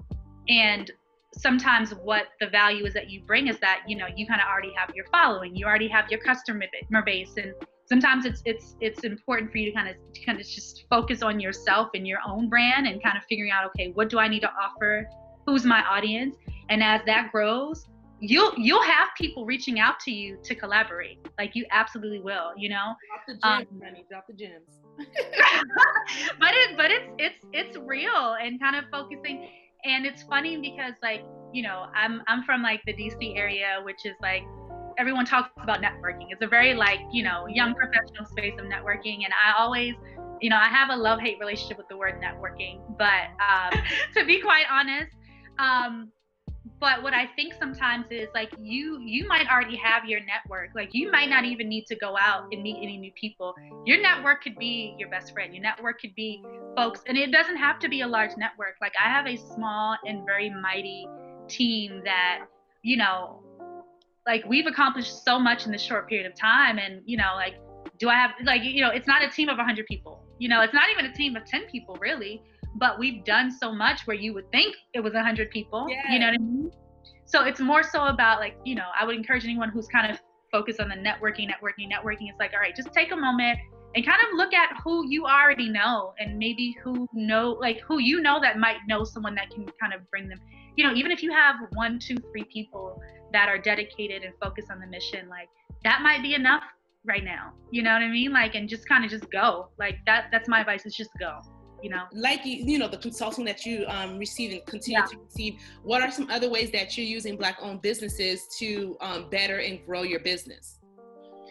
and 0.48 0.90
sometimes 1.37 1.92
what 1.92 2.26
the 2.40 2.48
value 2.48 2.85
is 2.85 2.94
that 2.94 3.09
you 3.09 3.22
bring 3.22 3.46
is 3.46 3.59
that 3.61 3.83
you 3.87 3.96
know 3.96 4.06
you 4.16 4.26
kind 4.26 4.40
of 4.40 4.48
already 4.48 4.72
have 4.74 4.90
your 4.96 5.04
following 5.12 5.54
you 5.54 5.64
already 5.64 5.87
have 5.87 6.11
your 6.11 6.18
customer 6.20 6.66
base 7.04 7.37
and 7.37 7.54
sometimes 7.90 8.24
it's 8.24 8.40
it's 8.44 8.76
it's 8.81 9.03
important 9.05 9.50
for 9.50 9.59
you 9.59 9.66
to 9.66 9.72
kind 9.72 9.88
of 9.88 9.96
kind 10.24 10.40
of 10.40 10.46
just 10.46 10.85
focus 10.88 11.22
on 11.22 11.40
yourself 11.40 11.88
and 11.94 12.07
your 12.07 12.20
own 12.26 12.48
brand 12.48 12.87
and 12.87 13.03
kind 13.03 13.18
of 13.18 13.24
figuring 13.29 13.50
out 13.50 13.66
okay 13.66 13.90
what 13.94 14.09
do 14.09 14.18
i 14.18 14.29
need 14.29 14.40
to 14.40 14.50
offer? 14.64 15.09
Who's 15.46 15.64
my 15.64 15.83
audience? 15.85 16.37
And 16.68 16.83
as 16.83 17.00
that 17.07 17.33
grows 17.33 17.87
you'll 18.20 18.53
you'll 18.57 18.83
have 18.83 19.09
people 19.16 19.44
reaching 19.46 19.81
out 19.81 19.98
to 20.00 20.11
you 20.12 20.38
to 20.44 20.55
collaborate. 20.55 21.18
Like 21.38 21.57
you 21.57 21.66
absolutely 21.72 22.20
will 22.20 22.53
you 22.57 22.68
know? 22.68 22.94
Drop 23.09 23.26
the 23.26 23.35
gems 23.35 23.66
um, 23.72 23.83
honey 23.83 24.07
drop 24.09 24.26
the 24.29 24.35
gems. 24.35 24.70
But 26.38 26.53
it 26.55 26.76
but 26.76 26.90
it's 26.90 27.11
it's 27.18 27.44
it's 27.53 27.76
real 27.79 28.37
and 28.42 28.61
kind 28.61 28.76
of 28.76 28.85
focusing. 28.90 29.48
And 29.85 30.05
it's 30.07 30.22
funny 30.22 30.59
because 30.59 30.94
like 31.03 31.22
you 31.53 31.62
know 31.62 31.87
i'm 31.94 32.22
i'm 32.29 32.44
from 32.44 32.62
like 32.62 32.81
the 32.87 32.92
dc 32.92 33.37
area 33.37 33.81
which 33.83 34.05
is 34.05 34.14
like 34.22 34.42
everyone 35.00 35.24
talks 35.24 35.50
about 35.62 35.80
networking. 35.80 36.26
It's 36.28 36.42
a 36.42 36.46
very 36.46 36.74
like, 36.74 37.00
you 37.10 37.24
know, 37.24 37.46
young 37.46 37.74
professional 37.74 38.26
space 38.26 38.52
of 38.58 38.66
networking. 38.66 39.24
And 39.24 39.32
I 39.32 39.58
always, 39.58 39.94
you 40.42 40.50
know, 40.50 40.56
I 40.56 40.68
have 40.68 40.90
a 40.90 40.96
love 40.96 41.20
hate 41.20 41.38
relationship 41.40 41.78
with 41.78 41.88
the 41.88 41.96
word 41.96 42.20
networking. 42.22 42.82
But 42.98 43.32
um, 43.40 43.80
to 44.14 44.26
be 44.26 44.42
quite 44.42 44.64
honest, 44.70 45.16
um, 45.58 46.12
but 46.78 47.02
what 47.02 47.14
I 47.14 47.26
think 47.36 47.54
sometimes 47.58 48.06
is 48.10 48.28
like 48.34 48.52
you 48.58 49.00
you 49.00 49.26
might 49.26 49.46
already 49.50 49.76
have 49.76 50.04
your 50.04 50.20
network. 50.20 50.70
Like 50.74 50.90
you 50.92 51.10
might 51.10 51.28
not 51.28 51.44
even 51.44 51.68
need 51.68 51.86
to 51.86 51.96
go 51.96 52.16
out 52.18 52.48
and 52.52 52.62
meet 52.62 52.76
any 52.82 52.96
new 52.98 53.12
people. 53.12 53.54
Your 53.86 54.00
network 54.00 54.42
could 54.42 54.56
be 54.56 54.94
your 54.98 55.08
best 55.08 55.32
friend. 55.32 55.54
Your 55.54 55.62
network 55.62 56.00
could 56.00 56.14
be 56.14 56.42
folks, 56.76 57.00
and 57.06 57.16
it 57.18 57.32
doesn't 57.32 57.56
have 57.56 57.78
to 57.80 57.88
be 57.88 58.02
a 58.02 58.06
large 58.06 58.30
network. 58.36 58.76
Like 58.80 58.92
I 59.02 59.08
have 59.08 59.26
a 59.26 59.36
small 59.36 59.96
and 60.06 60.24
very 60.24 60.50
mighty 60.50 61.06
team 61.48 62.02
that 62.04 62.46
you 62.82 62.96
know 62.96 63.42
like 64.26 64.44
we've 64.46 64.66
accomplished 64.66 65.24
so 65.24 65.38
much 65.38 65.66
in 65.66 65.72
this 65.72 65.83
short 65.83 66.09
period 66.09 66.26
of 66.26 66.35
time 66.38 66.78
and 66.78 67.02
you 67.04 67.16
know 67.16 67.33
like 67.37 67.54
do 67.98 68.09
i 68.09 68.14
have 68.14 68.33
like 68.44 68.62
you 68.62 68.83
know 68.83 68.90
it's 68.90 69.06
not 69.06 69.22
a 69.22 69.28
team 69.28 69.48
of 69.48 69.56
100 69.56 69.87
people. 69.87 70.24
You 70.38 70.48
know 70.48 70.62
it's 70.62 70.74
not 70.74 70.88
even 70.90 71.06
a 71.06 71.12
team 71.12 71.37
of 71.37 71.44
10 71.44 71.66
people 71.66 71.96
really. 72.00 72.42
But 72.76 73.00
we've 73.00 73.24
done 73.24 73.50
so 73.50 73.74
much 73.74 74.02
where 74.06 74.16
you 74.16 74.33
would 74.33 74.48
think 74.52 74.76
it 74.94 75.00
was 75.00 75.12
100 75.12 75.50
people. 75.50 75.88
Yeah. 75.88 76.12
you 76.12 76.20
know 76.20 76.26
what 76.26 76.35
i 76.35 76.38
mean? 76.38 76.70
So 77.26 77.44
it's 77.44 77.61
more 77.61 77.83
so 77.83 78.04
about 78.06 78.40
like 78.40 78.56
you 78.64 78.74
know 78.74 78.87
i 78.98 79.04
would 79.04 79.16
encourage 79.16 79.44
anyone 79.44 79.70
who's 79.70 79.88
kind 79.88 80.11
of 80.11 80.20
focused 80.52 80.80
on 80.80 80.88
the 80.88 80.96
networking 80.96 81.48
networking 81.48 81.90
networking. 81.90 82.28
It's 82.28 82.38
like 82.38 82.52
all 82.54 82.61
right 82.61 82.74
just 82.74 82.92
take 82.92 83.12
a 83.12 83.16
moment 83.16 83.59
and 83.94 84.07
kind 84.07 84.20
of 84.22 84.37
look 84.37 84.55
at 84.55 84.70
who 84.85 85.09
you 85.09 85.26
already 85.26 85.68
know 85.68 86.14
and 86.18 86.38
maybe 86.38 86.76
who 86.83 87.09
know 87.12 87.57
like 87.61 87.81
who 87.81 87.98
you 87.98 88.20
know 88.20 88.40
that 88.40 88.59
might 88.59 88.76
know 88.87 89.05
someone 89.05 89.35
that 89.35 89.50
can 89.50 89.66
kind 89.81 89.92
of 89.92 90.09
bring 90.11 90.29
them 90.29 90.38
you 90.76 90.85
know 90.85 90.94
even 90.94 91.11
if 91.11 91.22
you 91.22 91.33
have 91.33 91.57
one 91.72 91.98
two 91.98 92.16
three 92.31 92.44
people 92.44 93.00
that 93.33 93.48
are 93.48 93.59
dedicated 93.59 94.22
and 94.22 94.33
focused 94.42 94.70
on 94.70 94.81
the 94.81 94.87
mission 94.87 95.29
like 95.29 95.48
that 95.85 96.03
might 96.03 96.22
be 96.22 96.35
enough 96.35 96.62
right 97.05 97.24
now 97.24 97.53
you 97.70 97.83
know 97.83 97.92
what 97.92 98.03
i 98.03 98.09
mean? 98.09 98.33
Like 98.33 98.55
and 98.55 98.68
just 98.68 98.88
kind 98.88 99.05
of 99.05 99.11
just 99.11 99.31
go 99.31 99.70
like 99.79 99.96
that 100.07 100.26
that's 100.31 100.48
my 100.48 100.61
advice 100.61 100.87
is 100.87 100.94
just 100.94 101.11
go 101.18 101.40
you 101.83 101.88
know? 101.88 102.05
Like 102.12 102.44
you 102.44 102.62
you 102.64 102.79
know 102.79 102.88
the 102.88 102.98
consulting 102.98 103.44
that 103.46 103.64
you 103.64 103.87
um, 103.88 104.18
receive 104.18 104.53
and 104.53 104.64
continue 104.66 104.98
yeah. 105.00 105.07
to 105.07 105.18
receive 105.18 105.55
what 105.83 106.03
are 106.03 106.11
some 106.11 106.29
other 106.31 106.50
ways 106.50 106.70
that 106.72 106.96
you're 106.96 107.07
using 107.07 107.37
black 107.37 107.57
owned 107.62 107.81
businesses 107.83 108.46
to 108.59 108.96
um, 109.00 109.31
better 109.31 109.61
and 109.61 109.81
grow 109.87 110.03
your 110.03 110.20
business? 110.20 110.79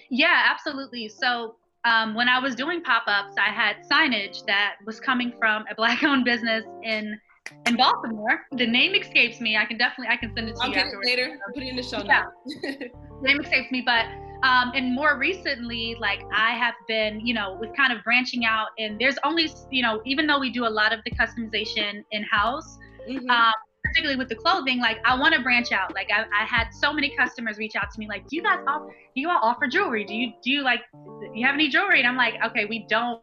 Yeah 0.10 0.44
absolutely. 0.52 1.10
So 1.10 1.56
um, 1.86 2.14
when 2.16 2.28
i 2.30 2.40
was 2.40 2.56
doing 2.56 2.82
pop-ups 2.82 3.36
i 3.40 3.50
had 3.50 3.78
signage 3.90 4.46
that 4.46 4.76
was 4.86 5.00
coming 5.00 5.34
from 5.40 5.66
a 5.72 5.76
black 5.76 6.04
owned 6.10 6.26
business 6.26 6.64
in 6.84 7.20
in 7.66 7.76
Baltimore. 7.76 8.46
The 8.52 8.68
name 8.68 8.94
escapes 8.94 9.42
me. 9.42 9.58
I 9.58 9.66
can 9.66 9.78
definitely 9.78 10.08
I 10.14 10.18
can 10.18 10.32
send 10.36 10.50
it 10.50 10.56
to 10.56 10.62
I'll 10.62 10.70
you. 10.70 10.76
I'll 10.76 10.84
get 10.84 10.94
it 10.94 11.06
later. 11.06 11.40
I'll 11.48 11.54
put 11.54 11.64
it 11.64 11.70
in 11.70 11.76
the 11.76 11.82
show 11.82 12.04
yeah. 12.04 12.26
name 13.24 13.42
escapes 13.42 13.72
me, 13.72 13.82
but 13.84 14.06
um, 14.44 14.72
and 14.74 14.96
more 14.96 15.18
recently, 15.18 15.98
like 16.00 16.22
I 16.34 16.52
have 16.52 16.76
been, 16.88 17.26
you 17.26 17.34
know, 17.34 17.58
with 17.60 17.76
kind 17.76 17.92
of 17.92 18.04
branching 18.04 18.46
out, 18.46 18.68
and 18.78 19.00
there's 19.00 19.18
only, 19.26 19.52
you 19.70 19.82
know, 19.82 20.02
even 20.06 20.28
though 20.28 20.40
we 20.40 20.50
do 20.50 20.66
a 20.66 20.70
lot 20.70 20.94
of 20.94 21.02
the 21.04 21.12
customization 21.12 22.04
in 22.12 22.24
house, 22.24 22.78
mm-hmm. 23.10 23.30
um, 23.30 23.54
particularly 23.90 24.18
with 24.18 24.30
the 24.30 24.36
clothing, 24.36 24.80
like 24.80 25.00
I 25.06 25.18
want 25.18 25.34
to 25.36 25.42
branch 25.42 25.72
out. 25.72 25.94
Like 25.94 26.10
I, 26.12 26.22
I, 26.22 26.46
had 26.46 26.70
so 26.72 26.94
many 26.94 27.16
customers 27.16 27.58
reach 27.58 27.76
out 27.76 27.92
to 27.92 28.00
me, 28.00 28.08
like, 28.08 28.28
do 28.28 28.36
you 28.36 28.44
guys 28.44 28.60
offer, 28.68 28.88
do 28.88 29.22
you 29.22 29.30
all 29.30 29.40
offer 29.42 29.68
jewelry? 29.68 30.06
Do 30.06 30.14
you, 30.14 30.32
do 30.44 30.52
you 30.52 30.64
like, 30.64 30.82
do 30.94 31.32
you 31.34 31.46
have 31.46 31.56
any 31.56 31.70
jewelry? 31.70 32.00
And 32.00 32.08
I'm 32.08 32.18
like, 32.18 32.36
okay, 32.46 32.66
we 32.66 32.86
don't 32.88 33.22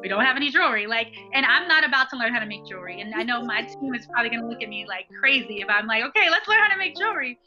we 0.00 0.08
don't 0.08 0.24
have 0.24 0.36
any 0.36 0.50
jewelry. 0.50 0.86
Like, 0.86 1.08
and 1.32 1.46
I'm 1.46 1.66
not 1.66 1.82
about 1.82 2.10
to 2.10 2.16
learn 2.16 2.34
how 2.34 2.40
to 2.40 2.46
make 2.46 2.66
jewelry. 2.66 3.00
And 3.00 3.14
I 3.14 3.22
know 3.22 3.42
my 3.42 3.62
team 3.62 3.94
is 3.94 4.06
probably 4.06 4.30
gonna 4.30 4.46
look 4.46 4.62
at 4.62 4.68
me 4.68 4.84
like 4.86 5.06
crazy 5.18 5.60
if 5.60 5.68
I'm 5.68 5.86
like, 5.86 6.04
okay, 6.04 6.30
let's 6.30 6.46
learn 6.46 6.58
how 6.58 6.68
to 6.68 6.78
make 6.78 6.96
jewelry. 6.96 7.38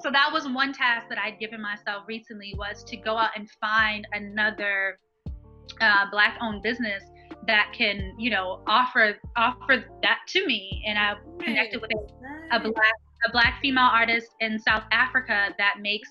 So 0.00 0.10
that 0.10 0.30
was 0.32 0.46
one 0.46 0.72
task 0.72 1.08
that 1.08 1.18
I'd 1.18 1.38
given 1.38 1.62
myself 1.62 2.04
recently 2.06 2.54
was 2.58 2.84
to 2.84 2.96
go 2.96 3.16
out 3.16 3.30
and 3.36 3.48
find 3.60 4.06
another 4.12 4.98
uh, 5.80 6.10
black-owned 6.10 6.62
business 6.62 7.02
that 7.46 7.72
can 7.72 8.14
you 8.18 8.30
know 8.30 8.60
offer 8.66 9.16
offer 9.36 9.84
that 10.02 10.18
to 10.26 10.46
me 10.46 10.82
and 10.86 10.98
i 10.98 11.14
connected 11.42 11.80
with 11.80 11.90
a, 11.92 12.56
a 12.56 12.60
black 12.60 12.94
a 13.26 13.32
black 13.32 13.58
female 13.60 13.88
artist 13.90 14.28
in 14.40 14.58
south 14.58 14.84
africa 14.92 15.54
that 15.58 15.76
makes 15.80 16.10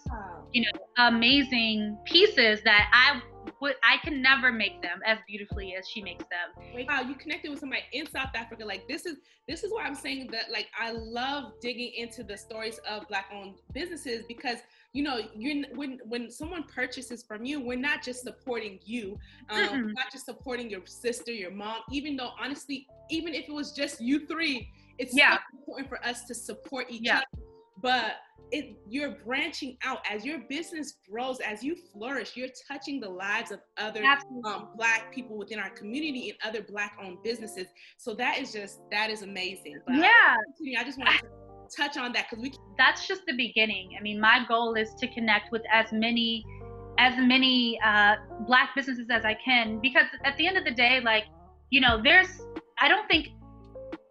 you 0.53 0.61
know 0.61 0.79
amazing 0.97 1.97
pieces 2.05 2.59
that 2.63 2.89
i 2.93 3.21
would 3.59 3.75
I 3.83 3.97
can 3.97 4.21
never 4.21 4.51
make 4.51 4.81
them 4.81 4.99
as 5.05 5.17
beautifully 5.27 5.75
as 5.75 5.87
she 5.87 6.01
makes 6.01 6.25
them. 6.25 6.85
Wow, 6.87 7.01
you 7.01 7.15
connected 7.15 7.49
with 7.49 7.59
somebody 7.59 7.83
in 7.93 8.07
South 8.07 8.29
Africa. 8.35 8.65
Like 8.65 8.87
this 8.87 9.05
is 9.05 9.17
this 9.47 9.63
is 9.63 9.71
why 9.71 9.83
I'm 9.83 9.95
saying 9.95 10.29
that 10.31 10.51
like 10.51 10.67
I 10.79 10.91
love 10.91 11.53
digging 11.61 11.93
into 11.95 12.23
the 12.23 12.37
stories 12.37 12.79
of 12.87 13.07
black 13.07 13.27
owned 13.33 13.55
businesses 13.73 14.25
because 14.27 14.57
you 14.97 15.03
know 15.03 15.19
you're 15.35 15.63
when 15.75 15.99
when 16.05 16.31
someone 16.31 16.63
purchases 16.63 17.23
from 17.23 17.45
you 17.45 17.59
we're 17.59 17.77
not 17.77 18.01
just 18.01 18.23
supporting 18.23 18.79
you 18.83 19.15
um 19.49 19.59
mm-hmm. 19.59 19.91
not 19.91 20.11
just 20.11 20.25
supporting 20.25 20.71
your 20.71 20.81
sister 20.85 21.31
your 21.31 21.51
mom 21.51 21.81
even 21.91 22.17
though 22.17 22.31
honestly 22.41 22.87
even 23.11 23.35
if 23.35 23.47
it 23.47 23.53
was 23.53 23.71
just 23.73 24.01
you 24.01 24.25
three 24.25 24.67
it's 24.97 25.15
yeah. 25.15 25.35
so 25.35 25.39
important 25.59 25.87
for 25.87 26.03
us 26.03 26.23
to 26.23 26.33
support 26.33 26.87
each 26.89 27.03
yeah. 27.03 27.17
other 27.17 27.43
but 27.83 28.13
it 28.51 28.75
you're 28.87 29.11
branching 29.23 29.77
out 29.83 29.99
as 30.09 30.25
your 30.25 30.39
business 30.49 30.95
grows 31.07 31.39
as 31.41 31.63
you 31.63 31.75
flourish 31.93 32.35
you're 32.35 32.49
touching 32.67 32.99
the 32.99 33.09
lives 33.09 33.51
of 33.51 33.59
other 33.77 34.03
um, 34.45 34.69
black 34.75 35.13
people 35.13 35.37
within 35.37 35.59
our 35.59 35.69
community 35.71 36.31
and 36.31 36.39
other 36.43 36.65
black 36.67 36.97
owned 37.03 37.21
businesses 37.23 37.67
so 37.97 38.15
that 38.15 38.39
is 38.39 38.51
just 38.51 38.79
that 38.89 39.11
is 39.11 39.21
amazing 39.21 39.79
but 39.85 39.95
yeah 39.95 40.37
i 40.79 40.83
just 40.83 40.97
want 40.97 41.11
to 41.19 41.46
touch 41.75 41.97
on 41.97 42.11
that 42.13 42.27
because 42.29 42.41
we 42.41 42.53
that's 42.77 43.07
just 43.07 43.21
the 43.25 43.33
beginning 43.33 43.95
i 43.97 44.01
mean 44.01 44.19
my 44.19 44.45
goal 44.47 44.75
is 44.75 44.93
to 44.95 45.07
connect 45.07 45.51
with 45.51 45.61
as 45.71 45.91
many 45.91 46.45
as 46.99 47.13
many 47.17 47.79
uh, 47.85 48.15
black 48.47 48.69
businesses 48.75 49.07
as 49.09 49.23
i 49.25 49.33
can 49.33 49.79
because 49.79 50.05
at 50.23 50.35
the 50.37 50.47
end 50.47 50.57
of 50.57 50.63
the 50.63 50.71
day 50.71 50.99
like 51.01 51.25
you 51.69 51.81
know 51.81 52.01
there's 52.03 52.41
i 52.79 52.87
don't 52.87 53.07
think 53.07 53.29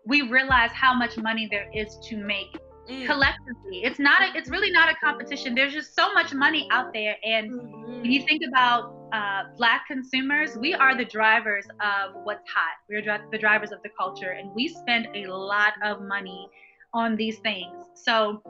we 0.06 0.22
realize 0.22 0.70
how 0.72 0.94
much 0.94 1.16
money 1.16 1.48
there 1.50 1.68
is 1.74 1.98
to 2.04 2.16
make 2.16 2.56
mm. 2.88 3.06
collectively. 3.06 3.82
It's 3.84 3.98
not 3.98 4.22
a, 4.22 4.36
it's 4.36 4.48
really 4.48 4.70
not 4.70 4.90
a 4.90 4.94
competition. 5.02 5.54
There's 5.54 5.72
just 5.72 5.94
so 5.94 6.12
much 6.12 6.32
money 6.32 6.68
out 6.70 6.92
there. 6.92 7.16
And 7.24 7.50
mm-hmm. 7.50 8.00
when 8.02 8.12
you 8.12 8.24
think 8.24 8.42
about 8.48 8.94
uh, 9.12 9.44
black 9.56 9.86
consumers, 9.86 10.56
we 10.56 10.74
are 10.74 10.96
the 10.96 11.04
drivers 11.04 11.66
of 11.80 12.14
what's 12.24 12.48
hot. 12.48 12.76
We're 12.88 13.02
the 13.30 13.38
drivers 13.38 13.72
of 13.72 13.82
the 13.82 13.90
culture, 13.98 14.30
and 14.30 14.54
we 14.54 14.68
spend 14.68 15.08
a 15.14 15.26
lot 15.26 15.72
of 15.84 16.02
money 16.02 16.48
on 16.96 17.14
these 17.14 17.38
things. 17.38 17.86
So 17.94 18.42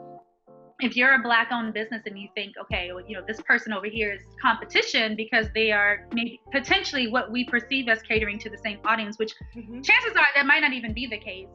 if 0.79 0.95
you're 0.95 1.15
a 1.15 1.19
black 1.21 1.49
owned 1.51 1.73
business 1.73 2.03
and 2.05 2.17
you 2.17 2.29
think, 2.35 2.55
okay, 2.61 2.91
well, 2.93 3.03
you 3.07 3.15
know, 3.17 3.23
this 3.27 3.41
person 3.41 3.73
over 3.73 3.87
here 3.87 4.13
is 4.13 4.21
competition 4.41 5.15
because 5.15 5.47
they 5.53 5.71
are 5.71 6.07
maybe 6.13 6.39
potentially 6.51 7.07
what 7.07 7.31
we 7.31 7.43
perceive 7.43 7.89
as 7.89 8.01
catering 8.03 8.39
to 8.39 8.49
the 8.49 8.57
same 8.57 8.79
audience, 8.85 9.17
which 9.19 9.33
mm-hmm. 9.55 9.81
chances 9.81 10.11
are 10.15 10.27
that 10.35 10.45
might 10.45 10.61
not 10.61 10.73
even 10.73 10.93
be 10.93 11.07
the 11.07 11.17
case. 11.17 11.47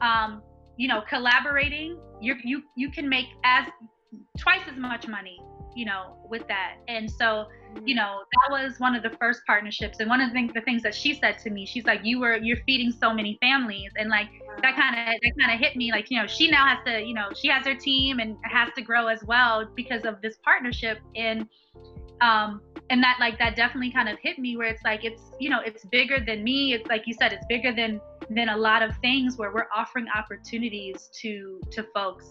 Um, 0.00 0.42
you 0.76 0.88
know, 0.88 1.02
collaborating, 1.08 1.98
you 2.20 2.36
you 2.44 2.62
you 2.76 2.90
can 2.90 3.08
make 3.08 3.26
as 3.44 3.66
twice 4.38 4.62
as 4.70 4.78
much 4.78 5.08
money, 5.08 5.40
you 5.78 5.84
know, 5.84 6.16
with 6.28 6.46
that. 6.48 6.78
And 6.88 7.08
so, 7.08 7.46
you 7.86 7.94
know, 7.94 8.22
that 8.32 8.50
was 8.50 8.80
one 8.80 8.96
of 8.96 9.04
the 9.04 9.10
first 9.10 9.42
partnerships. 9.46 10.00
And 10.00 10.10
one 10.10 10.20
of 10.20 10.30
the 10.30 10.34
things, 10.34 10.52
the 10.52 10.60
things 10.62 10.82
that 10.82 10.92
she 10.92 11.14
said 11.14 11.38
to 11.44 11.50
me, 11.50 11.64
she's 11.66 11.84
like, 11.84 12.00
"You 12.02 12.18
were 12.18 12.36
you're 12.36 12.58
feeding 12.66 12.90
so 12.90 13.14
many 13.14 13.38
families," 13.40 13.92
and 13.96 14.10
like 14.10 14.26
that 14.60 14.74
kind 14.74 14.98
of 14.98 15.20
that 15.22 15.32
kind 15.38 15.54
of 15.54 15.60
hit 15.60 15.76
me. 15.76 15.92
Like, 15.92 16.10
you 16.10 16.20
know, 16.20 16.26
she 16.26 16.50
now 16.50 16.66
has 16.66 16.78
to, 16.84 17.00
you 17.00 17.14
know, 17.14 17.28
she 17.32 17.46
has 17.46 17.64
her 17.64 17.76
team 17.76 18.18
and 18.18 18.36
has 18.42 18.70
to 18.74 18.82
grow 18.82 19.06
as 19.06 19.22
well 19.22 19.68
because 19.76 20.04
of 20.04 20.20
this 20.20 20.36
partnership. 20.44 20.98
And 21.14 21.46
um, 22.20 22.60
and 22.90 23.00
that 23.00 23.18
like 23.20 23.38
that 23.38 23.54
definitely 23.54 23.92
kind 23.92 24.08
of 24.08 24.18
hit 24.18 24.40
me 24.40 24.56
where 24.56 24.66
it's 24.66 24.82
like 24.82 25.04
it's 25.04 25.22
you 25.38 25.48
know 25.48 25.60
it's 25.64 25.84
bigger 25.84 26.18
than 26.18 26.42
me. 26.42 26.72
It's 26.72 26.88
like 26.88 27.06
you 27.06 27.14
said, 27.14 27.32
it's 27.32 27.46
bigger 27.48 27.72
than 27.72 28.00
than 28.30 28.48
a 28.48 28.56
lot 28.56 28.82
of 28.82 28.96
things 28.96 29.38
where 29.38 29.52
we're 29.52 29.68
offering 29.72 30.06
opportunities 30.12 31.08
to 31.22 31.60
to 31.70 31.84
folks 31.94 32.30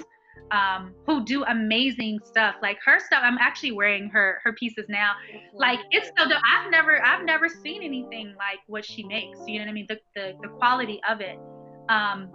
um, 0.52 0.94
who 1.06 1.24
do 1.26 1.44
amazing 1.46 2.20
stuff. 2.24 2.56
Like 2.62 2.78
her 2.86 3.00
stuff, 3.00 3.22
I'm 3.24 3.38
actually 3.40 3.72
wearing 3.74 4.10
her 4.10 4.40
her 4.44 4.54
pieces 4.54 4.86
now. 4.90 5.14
Like 5.54 5.80
it's 5.92 6.10
so 6.18 6.28
dope. 6.28 6.42
I've 6.46 6.72
never 6.72 7.04
I've 7.04 7.26
never 7.26 7.50
seen 7.50 7.84
anything 7.84 8.36
like 8.38 8.60
what 8.68 8.86
she 8.86 9.04
makes. 9.04 9.40
You 9.48 9.60
know 9.60 9.66
what 9.66 9.72
I 9.72 9.74
mean? 9.74 9.86
The 9.90 10.00
the, 10.16 10.34
the 10.42 10.50
quality 10.50 11.02
of 11.10 11.22
it. 11.22 11.38
Um, 11.90 12.32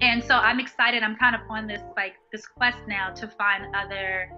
and 0.00 0.22
so 0.22 0.34
I'm 0.34 0.60
excited. 0.60 1.02
I'm 1.02 1.16
kind 1.16 1.34
of 1.34 1.42
on 1.48 1.66
this 1.66 1.82
like 1.96 2.14
this 2.32 2.46
quest 2.46 2.78
now 2.88 3.10
to 3.10 3.28
find 3.28 3.74
other 3.74 4.30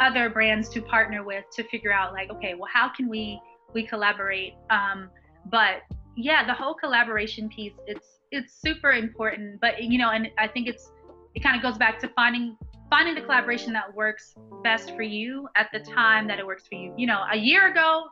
other 0.00 0.30
brands 0.30 0.68
to 0.70 0.82
partner 0.82 1.24
with 1.24 1.44
to 1.54 1.64
figure 1.64 1.92
out 1.92 2.12
like 2.12 2.30
okay, 2.30 2.54
well 2.54 2.70
how 2.72 2.88
can 2.88 3.08
we 3.08 3.40
we 3.74 3.86
collaborate? 3.86 4.54
Um, 4.70 5.10
but 5.50 5.82
yeah, 6.16 6.46
the 6.46 6.54
whole 6.54 6.74
collaboration 6.74 7.48
piece, 7.48 7.72
it's 7.86 8.20
it's 8.30 8.60
super 8.60 8.92
important. 8.92 9.60
But 9.60 9.82
you 9.82 9.98
know, 9.98 10.10
and 10.10 10.28
I 10.38 10.48
think 10.48 10.68
it's 10.68 10.91
it 11.34 11.42
kind 11.42 11.56
of 11.56 11.62
goes 11.62 11.78
back 11.78 11.98
to 12.00 12.08
finding 12.08 12.56
finding 12.90 13.14
the 13.14 13.22
collaboration 13.22 13.72
that 13.72 13.94
works 13.94 14.34
best 14.62 14.94
for 14.94 15.02
you 15.02 15.48
at 15.56 15.68
the 15.72 15.80
time 15.80 16.28
that 16.28 16.38
it 16.38 16.46
works 16.46 16.66
for 16.68 16.74
you. 16.74 16.92
You 16.98 17.06
know, 17.06 17.24
a 17.32 17.36
year 17.36 17.70
ago, 17.70 18.04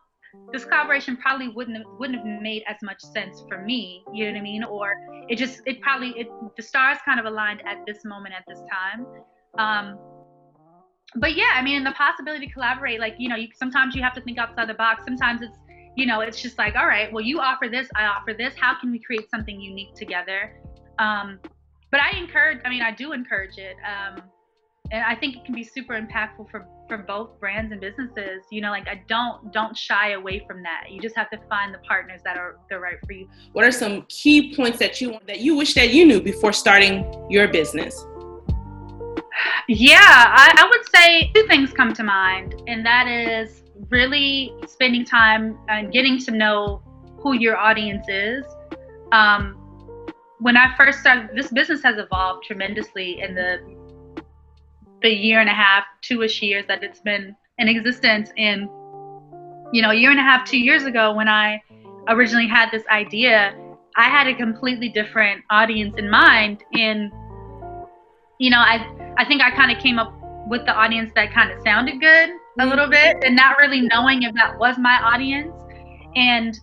this 0.53 0.65
collaboration 0.65 1.19
probably 1.19 1.49
wouldn't 1.49 1.77
have, 1.77 1.87
wouldn't 1.99 2.19
have 2.19 2.41
made 2.41 2.63
as 2.67 2.77
much 2.83 3.03
sense 3.03 3.45
for 3.47 3.63
me. 3.63 4.03
You 4.15 4.27
know 4.27 4.33
what 4.33 4.39
I 4.39 4.43
mean? 4.43 4.65
Or 4.65 4.95
it 5.29 5.37
just 5.37 5.61
it 5.67 5.83
probably 5.83 6.11
it 6.19 6.29
the 6.57 6.63
stars 6.63 6.99
kind 7.05 7.21
of 7.21 7.27
aligned 7.27 7.63
at 7.67 7.85
this 7.87 8.05
moment 8.05 8.35
at 8.35 8.45
this 8.49 8.61
time. 8.71 9.07
Um, 9.59 9.99
but 11.17 11.37
yeah, 11.37 11.53
I 11.55 11.63
mean, 11.63 11.85
the 11.85 11.93
possibility 11.93 12.47
to 12.47 12.53
collaborate, 12.53 13.01
like 13.01 13.17
you 13.19 13.29
know, 13.29 13.37
you, 13.37 13.49
sometimes 13.55 13.95
you 13.95 14.03
have 14.03 14.15
to 14.15 14.21
think 14.23 14.39
outside 14.39 14.69
the 14.69 14.75
box. 14.75 15.05
Sometimes 15.05 15.43
it's 15.43 15.59
you 15.97 16.07
know, 16.07 16.21
it's 16.21 16.41
just 16.41 16.57
like, 16.57 16.77
all 16.77 16.87
right, 16.87 17.13
well, 17.13 17.23
you 17.23 17.41
offer 17.41 17.69
this, 17.69 17.89
I 17.97 18.07
offer 18.07 18.33
this. 18.33 18.55
How 18.57 18.79
can 18.81 18.93
we 18.93 19.01
create 19.01 19.29
something 19.29 19.61
unique 19.61 19.95
together? 19.95 20.61
Um, 20.99 21.41
but 21.91 22.01
I 22.01 22.17
encourage, 22.17 22.61
I 22.65 22.71
mean, 22.71 22.83
I 22.83 22.93
do 22.93 23.13
encourage 23.13 23.59
it. 23.59 23.77
Um, 23.85 24.23
and 24.93 25.05
I 25.05 25.15
think 25.15 25.37
it 25.37 25.45
can 25.45 25.55
be 25.55 25.63
super 25.63 25.95
impactful 25.95 26.51
for, 26.51 26.67
for 26.89 26.99
both 26.99 27.39
brands 27.39 27.71
and 27.71 27.81
businesses. 27.81 28.43
You 28.51 28.61
know, 28.61 28.71
like 28.71 28.89
I 28.89 29.03
don't 29.09 29.53
don't 29.53 29.77
shy 29.77 30.13
away 30.13 30.45
from 30.47 30.63
that. 30.65 30.91
You 30.91 31.01
just 31.01 31.17
have 31.17 31.31
to 31.31 31.39
find 31.49 31.73
the 31.73 31.79
partners 31.79 32.21
that 32.25 32.37
are 32.37 32.57
the 32.69 32.79
right 32.79 32.97
for 33.07 33.13
you. 33.13 33.29
What 33.53 33.65
are 33.65 33.71
some 33.71 34.05
key 34.09 34.55
points 34.55 34.79
that 34.81 35.01
you 35.01 35.19
that 35.29 35.41
you 35.41 35.57
wish 35.57 35.75
that 35.75 35.91
you 35.91 36.05
knew 36.07 36.21
before 36.21 36.53
starting 36.53 37.05
your 37.31 37.47
business? 37.47 38.05
Yeah, 39.69 39.99
I, 40.01 40.53
I 40.59 40.69
would 40.69 40.89
say 40.95 41.31
two 41.35 41.47
things 41.47 41.73
come 41.73 41.95
to 41.95 42.03
mind, 42.03 42.61
and 42.67 42.85
that 42.85 43.07
is 43.07 43.63
really 43.91 44.53
spending 44.67 45.05
time 45.05 45.57
and 45.69 45.93
getting 45.93 46.19
to 46.19 46.33
know 46.33 46.83
who 47.19 47.35
your 47.35 47.57
audience 47.57 48.07
is. 48.09 48.45
Um, 49.13 49.60
when 50.41 50.57
I 50.57 50.75
first 50.77 51.01
started, 51.01 51.31
this 51.35 51.49
business 51.49 51.83
has 51.83 51.99
evolved 51.99 52.45
tremendously 52.45 53.21
in 53.21 53.35
the 53.35 53.59
the 55.03 55.09
year 55.09 55.41
and 55.41 55.49
a 55.49 55.55
half, 55.55 55.85
two-ish 56.03 56.43
years 56.43 56.67
that 56.69 56.83
it's 56.83 57.01
been 57.01 57.35
in 57.57 57.69
existence. 57.69 58.31
And 58.37 58.63
you 59.73 59.83
know, 59.83 59.91
a 59.91 59.95
year 59.95 60.11
and 60.11 60.19
a 60.19 60.23
half, 60.23 60.47
two 60.47 60.59
years 60.59 60.85
ago, 60.85 61.15
when 61.15 61.29
I 61.29 61.63
originally 62.09 62.49
had 62.49 62.71
this 62.71 62.83
idea, 62.89 63.55
I 63.97 64.09
had 64.09 64.27
a 64.27 64.35
completely 64.35 64.89
different 64.89 65.43
audience 65.51 65.95
in 65.97 66.11
mind. 66.11 66.65
And 66.73 67.11
you 68.39 68.51
know, 68.51 68.59
I 68.59 69.15
I 69.19 69.25
think 69.25 69.43
I 69.43 69.51
kind 69.51 69.71
of 69.71 69.83
came 69.83 69.99
up 69.99 70.15
with 70.49 70.65
the 70.65 70.73
audience 70.73 71.13
that 71.15 71.33
kind 71.33 71.53
of 71.53 71.63
sounded 71.63 72.01
good 72.01 72.31
a 72.59 72.63
mm-hmm. 72.63 72.71
little 72.71 72.89
bit 72.89 73.19
and 73.25 73.37
not 73.37 73.59
really 73.59 73.83
knowing 73.83 74.23
if 74.23 74.35
that 74.35 74.59
was 74.59 74.77
my 74.79 74.99
audience. 75.03 75.55
And 76.17 76.59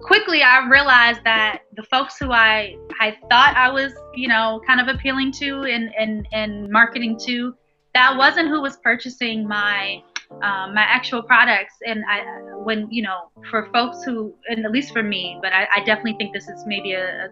quickly 0.00 0.42
I 0.42 0.66
realized 0.68 1.20
that 1.24 1.62
the 1.76 1.82
folks 1.84 2.18
who 2.18 2.32
I, 2.32 2.76
I 3.00 3.16
thought 3.30 3.56
I 3.56 3.70
was, 3.70 3.92
you 4.14 4.28
know, 4.28 4.60
kind 4.66 4.80
of 4.80 4.94
appealing 4.94 5.32
to 5.32 5.62
and, 5.62 5.90
and, 5.98 6.26
and 6.32 6.70
marketing 6.70 7.18
to, 7.26 7.54
that 7.94 8.16
wasn't 8.16 8.48
who 8.48 8.60
was 8.60 8.76
purchasing 8.78 9.46
my 9.46 10.02
um, 10.40 10.74
my 10.74 10.82
actual 10.82 11.22
products. 11.22 11.74
And 11.86 12.02
I, 12.08 12.22
when 12.56 12.90
you 12.90 13.02
know, 13.02 13.30
for 13.50 13.68
folks 13.72 14.02
who, 14.02 14.34
and 14.48 14.64
at 14.64 14.72
least 14.72 14.92
for 14.92 15.02
me, 15.02 15.38
but 15.42 15.52
I, 15.52 15.68
I 15.76 15.84
definitely 15.84 16.14
think 16.18 16.32
this 16.32 16.48
is 16.48 16.64
maybe 16.66 16.92
a, 16.92 17.28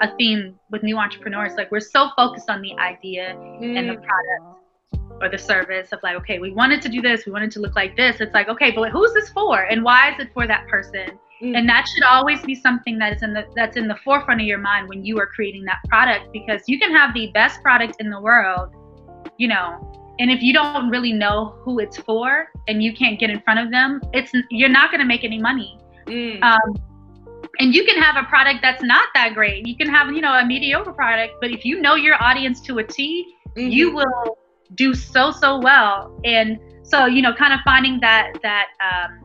a 0.00 0.16
theme 0.16 0.58
with 0.70 0.82
new 0.82 0.98
entrepreneurs. 0.98 1.52
Like 1.56 1.70
we're 1.70 1.80
so 1.80 2.10
focused 2.16 2.50
on 2.50 2.60
the 2.60 2.74
idea 2.78 3.36
mm. 3.36 3.78
and 3.78 3.88
the 3.88 3.94
mm. 3.94 4.04
product 4.04 4.60
or 5.22 5.28
the 5.28 5.38
service 5.38 5.92
of 5.92 6.00
like, 6.02 6.16
okay, 6.16 6.40
we 6.40 6.50
wanted 6.50 6.82
to 6.82 6.88
do 6.88 7.00
this, 7.00 7.24
we 7.24 7.32
wanted 7.32 7.52
to 7.52 7.60
look 7.60 7.76
like 7.76 7.96
this. 7.96 8.20
It's 8.20 8.34
like, 8.34 8.48
okay, 8.48 8.72
but 8.72 8.90
who's 8.90 9.14
this 9.14 9.28
for, 9.30 9.62
and 9.62 9.84
why 9.84 10.10
is 10.10 10.18
it 10.18 10.30
for 10.34 10.46
that 10.48 10.66
person? 10.66 11.18
Mm. 11.42 11.58
And 11.58 11.68
that 11.68 11.86
should 11.92 12.04
always 12.04 12.40
be 12.42 12.54
something 12.54 12.98
that 12.98 13.14
is 13.14 13.22
in 13.22 13.32
the 13.32 13.44
that's 13.54 13.76
in 13.76 13.88
the 13.88 13.96
forefront 14.04 14.40
of 14.40 14.46
your 14.46 14.58
mind 14.58 14.88
when 14.88 15.04
you 15.04 15.18
are 15.18 15.26
creating 15.26 15.64
that 15.64 15.78
product, 15.88 16.32
because 16.32 16.62
you 16.66 16.78
can 16.78 16.94
have 16.94 17.12
the 17.14 17.30
best 17.34 17.62
product 17.62 17.96
in 18.00 18.10
the 18.10 18.20
world, 18.20 18.74
you 19.36 19.48
know, 19.48 19.92
and 20.18 20.30
if 20.30 20.42
you 20.42 20.52
don't 20.52 20.90
really 20.90 21.12
know 21.12 21.56
who 21.62 21.80
it's 21.80 21.98
for 21.98 22.48
and 22.68 22.82
you 22.82 22.94
can't 22.94 23.18
get 23.18 23.30
in 23.30 23.40
front 23.40 23.60
of 23.60 23.70
them, 23.70 24.00
it's 24.12 24.32
you're 24.50 24.68
not 24.68 24.90
going 24.90 25.00
to 25.00 25.06
make 25.06 25.24
any 25.24 25.40
money. 25.40 25.78
Mm. 26.06 26.42
Um, 26.42 26.76
and 27.60 27.74
you 27.74 27.84
can 27.84 28.00
have 28.00 28.16
a 28.16 28.26
product 28.28 28.60
that's 28.62 28.82
not 28.82 29.08
that 29.14 29.34
great. 29.34 29.66
You 29.66 29.76
can 29.76 29.88
have, 29.88 30.12
you 30.12 30.20
know, 30.20 30.34
a 30.34 30.44
mediocre 30.44 30.92
product, 30.92 31.34
but 31.40 31.50
if 31.50 31.64
you 31.64 31.80
know 31.80 31.94
your 31.94 32.20
audience 32.22 32.60
to 32.62 32.78
a 32.78 32.84
T, 32.84 33.34
mm-hmm. 33.56 33.68
you 33.68 33.94
will 33.94 34.38
do 34.74 34.94
so 34.94 35.30
so 35.30 35.58
well 35.58 36.18
and 36.24 36.58
so 36.82 37.06
you 37.06 37.22
know 37.22 37.32
kind 37.32 37.52
of 37.52 37.60
finding 37.64 38.00
that 38.00 38.32
that 38.42 38.68
um, 38.80 39.23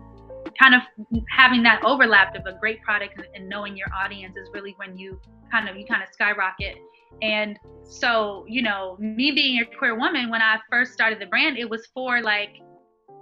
kind 0.59 0.75
of 0.75 0.81
having 1.29 1.63
that 1.63 1.81
overlap 1.83 2.35
of 2.35 2.45
a 2.45 2.57
great 2.59 2.81
product 2.81 3.13
and, 3.17 3.25
and 3.33 3.49
knowing 3.49 3.77
your 3.77 3.87
audience 3.93 4.35
is 4.35 4.49
really 4.53 4.73
when 4.77 4.97
you 4.97 5.19
kind 5.51 5.69
of 5.69 5.77
you 5.77 5.85
kind 5.85 6.03
of 6.03 6.09
skyrocket 6.11 6.77
and 7.21 7.57
so 7.83 8.45
you 8.47 8.61
know 8.61 8.97
me 8.99 9.31
being 9.31 9.61
a 9.61 9.77
queer 9.77 9.97
woman 9.97 10.29
when 10.29 10.41
i 10.41 10.57
first 10.69 10.93
started 10.93 11.19
the 11.19 11.25
brand 11.25 11.57
it 11.57 11.69
was 11.69 11.87
for 11.93 12.21
like 12.21 12.59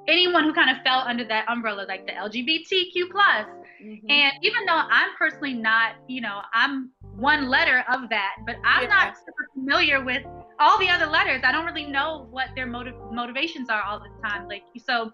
anyone 0.07 0.43
who 0.43 0.53
kind 0.53 0.69
of 0.69 0.81
fell 0.83 0.99
under 0.99 1.23
that 1.23 1.47
umbrella 1.49 1.85
like 1.87 2.05
the 2.05 2.13
lgbtq 2.13 3.11
plus 3.11 3.45
mm-hmm. 3.81 4.09
and 4.09 4.33
even 4.41 4.65
though 4.65 4.81
i'm 4.89 5.09
personally 5.17 5.53
not 5.53 5.93
you 6.07 6.21
know 6.21 6.41
i'm 6.53 6.91
one 7.15 7.47
letter 7.49 7.83
of 7.91 8.09
that 8.09 8.35
but 8.45 8.55
i'm 8.65 8.83
yeah. 8.83 8.89
not 8.89 9.17
super 9.17 9.47
familiar 9.53 10.03
with 10.03 10.23
all 10.59 10.77
the 10.79 10.89
other 10.89 11.05
letters 11.05 11.41
i 11.45 11.51
don't 11.51 11.65
really 11.65 11.85
know 11.85 12.27
what 12.29 12.47
their 12.55 12.65
motive 12.65 12.95
motivations 13.11 13.69
are 13.69 13.81
all 13.83 13.99
the 13.99 14.27
time 14.27 14.47
like 14.47 14.63
so 14.77 15.11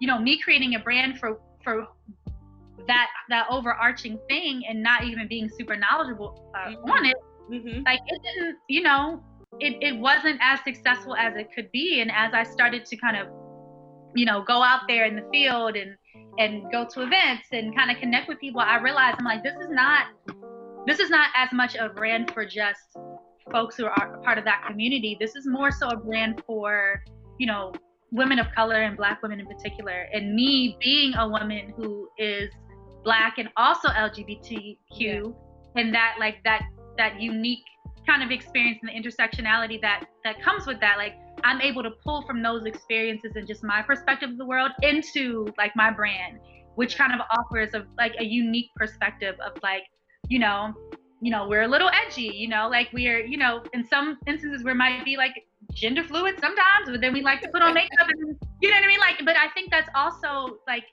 you 0.00 0.08
know 0.08 0.18
me 0.18 0.38
creating 0.38 0.74
a 0.74 0.78
brand 0.78 1.18
for 1.18 1.40
for 1.62 1.86
that 2.86 3.08
that 3.28 3.46
overarching 3.50 4.18
thing 4.28 4.62
and 4.68 4.82
not 4.82 5.04
even 5.04 5.28
being 5.28 5.48
super 5.48 5.76
knowledgeable 5.76 6.50
uh, 6.54 6.70
mm-hmm. 6.70 6.90
on 6.90 7.04
it 7.06 7.16
mm-hmm. 7.50 7.82
like 7.84 8.00
it 8.06 8.20
didn't 8.22 8.56
you 8.68 8.82
know 8.82 9.22
it, 9.60 9.76
it 9.80 9.98
wasn't 9.98 10.38
as 10.42 10.58
successful 10.64 11.14
as 11.14 11.34
it 11.36 11.48
could 11.54 11.70
be 11.72 12.00
and 12.00 12.10
as 12.10 12.32
i 12.34 12.42
started 12.42 12.84
to 12.84 12.96
kind 12.96 13.16
of 13.16 13.28
you 14.14 14.24
know 14.24 14.42
go 14.42 14.62
out 14.62 14.80
there 14.88 15.06
in 15.06 15.14
the 15.14 15.24
field 15.32 15.76
and 15.76 15.96
and 16.38 16.70
go 16.72 16.86
to 16.86 17.02
events 17.02 17.48
and 17.52 17.76
kind 17.76 17.90
of 17.90 17.96
connect 17.98 18.28
with 18.28 18.38
people 18.40 18.60
i 18.60 18.78
realized 18.78 19.16
i'm 19.18 19.24
like 19.24 19.42
this 19.42 19.54
is 19.60 19.70
not 19.70 20.06
this 20.86 20.98
is 20.98 21.10
not 21.10 21.28
as 21.36 21.50
much 21.52 21.76
a 21.76 21.88
brand 21.88 22.30
for 22.32 22.44
just 22.44 22.96
folks 23.50 23.76
who 23.76 23.84
are 23.84 24.18
part 24.24 24.38
of 24.38 24.44
that 24.44 24.64
community 24.66 25.16
this 25.20 25.36
is 25.36 25.46
more 25.46 25.70
so 25.70 25.88
a 25.88 25.96
brand 25.96 26.42
for 26.46 27.02
you 27.38 27.46
know 27.46 27.72
women 28.12 28.38
of 28.38 28.46
color 28.54 28.82
and 28.82 28.96
black 28.96 29.22
women 29.22 29.40
in 29.40 29.46
particular 29.46 30.06
and 30.12 30.34
me 30.34 30.76
being 30.80 31.14
a 31.16 31.26
woman 31.26 31.72
who 31.76 32.08
is 32.18 32.50
black 33.02 33.38
and 33.38 33.48
also 33.56 33.88
lgbtq 33.88 34.76
yeah. 34.90 35.22
and 35.76 35.94
that 35.94 36.14
like 36.20 36.36
that 36.44 36.62
that 36.98 37.20
unique 37.20 37.64
kind 38.06 38.22
of 38.22 38.30
experience 38.30 38.78
and 38.82 38.90
the 38.90 39.10
intersectionality 39.10 39.80
that 39.80 40.04
that 40.24 40.40
comes 40.42 40.66
with 40.66 40.78
that 40.78 40.98
like 40.98 41.14
i'm 41.42 41.60
able 41.62 41.82
to 41.82 41.90
pull 42.04 42.22
from 42.22 42.42
those 42.42 42.66
experiences 42.66 43.32
and 43.34 43.46
just 43.46 43.64
my 43.64 43.80
perspective 43.80 44.30
of 44.30 44.38
the 44.38 44.44
world 44.44 44.70
into 44.82 45.52
like 45.56 45.74
my 45.74 45.90
brand 45.90 46.38
which 46.74 46.96
kind 46.96 47.12
of 47.12 47.20
offers 47.30 47.74
a 47.74 47.86
like 47.96 48.14
a 48.18 48.24
unique 48.24 48.68
perspective 48.76 49.36
of 49.44 49.52
like 49.62 49.84
you 50.28 50.38
know 50.38 50.72
you 51.22 51.30
know 51.30 51.48
we're 51.48 51.62
a 51.62 51.68
little 51.68 51.90
edgy 52.06 52.30
you 52.34 52.48
know 52.48 52.68
like 52.68 52.88
we're 52.92 53.24
you 53.24 53.38
know 53.38 53.62
in 53.72 53.86
some 53.86 54.18
instances 54.26 54.62
we 54.64 54.74
might 54.74 55.04
be 55.04 55.16
like 55.16 55.34
gender 55.72 56.04
fluid 56.04 56.36
sometimes, 56.40 56.88
but 56.88 57.00
then 57.00 57.12
we 57.12 57.22
like 57.22 57.40
to 57.42 57.48
put 57.48 57.62
on 57.62 57.74
makeup 57.74 58.08
and 58.08 58.36
you 58.60 58.70
know 58.70 58.76
what 58.76 58.84
I 58.84 58.86
mean? 58.86 59.00
Like, 59.00 59.16
but 59.24 59.36
I 59.36 59.48
think 59.54 59.70
that's 59.70 59.88
also 59.94 60.58
like 60.66 60.84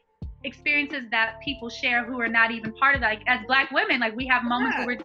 experiences 0.43 1.03
that 1.11 1.39
people 1.43 1.70
share 1.70 2.05
who 2.05 2.20
are 2.22 2.28
not 2.28 2.51
even 2.51 2.74
part 2.74 2.95
of. 2.95 3.01
Like 3.01 3.22
as 3.28 3.39
black 3.47 3.72
women, 3.72 3.99
like 3.99 4.15
we 4.15 4.28
have 4.28 4.43
moments 4.43 4.78
yeah. 4.78 4.86
where 4.86 4.97
we're 4.97 5.03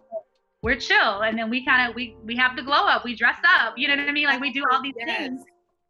we're 0.61 0.79
chill 0.79 1.21
and 1.21 1.37
then 1.37 1.49
we 1.49 1.63
kind 1.63 1.89
of 1.89 1.95
we 1.95 2.15
we 2.23 2.35
have 2.37 2.55
the 2.55 2.63
glow 2.63 2.87
up, 2.87 3.05
we 3.05 3.15
dress 3.15 3.37
up, 3.45 3.75
you 3.77 3.87
know 3.87 3.95
what 3.95 4.09
I 4.09 4.11
mean? 4.11 4.25
Like 4.25 4.41
we 4.41 4.51
do 4.51 4.63
all 4.71 4.81
these 4.81 4.95
yes. 4.97 5.17
things. 5.17 5.43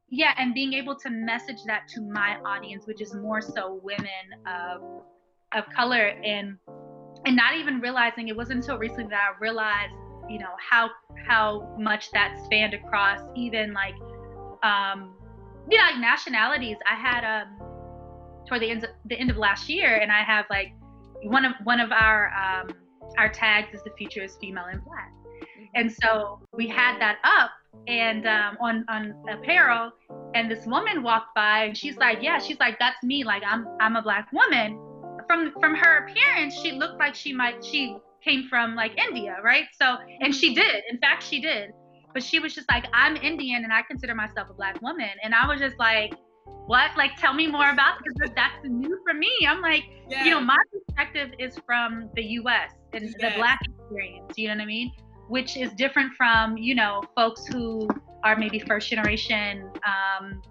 Yeah, 0.09 0.33
and 0.37 0.53
being 0.53 0.73
able 0.73 0.95
to 0.95 1.09
message 1.09 1.63
that 1.65 1.87
to 1.89 2.01
my 2.01 2.37
audience, 2.45 2.85
which 2.85 3.01
is 3.01 3.13
more 3.15 3.41
so 3.41 3.79
women 3.83 4.25
of 4.45 4.81
of 5.53 5.69
color 5.73 6.07
and 6.23 6.57
and 7.25 7.35
not 7.35 7.55
even 7.55 7.79
realizing 7.79 8.27
it 8.27 8.35
wasn't 8.35 8.59
until 8.59 8.77
recently 8.77 9.09
that 9.09 9.31
I 9.35 9.39
realized 9.39 9.93
you 10.29 10.39
know 10.39 10.55
how 10.59 10.89
how 11.27 11.75
much 11.77 12.11
that 12.11 12.39
spanned 12.45 12.73
across 12.73 13.19
even 13.35 13.73
like 13.73 13.95
um 14.63 15.13
you 15.69 15.77
know 15.77 15.83
like 15.83 15.99
nationalities. 15.99 16.77
I 16.89 16.95
had 16.95 17.23
um 17.23 17.75
toward 18.47 18.61
the 18.61 18.69
end 18.69 18.83
of, 18.83 18.89
the 19.05 19.15
end 19.15 19.29
of 19.29 19.37
last 19.37 19.69
year 19.69 19.97
and 19.97 20.11
i 20.11 20.21
have 20.23 20.45
like 20.49 20.73
one 21.23 21.45
of 21.45 21.53
one 21.63 21.79
of 21.79 21.91
our 21.91 22.31
um 22.33 22.69
our 23.17 23.29
tags 23.29 23.73
is 23.73 23.83
the 23.83 23.91
future 23.97 24.23
is 24.23 24.35
female 24.37 24.65
and 24.71 24.83
black. 24.83 25.11
Mm-hmm. 25.11 25.63
and 25.75 25.91
so 25.91 26.39
we 26.53 26.67
had 26.67 26.99
that 26.99 27.17
up 27.23 27.51
and 27.87 28.25
um, 28.27 28.57
on 28.61 28.85
on 28.87 29.15
apparel 29.29 29.91
and 30.33 30.49
this 30.49 30.65
woman 30.65 31.03
walked 31.03 31.35
by 31.35 31.65
and 31.65 31.77
she's 31.77 31.97
like 31.97 32.19
yeah 32.21 32.39
she's 32.39 32.59
like 32.59 32.77
that's 32.79 33.01
me 33.03 33.23
like 33.23 33.43
i'm 33.45 33.67
i'm 33.79 33.95
a 33.95 34.01
black 34.01 34.31
woman. 34.31 34.79
From 35.27 35.51
from 35.59 35.73
her 35.75 36.05
appearance 36.05 36.53
she 36.61 36.73
looked 36.73 36.99
like 36.99 37.15
she 37.15 37.33
might 37.33 37.65
she 37.65 37.97
came 38.25 38.47
from 38.49 38.75
like 38.75 38.97
India, 38.97 39.37
right? 39.43 39.65
So, 39.79 39.97
and 40.21 40.33
she 40.33 40.55
did. 40.55 40.83
In 40.89 40.97
fact, 40.97 41.23
she 41.23 41.39
did. 41.39 41.71
But 42.13 42.23
she 42.23 42.39
was 42.39 42.55
just 42.55 42.69
like, 42.71 42.85
I'm 42.93 43.17
Indian 43.17 43.63
and 43.63 43.73
I 43.73 43.81
consider 43.83 44.15
myself 44.15 44.49
a 44.49 44.53
black 44.53 44.81
woman. 44.81 45.09
And 45.21 45.35
I 45.35 45.47
was 45.47 45.59
just 45.59 45.77
like, 45.77 46.13
what? 46.65 46.91
Like, 46.97 47.15
tell 47.17 47.33
me 47.33 47.47
more 47.47 47.69
about 47.69 47.97
because 48.03 48.33
that's 48.35 48.55
new 48.63 48.99
for 49.05 49.13
me. 49.13 49.29
I'm 49.47 49.61
like, 49.61 49.83
yeah. 50.09 50.23
you 50.23 50.31
know, 50.31 50.41
my 50.41 50.57
perspective 50.71 51.31
is 51.39 51.57
from 51.65 52.09
the 52.15 52.23
US 52.23 52.71
and 52.93 53.03
yes. 53.03 53.13
the 53.19 53.31
black 53.37 53.59
experience, 53.63 54.33
you 54.37 54.47
know 54.47 54.55
what 54.55 54.61
I 54.61 54.65
mean? 54.65 54.91
Which 55.27 55.57
is 55.57 55.71
different 55.73 56.13
from, 56.13 56.57
you 56.57 56.73
know, 56.73 57.03
folks 57.15 57.45
who 57.47 57.87
are 58.23 58.35
maybe 58.35 58.59
first 58.59 58.89
generation 58.89 59.69
um, 59.85 60.41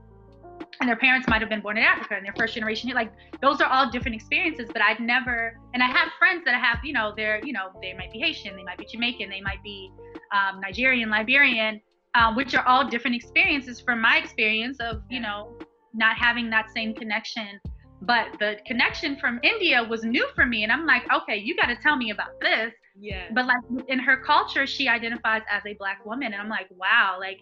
and 0.80 0.88
their 0.88 0.96
parents 0.96 1.28
might 1.28 1.40
have 1.40 1.48
been 1.48 1.60
born 1.60 1.76
in 1.76 1.82
Africa 1.84 2.14
and 2.16 2.24
their 2.24 2.34
first 2.36 2.54
generation 2.54 2.90
like 2.94 3.12
those 3.40 3.60
are 3.60 3.70
all 3.70 3.90
different 3.90 4.14
experiences 4.14 4.68
but 4.72 4.82
I've 4.82 5.00
never 5.00 5.58
and 5.72 5.82
I 5.82 5.86
have 5.86 6.08
friends 6.18 6.44
that 6.44 6.60
have 6.60 6.78
you 6.84 6.92
know 6.92 7.12
they're 7.16 7.44
you 7.44 7.52
know 7.52 7.68
they 7.80 7.92
might 7.94 8.12
be 8.12 8.18
Haitian 8.18 8.56
they 8.56 8.62
might 8.62 8.78
be 8.78 8.86
Jamaican 8.86 9.30
they 9.30 9.40
might 9.40 9.62
be 9.62 9.90
um, 10.32 10.60
Nigerian 10.60 11.10
Liberian 11.10 11.80
um, 12.14 12.36
which 12.36 12.54
are 12.54 12.66
all 12.66 12.88
different 12.88 13.16
experiences 13.16 13.80
from 13.80 14.00
my 14.00 14.18
experience 14.18 14.78
of 14.80 15.02
you 15.10 15.20
know 15.20 15.56
not 15.94 16.16
having 16.16 16.50
that 16.50 16.70
same 16.74 16.94
connection. 16.94 17.60
But 18.02 18.38
the 18.38 18.58
connection 18.66 19.16
from 19.16 19.40
India 19.42 19.82
was 19.82 20.04
new 20.04 20.26
for 20.34 20.44
me 20.44 20.62
and 20.62 20.72
I'm 20.72 20.86
like 20.86 21.02
okay 21.12 21.36
you 21.36 21.56
got 21.56 21.66
to 21.66 21.76
tell 21.76 21.96
me 21.96 22.10
about 22.10 22.38
this. 22.40 22.72
Yeah. 22.98 23.28
But 23.32 23.46
like 23.46 23.62
in 23.88 23.98
her 23.98 24.16
culture 24.16 24.66
she 24.66 24.88
identifies 24.88 25.42
as 25.50 25.62
a 25.66 25.74
black 25.74 26.04
woman 26.04 26.32
and 26.32 26.40
I'm 26.40 26.48
like 26.48 26.68
wow 26.70 27.16
like 27.18 27.40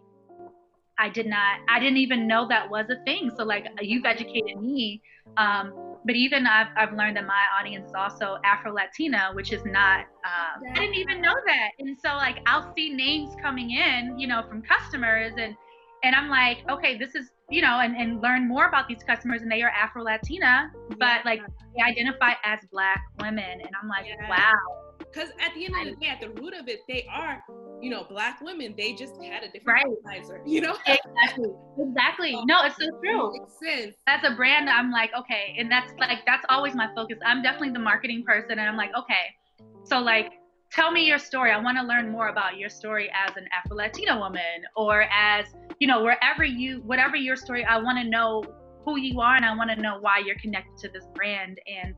I 0.98 1.08
did 1.08 1.26
not, 1.26 1.60
I 1.68 1.78
didn't 1.78 1.98
even 1.98 2.26
know 2.26 2.46
that 2.48 2.70
was 2.70 2.86
a 2.90 3.02
thing. 3.04 3.30
So 3.36 3.44
like 3.44 3.66
you've 3.80 4.04
educated 4.04 4.60
me. 4.60 5.02
Um, 5.36 5.96
but 6.04 6.16
even 6.16 6.46
I've, 6.46 6.68
I've 6.76 6.92
learned 6.96 7.16
that 7.16 7.26
my 7.26 7.44
audience 7.58 7.88
is 7.88 7.94
also 7.94 8.38
Afro 8.44 8.74
Latina, 8.74 9.30
which 9.34 9.52
is 9.52 9.64
not, 9.64 10.00
um, 10.24 10.62
I 10.70 10.74
didn't 10.74 10.96
even 10.96 11.20
know 11.20 11.34
that. 11.46 11.70
And 11.78 11.96
so 12.04 12.10
like 12.16 12.38
I'll 12.46 12.74
see 12.74 12.90
names 12.90 13.34
coming 13.40 13.70
in, 13.70 14.18
you 14.18 14.26
know, 14.26 14.42
from 14.48 14.62
customers 14.62 15.32
and, 15.38 15.56
and 16.04 16.16
I'm 16.16 16.28
like, 16.28 16.58
okay, 16.68 16.98
this 16.98 17.14
is, 17.14 17.30
you 17.48 17.62
know, 17.62 17.78
and, 17.80 17.96
and 17.96 18.20
learn 18.20 18.48
more 18.48 18.66
about 18.66 18.88
these 18.88 19.04
customers 19.04 19.42
and 19.42 19.50
they 19.50 19.62
are 19.62 19.70
Afro 19.70 20.02
Latina, 20.02 20.70
but 20.98 21.24
like 21.24 21.40
they 21.76 21.82
identify 21.82 22.32
as 22.44 22.58
Black 22.72 23.00
women. 23.20 23.60
And 23.60 23.70
I'm 23.80 23.88
like, 23.88 24.06
yeah. 24.06 24.28
wow 24.28 24.81
because 25.12 25.30
at 25.44 25.54
the 25.54 25.66
end 25.66 25.74
of 25.76 25.94
the 25.94 26.00
day, 26.00 26.10
at 26.10 26.20
the 26.20 26.30
root 26.40 26.54
of 26.54 26.68
it, 26.68 26.80
they 26.88 27.06
are, 27.10 27.42
you 27.80 27.90
know, 27.90 28.04
black 28.08 28.40
women. 28.40 28.74
They 28.76 28.92
just 28.94 29.14
had 29.22 29.42
a 29.42 29.50
different 29.50 29.96
right. 30.06 30.24
you 30.46 30.60
know? 30.60 30.76
exactly. 30.86 31.50
Exactly. 31.78 32.38
No, 32.44 32.64
it's 32.64 32.76
so 32.76 32.88
true. 33.02 33.32
Makes 33.32 33.58
sense. 33.58 33.96
As 34.06 34.20
a 34.24 34.34
brand, 34.34 34.70
I'm 34.70 34.90
like, 34.90 35.10
okay, 35.18 35.54
and 35.58 35.70
that's 35.70 35.92
like 35.98 36.24
that's 36.26 36.44
always 36.48 36.74
my 36.74 36.88
focus. 36.94 37.18
I'm 37.24 37.42
definitely 37.42 37.70
the 37.70 37.78
marketing 37.78 38.24
person, 38.26 38.52
and 38.52 38.62
I'm 38.62 38.76
like, 38.76 38.90
okay, 38.96 39.66
so 39.84 39.98
like 39.98 40.32
tell 40.72 40.90
me 40.90 41.06
your 41.06 41.18
story. 41.18 41.50
I 41.50 41.60
want 41.60 41.76
to 41.78 41.84
learn 41.84 42.10
more 42.10 42.28
about 42.28 42.56
your 42.56 42.70
story 42.70 43.10
as 43.10 43.36
an 43.36 43.46
Afro 43.52 43.76
Latina 43.76 44.18
woman 44.18 44.64
or 44.74 45.02
as, 45.12 45.44
you 45.78 45.86
know, 45.86 46.02
wherever 46.02 46.44
you, 46.44 46.80
whatever 46.86 47.14
your 47.14 47.36
story, 47.36 47.62
I 47.64 47.76
want 47.76 47.98
to 47.98 48.08
know 48.08 48.42
who 48.84 48.98
you 48.98 49.20
are 49.20 49.36
and 49.36 49.44
I 49.44 49.54
want 49.54 49.70
to 49.70 49.76
know 49.76 49.98
why 50.00 50.22
you're 50.24 50.38
connected 50.40 50.76
to 50.78 50.88
this 50.88 51.04
brand. 51.14 51.60
And 51.66 51.94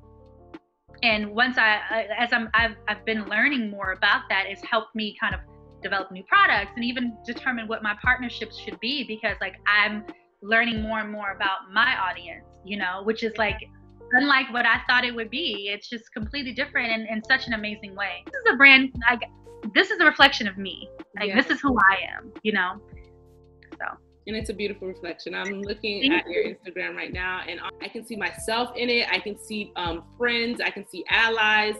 and 1.02 1.34
once 1.34 1.58
I, 1.58 2.06
as 2.18 2.32
I'm, 2.32 2.48
I've, 2.54 2.76
I've 2.88 3.04
been 3.04 3.26
learning 3.26 3.70
more 3.70 3.92
about 3.92 4.22
that, 4.28 4.44
it's 4.48 4.62
helped 4.64 4.94
me 4.94 5.16
kind 5.20 5.34
of 5.34 5.40
develop 5.82 6.10
new 6.10 6.24
products 6.24 6.72
and 6.76 6.84
even 6.84 7.16
determine 7.24 7.68
what 7.68 7.82
my 7.82 7.94
partnerships 8.02 8.58
should 8.58 8.80
be 8.80 9.04
because 9.04 9.36
like 9.40 9.56
I'm 9.66 10.04
learning 10.42 10.82
more 10.82 11.00
and 11.00 11.12
more 11.12 11.32
about 11.32 11.72
my 11.72 11.96
audience, 11.98 12.46
you 12.64 12.76
know, 12.76 13.02
which 13.04 13.22
is 13.22 13.36
like 13.36 13.58
unlike 14.12 14.52
what 14.52 14.66
I 14.66 14.80
thought 14.88 15.04
it 15.04 15.14
would 15.14 15.30
be. 15.30 15.70
It's 15.72 15.88
just 15.88 16.12
completely 16.12 16.52
different 16.52 16.90
and 16.90 17.08
in 17.08 17.22
such 17.24 17.46
an 17.46 17.52
amazing 17.52 17.94
way. 17.94 18.24
This 18.26 18.34
is 18.34 18.52
a 18.52 18.56
brand 18.56 18.94
like 19.10 19.22
this 19.74 19.90
is 19.90 20.00
a 20.00 20.04
reflection 20.04 20.48
of 20.48 20.58
me. 20.58 20.88
Like 21.18 21.28
yeah. 21.28 21.36
this 21.36 21.50
is 21.50 21.60
who 21.60 21.76
I 21.78 21.98
am, 22.16 22.32
you 22.42 22.52
know. 22.52 22.80
So 23.72 23.84
and 24.26 24.36
it's 24.36 24.50
a 24.50 24.54
beautiful 24.54 24.88
reflection. 24.88 25.34
I'm 25.34 25.60
looking 25.62 26.12
at 26.12 26.26
your 26.28 26.44
Instagram 26.44 26.96
right 26.96 27.12
now, 27.12 27.42
and 27.46 27.60
I 27.82 27.88
can 27.88 28.04
see 28.04 28.16
myself 28.16 28.76
in 28.76 28.88
it. 28.88 29.06
I 29.10 29.18
can 29.18 29.38
see 29.38 29.72
um, 29.76 30.04
friends. 30.16 30.60
I 30.60 30.70
can 30.70 30.86
see 30.88 31.04
allies. 31.10 31.74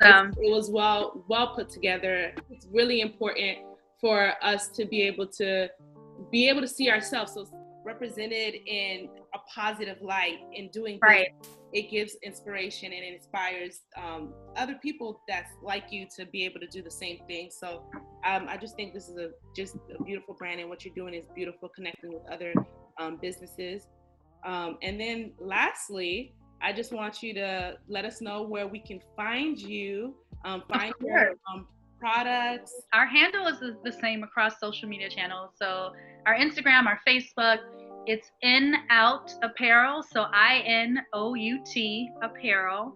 Awesome. 0.00 0.32
It, 0.38 0.46
it 0.46 0.50
was 0.50 0.70
well 0.70 1.24
well 1.28 1.54
put 1.54 1.68
together. 1.68 2.32
It's 2.50 2.66
really 2.72 3.00
important 3.00 3.58
for 4.00 4.34
us 4.42 4.68
to 4.68 4.84
be 4.84 5.02
able 5.02 5.26
to 5.26 5.68
be 6.30 6.48
able 6.48 6.60
to 6.60 6.68
see 6.68 6.90
ourselves 6.90 7.34
so 7.34 7.46
represented 7.84 8.54
in 8.66 9.08
a 9.34 9.38
positive 9.52 10.00
light 10.02 10.38
in 10.52 10.68
doing 10.68 10.98
right. 11.02 11.28
It 11.72 11.90
gives 11.90 12.16
inspiration 12.22 12.92
and 12.92 13.04
it 13.04 13.14
inspires 13.14 13.80
um, 13.96 14.32
other 14.56 14.76
people 14.80 15.20
that's 15.28 15.52
like 15.62 15.84
you 15.90 16.06
to 16.16 16.24
be 16.26 16.44
able 16.44 16.60
to 16.60 16.66
do 16.66 16.82
the 16.82 16.90
same 16.90 17.18
thing. 17.26 17.50
So 17.50 17.84
um, 18.28 18.46
I 18.48 18.56
just 18.56 18.76
think 18.76 18.92
this 18.92 19.08
is 19.08 19.16
a 19.16 19.30
just 19.56 19.76
a 19.98 20.02
beautiful 20.02 20.34
brand, 20.34 20.60
and 20.60 20.68
what 20.68 20.84
you're 20.84 20.94
doing 20.94 21.14
is 21.14 21.24
beautiful, 21.34 21.68
connecting 21.74 22.12
with 22.12 22.22
other 22.30 22.52
um, 23.00 23.18
businesses. 23.20 23.86
Um, 24.44 24.78
and 24.82 25.00
then 25.00 25.32
lastly, 25.38 26.34
I 26.60 26.72
just 26.72 26.92
want 26.92 27.22
you 27.22 27.34
to 27.34 27.76
let 27.88 28.04
us 28.04 28.20
know 28.20 28.42
where 28.42 28.66
we 28.66 28.80
can 28.80 29.00
find 29.16 29.58
you, 29.58 30.14
um, 30.44 30.62
find 30.68 30.92
your 31.00 31.34
um, 31.52 31.66
products. 31.98 32.72
Our 32.92 33.06
handle 33.06 33.46
is 33.46 33.58
the 33.60 33.92
same 33.92 34.22
across 34.22 34.60
social 34.60 34.88
media 34.88 35.08
channels. 35.08 35.50
So 35.60 35.92
our 36.26 36.36
Instagram, 36.36 36.86
our 36.86 37.00
Facebook, 37.06 37.58
it's 38.06 38.30
in 38.42 38.74
out 38.90 39.32
apparel. 39.42 40.02
So 40.02 40.26
I 40.32 40.62
N 40.66 41.00
O 41.12 41.34
U 41.34 41.60
T 41.64 42.10
apparel. 42.22 42.92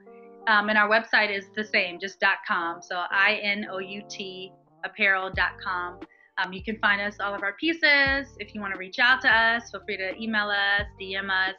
Um, 0.49 0.69
and 0.69 0.77
our 0.77 0.89
website 0.89 1.31
is 1.31 1.45
the 1.55 1.65
same, 1.65 2.01
just 2.01 2.23
.com. 2.47 2.83
So 2.83 3.05
I 3.11 3.39
N 3.43 3.67
O 3.71 3.79
U 3.79 4.03
T 4.09 4.53
apparel.com. 4.85 6.01
Um, 6.39 6.53
you 6.53 6.63
can 6.63 6.79
find 6.79 7.01
us 7.01 7.17
all 7.21 7.35
of 7.35 7.43
our 7.43 7.53
pieces. 7.55 8.37
If 8.39 8.55
you 8.55 8.61
want 8.61 8.73
to 8.73 8.79
reach 8.79 8.99
out 8.99 9.21
to 9.23 9.29
us, 9.29 9.71
feel 9.71 9.83
free 9.85 9.99
to 9.99 10.15
email 10.21 10.49
us, 10.49 10.87
DM 11.01 11.31
us, 11.31 11.57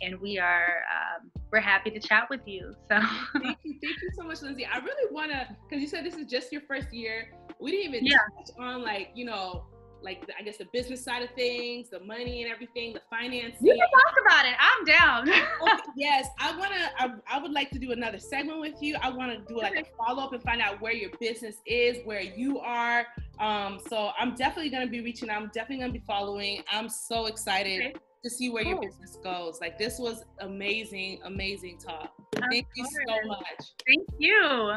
and 0.00 0.18
we 0.20 0.38
are 0.38 0.82
um, 0.90 1.30
we're 1.52 1.60
happy 1.60 1.90
to 1.90 2.00
chat 2.00 2.28
with 2.30 2.40
you. 2.46 2.72
So 2.90 2.98
thank 3.32 3.58
you, 3.62 3.78
thank 3.82 3.96
you 4.02 4.10
so 4.18 4.24
much, 4.24 4.42
Lindsay. 4.42 4.66
I 4.66 4.78
really 4.78 5.12
want 5.12 5.32
to 5.32 5.46
because 5.68 5.82
you 5.82 5.88
said 5.88 6.04
this 6.04 6.16
is 6.16 6.26
just 6.26 6.50
your 6.52 6.62
first 6.62 6.92
year. 6.92 7.30
We 7.60 7.70
didn't 7.70 7.94
even 7.94 8.06
yeah. 8.06 8.16
touch 8.36 8.50
on 8.58 8.82
like 8.82 9.10
you 9.14 9.26
know 9.26 9.66
like 10.06 10.24
the, 10.24 10.32
I 10.38 10.42
guess 10.42 10.56
the 10.56 10.66
business 10.72 11.04
side 11.04 11.22
of 11.22 11.30
things, 11.30 11.90
the 11.90 11.98
money 12.00 12.44
and 12.44 12.50
everything, 12.50 12.94
the 12.94 13.02
financing. 13.10 13.58
We 13.60 13.70
can 13.70 13.78
talk 13.78 14.14
about 14.24 14.46
it. 14.46 14.54
I'm 14.58 14.84
down. 14.84 15.80
yes, 15.96 16.28
I 16.38 16.56
wanna. 16.56 16.90
I, 16.96 17.10
I, 17.28 17.42
would 17.42 17.50
like 17.50 17.70
to 17.70 17.78
do 17.78 17.90
another 17.90 18.20
segment 18.20 18.60
with 18.60 18.80
you. 18.80 18.96
I 19.02 19.10
want 19.10 19.32
to 19.32 19.52
do 19.52 19.58
like 19.60 19.74
a 19.74 19.84
follow 19.98 20.22
up 20.22 20.32
and 20.32 20.42
find 20.42 20.62
out 20.62 20.80
where 20.80 20.92
your 20.92 21.10
business 21.20 21.56
is, 21.66 21.98
where 22.04 22.20
you 22.20 22.60
are. 22.60 23.06
Um, 23.40 23.80
so 23.88 24.12
I'm 24.18 24.36
definitely 24.36 24.70
gonna 24.70 24.86
be 24.86 25.00
reaching. 25.00 25.28
Out. 25.28 25.42
I'm 25.42 25.50
definitely 25.52 25.80
gonna 25.80 25.92
be 25.92 26.04
following. 26.06 26.62
I'm 26.72 26.88
so 26.88 27.26
excited. 27.26 27.80
Okay. 27.80 27.94
To 28.24 28.30
see 28.30 28.48
where 28.48 28.64
cool. 28.64 28.72
your 28.72 28.80
business 28.80 29.18
goes. 29.22 29.60
Like, 29.60 29.78
this 29.78 30.00
was 30.00 30.24
amazing, 30.40 31.20
amazing 31.24 31.78
talk. 31.78 32.12
Of 32.34 32.42
Thank 32.50 32.66
course. 32.74 32.90
you 32.92 33.04
so 33.06 33.28
much. 33.28 33.74
Thank 33.86 34.08
you. 34.18 34.72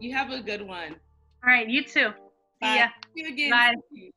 You 0.00 0.14
have 0.14 0.30
a 0.30 0.40
good 0.40 0.62
one. 0.62 0.92
All 1.44 1.50
right, 1.50 1.68
you 1.68 1.84
too. 1.84 2.12
Bye. 2.62 2.66
See 2.66 2.78
ya. 2.78 2.86
See 3.14 3.22
you 3.22 3.28
again. 3.28 3.50
Bye. 3.50 4.10